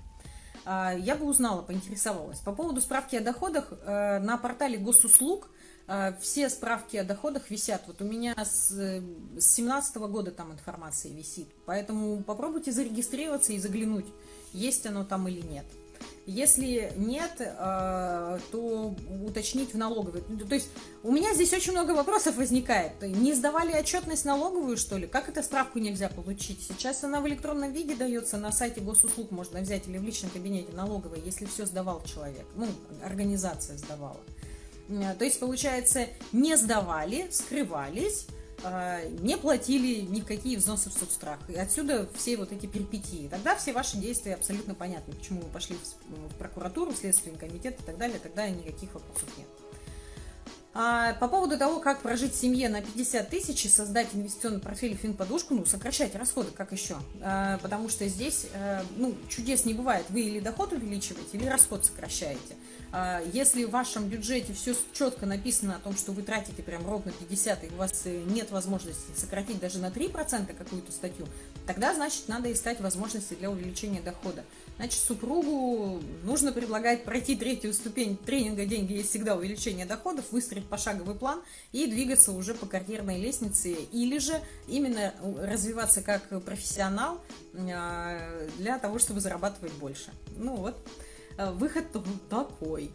А, 0.64 0.93
я 0.93 1.16
бы 1.16 1.26
узнала, 1.26 1.62
поинтересовалась. 1.62 2.39
По 2.39 2.53
поводу 2.53 2.80
справки 2.80 3.16
о 3.16 3.20
доходах, 3.20 3.72
э, 3.72 4.18
на 4.20 4.39
портале 4.39 4.78
госуслуг 4.78 5.51
все 6.20 6.49
справки 6.49 6.97
о 6.97 7.05
доходах 7.05 7.51
висят. 7.51 7.83
Вот 7.87 8.01
у 8.03 8.05
меня 8.05 8.35
с 8.37 8.70
2017 8.70 9.97
года 9.97 10.30
там 10.30 10.53
информация 10.53 11.12
висит. 11.12 11.49
Поэтому 11.66 12.22
попробуйте 12.22 12.72
зарегистрироваться 12.72 13.53
и 13.53 13.59
заглянуть, 13.59 14.07
есть 14.53 14.87
оно 14.87 15.05
там 15.05 15.28
или 15.28 15.41
нет. 15.41 15.64
Если 16.24 16.93
нет, 16.97 17.33
э, 17.39 18.39
то 18.53 18.95
уточнить 19.26 19.74
в 19.74 19.78
налоговой. 19.78 20.22
То 20.22 20.55
есть 20.55 20.68
у 21.03 21.11
меня 21.11 21.35
здесь 21.35 21.53
очень 21.53 21.72
много 21.72 21.93
вопросов 21.93 22.37
возникает. 22.37 23.01
Не 23.03 23.35
сдавали 23.35 23.72
отчетность 23.72 24.24
налоговую, 24.24 24.76
что 24.76 24.97
ли? 24.99 25.09
Как 25.09 25.28
эту 25.28 25.43
справку 25.43 25.80
нельзя 25.80 26.09
получить? 26.09 26.62
Сейчас 26.62 27.03
она 27.03 27.20
в 27.20 27.26
электронном 27.26 27.72
виде 27.72 27.97
дается, 27.97 28.37
на 28.37 28.53
сайте 28.53 28.80
госуслуг 28.80 29.33
можно 29.33 29.61
взять 29.61 29.89
или 29.89 29.99
в 29.99 30.05
личном 30.05 30.30
кабинете 30.30 30.72
налоговой, 30.72 31.20
если 31.24 31.45
все 31.45 31.66
сдавал 31.66 32.03
человек, 32.05 32.47
ну, 32.55 32.68
организация 33.05 33.76
сдавала. 33.76 34.20
Э, 35.01 35.14
то 35.14 35.24
есть, 35.24 35.40
получается, 35.40 36.07
не 36.32 36.57
сдавали, 36.57 37.28
скрывались, 37.30 38.26
э, 38.62 39.09
не 39.20 39.36
платили 39.36 40.01
никакие 40.01 40.59
взносы 40.59 40.90
в 40.90 40.93
соцстрах. 40.93 41.38
И 41.49 41.55
отсюда 41.55 42.09
все 42.14 42.36
вот 42.36 42.53
эти 42.53 42.66
перипетии. 42.66 43.28
Тогда 43.28 43.57
все 43.57 43.72
ваши 43.72 43.97
действия 43.97 44.34
абсолютно 44.34 44.74
понятны, 44.74 45.14
почему 45.14 45.40
вы 45.40 45.49
пошли 45.49 45.76
в, 45.76 46.34
прокуратуру, 46.36 46.93
в 46.93 46.97
Следственный 46.97 47.38
комитет 47.38 47.80
и 47.80 47.82
так 47.82 47.97
далее, 47.97 48.18
тогда 48.22 48.49
никаких 48.49 48.95
вопросов 48.95 49.28
нет. 49.38 49.49
А 50.74 51.12
по 51.14 51.28
поводу 51.28 51.59
того, 51.59 51.80
как 51.80 52.01
прожить 52.01 52.34
семье 52.34 52.70
на 52.70 52.80
50 52.80 53.28
тысяч 53.28 53.66
и 53.66 53.68
создать 53.68 54.09
инвестиционный 54.14 54.59
портфель 54.59 54.93
и 54.93 54.97
финподушку, 54.97 55.55
ну, 55.55 55.66
сокращать 55.66 56.14
расходы, 56.14 56.51
как 56.51 56.72
еще? 56.72 56.97
А, 57.20 57.59
потому 57.59 57.90
что 57.90 58.09
здесь, 58.09 58.47
а, 58.55 58.82
ну, 58.97 59.14
чудес 59.28 59.66
не 59.66 59.74
бывает. 59.74 60.07
Вы 60.09 60.22
или 60.22 60.40
доход 60.40 60.72
увеличиваете, 60.72 61.36
или 61.36 61.47
расход 61.47 61.84
сокращаете. 61.84 62.57
А, 62.95 63.22
если 63.32 63.64
в 63.64 63.70
вашем 63.70 64.07
бюджете 64.07 64.53
все 64.53 64.74
четко 64.93 65.24
написано 65.24 65.76
о 65.76 65.78
том, 65.78 65.97
что 65.97 66.12
вы 66.12 66.22
тратите 66.22 66.62
прям 66.62 66.86
ровно 66.86 67.11
50, 67.11 67.64
и 67.64 67.68
у 67.68 67.76
вас 67.76 68.03
э, 68.05 68.22
нет 68.26 68.51
возможности 68.51 69.11
сократить 69.16 69.59
даже 69.61 69.78
на 69.78 69.86
3% 69.88 70.55
какую-то 70.55 70.93
статью, 70.93 71.26
тогда, 71.66 71.95
значит, 71.95 72.28
надо 72.28 72.53
искать 72.53 72.80
возможности 72.80 73.32
для 73.32 73.51
увеличения 73.51 74.03
дохода. 74.03 74.45
Значит, 74.76 75.01
супругу 75.01 76.03
нужно 76.24 76.53
предлагать 76.53 77.05
пройти 77.05 77.34
третью 77.34 77.72
ступень 77.72 78.18
тренинга 78.18 78.66
«Деньги 78.66 78.93
есть 78.93 79.09
всегда 79.09 79.36
увеличение 79.36 79.86
доходов», 79.86 80.26
выстроить 80.30 80.66
пошаговый 80.66 81.14
план 81.14 81.40
и 81.72 81.86
двигаться 81.86 82.32
уже 82.32 82.53
по 82.53 82.66
карьерной 82.66 83.18
лестнице, 83.18 83.72
или 83.72 84.18
же 84.18 84.38
именно 84.68 85.14
развиваться 85.38 86.03
как 86.03 86.28
профессионал 86.45 87.22
а, 87.55 88.49
для 88.59 88.78
того, 88.78 88.99
чтобы 88.99 89.20
зарабатывать 89.20 89.72
больше. 89.74 90.11
Ну 90.36 90.57
вот. 90.57 90.76
Э, 91.39 91.51
выход 91.53 91.87
такой. 92.28 92.91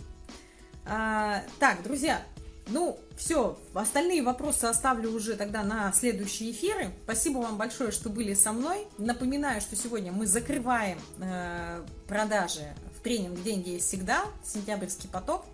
А, 0.86 1.44
так, 1.60 1.84
друзья, 1.84 2.24
ну, 2.70 3.00
все, 3.16 3.58
остальные 3.74 4.24
вопросы 4.24 4.66
оставлю 4.66 5.12
уже 5.12 5.36
тогда 5.36 5.64
на 5.64 5.92
следующие 5.94 6.52
эфиры. 6.52 6.92
Спасибо 7.04 7.40
вам 7.40 7.58
большое, 7.58 7.92
что 7.92 8.10
были 8.10 8.34
со 8.34 8.52
мной. 8.52 8.88
Напоминаю, 8.98 9.62
что 9.62 9.76
сегодня 9.76 10.12
мы 10.12 10.28
закрываем 10.28 11.00
э, 11.20 11.84
продажи 12.08 12.76
в 12.98 13.02
тренинг 13.02 13.42
«Деньги 13.44 13.72
есть 13.72 13.88
всегда», 13.88 14.26
сентябрьский 14.44 15.10
поток. 15.10 15.46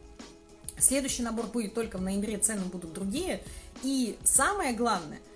Следующий 0.78 1.22
набор 1.22 1.48
будет 1.48 1.74
только 1.76 1.98
в 1.98 2.02
ноябре, 2.02 2.38
цены 2.38 2.66
будут 2.66 2.94
другие. 2.94 3.44
И 3.84 4.18
самое 4.24 4.74
главное– 4.74 5.20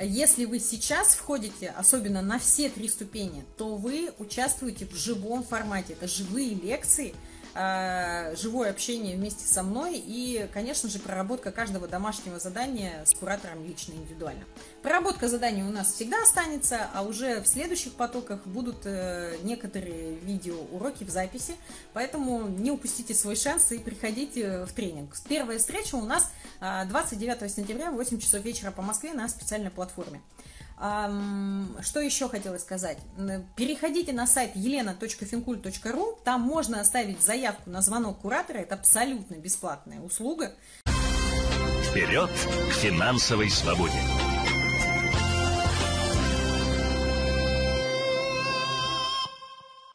если 0.00 0.44
вы 0.44 0.60
сейчас 0.60 1.14
входите, 1.14 1.68
особенно 1.68 2.22
на 2.22 2.38
все 2.38 2.68
три 2.68 2.88
ступени, 2.88 3.44
то 3.56 3.76
вы 3.76 4.12
участвуете 4.18 4.86
в 4.86 4.94
живом 4.94 5.42
формате. 5.42 5.94
Это 5.94 6.06
живые 6.06 6.54
лекции– 6.54 7.14
живое 7.54 8.70
общение 8.70 9.16
вместе 9.16 9.46
со 9.46 9.62
мной 9.62 9.96
и, 9.96 10.48
конечно 10.52 10.88
же, 10.88 10.98
проработка 10.98 11.50
каждого 11.50 11.88
домашнего 11.88 12.38
задания 12.38 13.04
с 13.04 13.14
куратором 13.14 13.64
лично, 13.66 13.92
индивидуально. 13.92 14.44
Проработка 14.82 15.28
заданий 15.28 15.62
у 15.62 15.70
нас 15.70 15.92
всегда 15.92 16.22
останется, 16.22 16.88
а 16.94 17.02
уже 17.02 17.40
в 17.40 17.46
следующих 17.46 17.94
потоках 17.94 18.46
будут 18.46 18.86
э, 18.86 19.36
некоторые 19.42 20.16
видеоуроки 20.16 21.04
в 21.04 21.10
записи, 21.10 21.54
поэтому 21.92 22.48
не 22.48 22.70
упустите 22.70 23.14
свой 23.14 23.36
шанс 23.36 23.72
и 23.72 23.78
приходите 23.78 24.64
в 24.64 24.72
тренинг. 24.72 25.16
Первая 25.28 25.58
встреча 25.58 25.96
у 25.96 26.04
нас 26.04 26.30
29 26.60 27.42
э, 27.42 27.48
сентября 27.48 27.90
в 27.90 27.96
8 27.96 28.18
часов 28.18 28.42
вечера 28.44 28.70
по 28.70 28.82
Москве 28.82 29.12
на 29.12 29.28
специальной 29.28 29.70
платформе. 29.70 30.20
Что 30.80 32.00
еще 32.00 32.30
хотелось 32.30 32.62
сказать? 32.62 32.96
Переходите 33.54 34.14
на 34.14 34.26
сайт 34.26 34.52
елена.финкуль.ру, 34.54 36.18
там 36.24 36.40
можно 36.40 36.80
оставить 36.80 37.20
заявку 37.20 37.68
на 37.68 37.82
звонок 37.82 38.20
куратора, 38.20 38.58
это 38.58 38.76
абсолютно 38.76 39.34
бесплатная 39.34 40.00
услуга. 40.00 40.54
Вперед 41.90 42.30
к 42.70 42.72
финансовой 42.72 43.50
свободе! 43.50 44.00